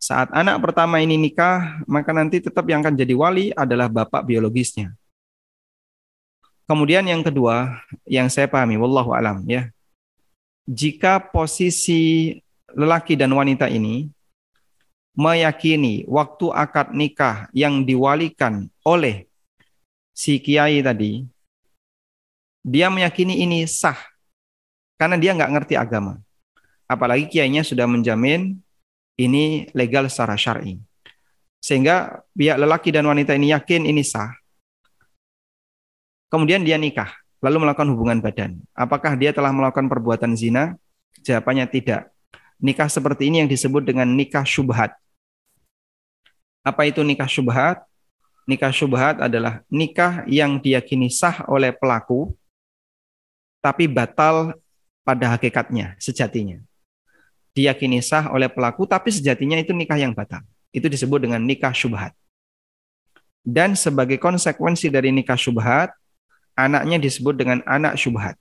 Saat 0.00 0.32
anak 0.32 0.60
pertama 0.64 1.00
ini 1.00 1.16
nikah, 1.16 1.80
maka 1.88 2.12
nanti 2.12 2.40
tetap 2.40 2.64
yang 2.68 2.84
akan 2.84 2.96
jadi 2.96 3.12
wali 3.16 3.52
adalah 3.56 3.88
bapak 3.88 4.24
biologisnya. 4.24 4.92
Kemudian 6.68 7.02
yang 7.08 7.24
kedua, 7.24 7.82
yang 8.06 8.30
saya 8.30 8.46
pahami, 8.46 8.78
wallahu 8.80 9.12
alam 9.16 9.42
ya. 9.48 9.68
Jika 10.70 11.18
posisi 11.18 12.36
lelaki 12.76 13.18
dan 13.18 13.34
wanita 13.34 13.66
ini 13.66 14.06
meyakini 15.14 16.06
waktu 16.06 16.46
akad 16.54 16.94
nikah 16.94 17.50
yang 17.50 17.82
diwalikan 17.82 18.70
oleh 18.86 19.26
si 20.14 20.38
kiai 20.38 20.84
tadi, 20.84 21.26
dia 22.60 22.92
meyakini 22.92 23.40
ini 23.42 23.64
sah 23.64 23.96
karena 25.00 25.16
dia 25.16 25.32
nggak 25.32 25.52
ngerti 25.56 25.74
agama. 25.80 26.20
Apalagi 26.90 27.30
kiainya 27.30 27.62
sudah 27.62 27.86
menjamin 27.86 28.58
ini 29.14 29.70
legal 29.72 30.10
secara 30.10 30.34
syar'i. 30.34 30.76
Sehingga 31.60 32.24
pihak 32.32 32.56
lelaki 32.58 32.90
dan 32.90 33.06
wanita 33.06 33.36
ini 33.36 33.52
yakin 33.54 33.86
ini 33.86 34.02
sah. 34.02 34.32
Kemudian 36.30 36.62
dia 36.62 36.78
nikah. 36.78 37.16
lalu 37.40 37.64
melakukan 37.64 37.88
hubungan 37.96 38.20
badan. 38.20 38.60
Apakah 38.76 39.16
dia 39.16 39.32
telah 39.32 39.48
melakukan 39.48 39.88
perbuatan 39.88 40.36
zina? 40.36 40.76
Jawabannya 41.24 41.64
tidak. 41.72 42.09
Nikah 42.60 42.92
seperti 42.92 43.32
ini 43.32 43.40
yang 43.40 43.50
disebut 43.50 43.80
dengan 43.80 44.04
nikah 44.04 44.44
syubhat. 44.44 44.92
Apa 46.60 46.84
itu 46.84 47.00
nikah 47.00 47.28
syubhat? 47.28 47.80
Nikah 48.44 48.68
syubhat 48.68 49.16
adalah 49.16 49.64
nikah 49.72 50.28
yang 50.28 50.60
diyakini 50.60 51.08
sah 51.08 51.48
oleh 51.48 51.72
pelaku, 51.72 52.36
tapi 53.64 53.88
batal 53.88 54.52
pada 55.00 55.32
hakikatnya, 55.36 55.96
sejatinya. 55.96 56.60
Diyakini 57.56 58.04
sah 58.04 58.28
oleh 58.28 58.52
pelaku, 58.52 58.84
tapi 58.84 59.08
sejatinya 59.08 59.56
itu 59.56 59.72
nikah 59.72 59.96
yang 59.96 60.12
batal. 60.12 60.44
Itu 60.68 60.86
disebut 60.92 61.24
dengan 61.24 61.40
nikah 61.40 61.72
syubhat. 61.72 62.12
Dan 63.40 63.72
sebagai 63.72 64.20
konsekuensi 64.20 64.92
dari 64.92 65.08
nikah 65.16 65.40
syubhat, 65.40 65.96
anaknya 66.52 67.00
disebut 67.00 67.34
dengan 67.40 67.64
anak 67.64 67.96
syubhat. 67.96 68.36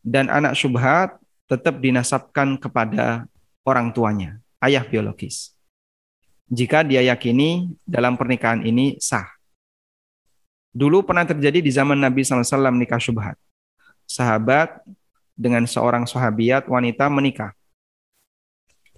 Dan 0.00 0.30
anak 0.30 0.54
syubhat 0.54 1.18
tetap 1.50 1.82
dinasabkan 1.82 2.54
kepada 2.54 3.26
orang 3.66 3.92
tuanya, 3.94 4.40
ayah 4.62 4.84
biologis. 4.84 5.54
Jika 6.50 6.82
dia 6.82 7.00
yakini 7.06 7.70
dalam 7.86 8.18
pernikahan 8.18 8.66
ini 8.66 8.98
sah. 8.98 9.26
Dulu 10.70 11.02
pernah 11.02 11.26
terjadi 11.26 11.62
di 11.62 11.70
zaman 11.70 11.98
Nabi 11.98 12.22
SAW 12.22 12.74
nikah 12.74 12.98
syubhat. 12.98 13.38
Sahabat 14.06 14.82
dengan 15.38 15.66
seorang 15.66 16.06
sahabiat 16.06 16.66
wanita 16.66 17.06
menikah. 17.06 17.54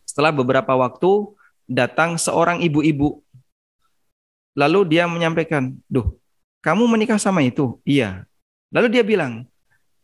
Setelah 0.04 0.32
beberapa 0.32 0.72
waktu 0.76 1.32
datang 1.68 2.16
seorang 2.16 2.60
ibu-ibu 2.64 3.20
Lalu 4.52 4.96
dia 4.96 5.08
menyampaikan, 5.08 5.72
"Duh, 5.88 6.12
kamu 6.60 6.84
menikah 6.84 7.16
sama 7.16 7.40
itu?" 7.40 7.80
"Iya." 7.88 8.28
Lalu 8.68 8.88
dia 8.92 9.04
bilang, 9.04 9.48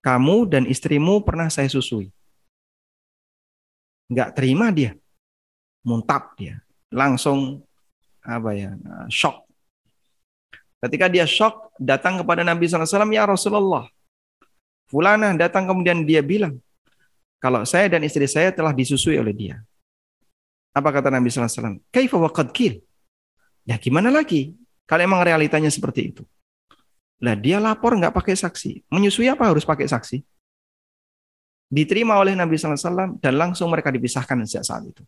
"Kamu 0.01 0.48
dan 0.48 0.64
istrimu 0.64 1.20
pernah 1.20 1.52
saya 1.52 1.68
susui." 1.68 2.09
Enggak 4.09 4.35
terima 4.35 4.72
dia. 4.72 4.97
Muntap 5.85 6.35
dia. 6.35 6.60
Langsung 6.89 7.60
apa 8.24 8.51
ya? 8.56 8.74
shock. 9.12 9.44
Ketika 10.78 11.06
dia 11.10 11.26
shock, 11.28 11.74
datang 11.76 12.22
kepada 12.22 12.47
Nabi 12.47 12.70
SAW, 12.70 13.10
"Ya 13.10 13.26
Rasulullah, 13.26 13.89
Fulana 14.89 15.36
datang 15.36 15.68
kemudian 15.68 16.06
dia 16.09 16.24
bilang, 16.24 16.56
kalau 17.39 17.62
saya 17.62 17.86
dan 17.86 18.02
istri 18.02 18.26
saya 18.26 18.51
telah 18.51 18.74
disusui 18.74 19.14
oleh 19.20 19.30
dia. 19.36 19.60
Apa 20.74 20.90
kata 20.90 21.12
Nabi 21.12 21.30
SAW? 21.30 21.78
Kaifa 21.93 22.18
waqad 22.18 22.51
kil? 22.51 22.82
Ya 23.68 23.78
gimana 23.78 24.10
lagi? 24.10 24.56
Kalau 24.89 25.05
emang 25.05 25.20
realitanya 25.22 25.68
seperti 25.68 26.14
itu. 26.14 26.22
Lah 27.20 27.36
dia 27.36 27.60
lapor 27.60 27.94
nggak 27.94 28.14
pakai 28.14 28.35
saksi. 28.35 28.89
Menyusui 28.90 29.28
apa 29.28 29.44
harus 29.47 29.62
pakai 29.62 29.86
saksi? 29.86 30.24
Diterima 31.68 32.16
oleh 32.16 32.32
Nabi 32.32 32.56
SAW 32.56 33.20
dan 33.20 33.34
langsung 33.36 33.68
mereka 33.68 33.92
dipisahkan 33.92 34.40
sejak 34.48 34.64
saat 34.64 34.88
itu. 34.88 35.04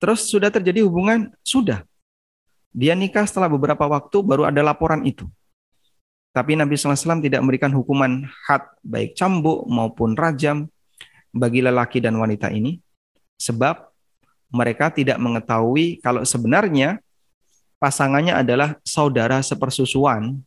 Terus 0.00 0.30
sudah 0.30 0.48
terjadi 0.48 0.86
hubungan? 0.86 1.34
Sudah. 1.44 1.84
Dia 2.70 2.94
nikah 2.94 3.26
setelah 3.26 3.50
beberapa 3.50 3.84
waktu 3.90 4.22
baru 4.22 4.46
ada 4.46 4.62
laporan 4.62 5.02
itu. 5.02 5.26
Tapi 6.30 6.54
Nabi 6.54 6.78
SAW 6.78 7.18
tidak 7.18 7.42
memberikan 7.42 7.74
hukuman 7.74 8.22
had 8.46 8.62
baik 8.86 9.18
cambuk 9.18 9.66
maupun 9.66 10.14
rajam 10.14 10.70
bagi 11.34 11.60
lelaki 11.60 11.98
dan 11.98 12.14
wanita 12.14 12.54
ini. 12.54 12.78
Sebab 13.42 13.90
mereka 14.54 14.94
tidak 14.94 15.18
mengetahui 15.18 15.98
kalau 15.98 16.22
sebenarnya 16.22 17.02
pasangannya 17.82 18.38
adalah 18.38 18.78
saudara 18.86 19.42
sepersusuan 19.42 20.38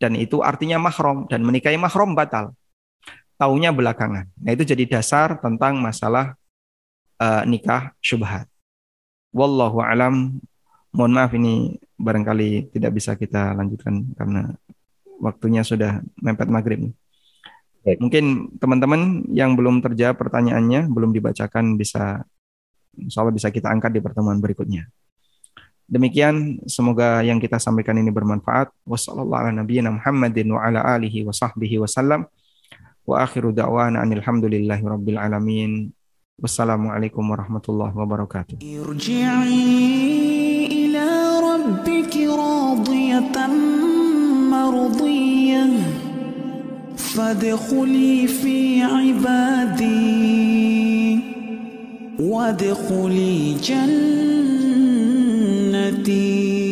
dan 0.00 0.16
itu 0.16 0.40
artinya 0.40 0.80
mahram 0.80 1.28
dan 1.28 1.44
menikahi 1.44 1.76
mahram 1.76 2.16
batal. 2.16 2.56
Taunya 3.40 3.72
belakangan. 3.72 4.28
Nah, 4.36 4.50
itu 4.52 4.68
jadi 4.68 4.84
dasar 4.84 5.40
tentang 5.40 5.80
masalah 5.80 6.36
uh, 7.16 7.40
nikah 7.48 7.96
syubhat. 8.04 8.44
Wallahu 9.32 9.80
alam. 9.80 10.36
Mohon 10.92 11.12
maaf 11.16 11.32
ini 11.32 11.80
barangkali 11.96 12.74
tidak 12.74 12.92
bisa 12.92 13.16
kita 13.16 13.56
lanjutkan 13.56 14.12
karena 14.12 14.52
waktunya 15.22 15.64
sudah 15.64 16.04
mepet 16.20 16.52
maghrib. 16.52 16.92
Baik. 17.80 17.96
Mungkin 17.96 18.24
teman-teman 18.60 19.24
yang 19.32 19.56
belum 19.56 19.80
terjawab 19.80 20.20
pertanyaannya, 20.20 20.92
belum 20.92 21.16
dibacakan 21.16 21.80
bisa 21.80 22.20
insya 22.98 23.24
Allah 23.24 23.32
bisa 23.32 23.48
kita 23.48 23.72
angkat 23.72 23.96
di 23.96 24.04
pertemuan 24.04 24.36
berikutnya. 24.36 24.90
Demikian 25.88 26.60
semoga 26.68 27.24
yang 27.24 27.40
kita 27.40 27.56
sampaikan 27.56 27.96
ini 27.96 28.12
bermanfaat. 28.12 28.68
Wassalamualaikum 28.84 29.64
warahmatullahi 29.64 31.24
wabarakatuh. 31.24 32.39
وآخر 33.10 33.50
دعوانا 33.50 34.02
أن 34.02 34.12
الحمد 34.12 34.44
لله 34.44 34.88
رب 34.88 35.08
العالمين. 35.08 35.90
والسلام 36.42 36.88
عليكم 36.88 37.30
ورحمة 37.30 37.62
الله 37.68 37.98
وبركاته. 37.98 38.56
ارجعي 38.88 39.66
إلى 40.66 41.08
ربك 41.42 42.16
راضية 42.16 43.46
مرضية. 44.50 45.66
فادخلي 46.96 48.26
في 48.26 48.82
عبادي. 48.82 49.90
وادخلي 52.20 53.54
جنتي. 55.94 56.69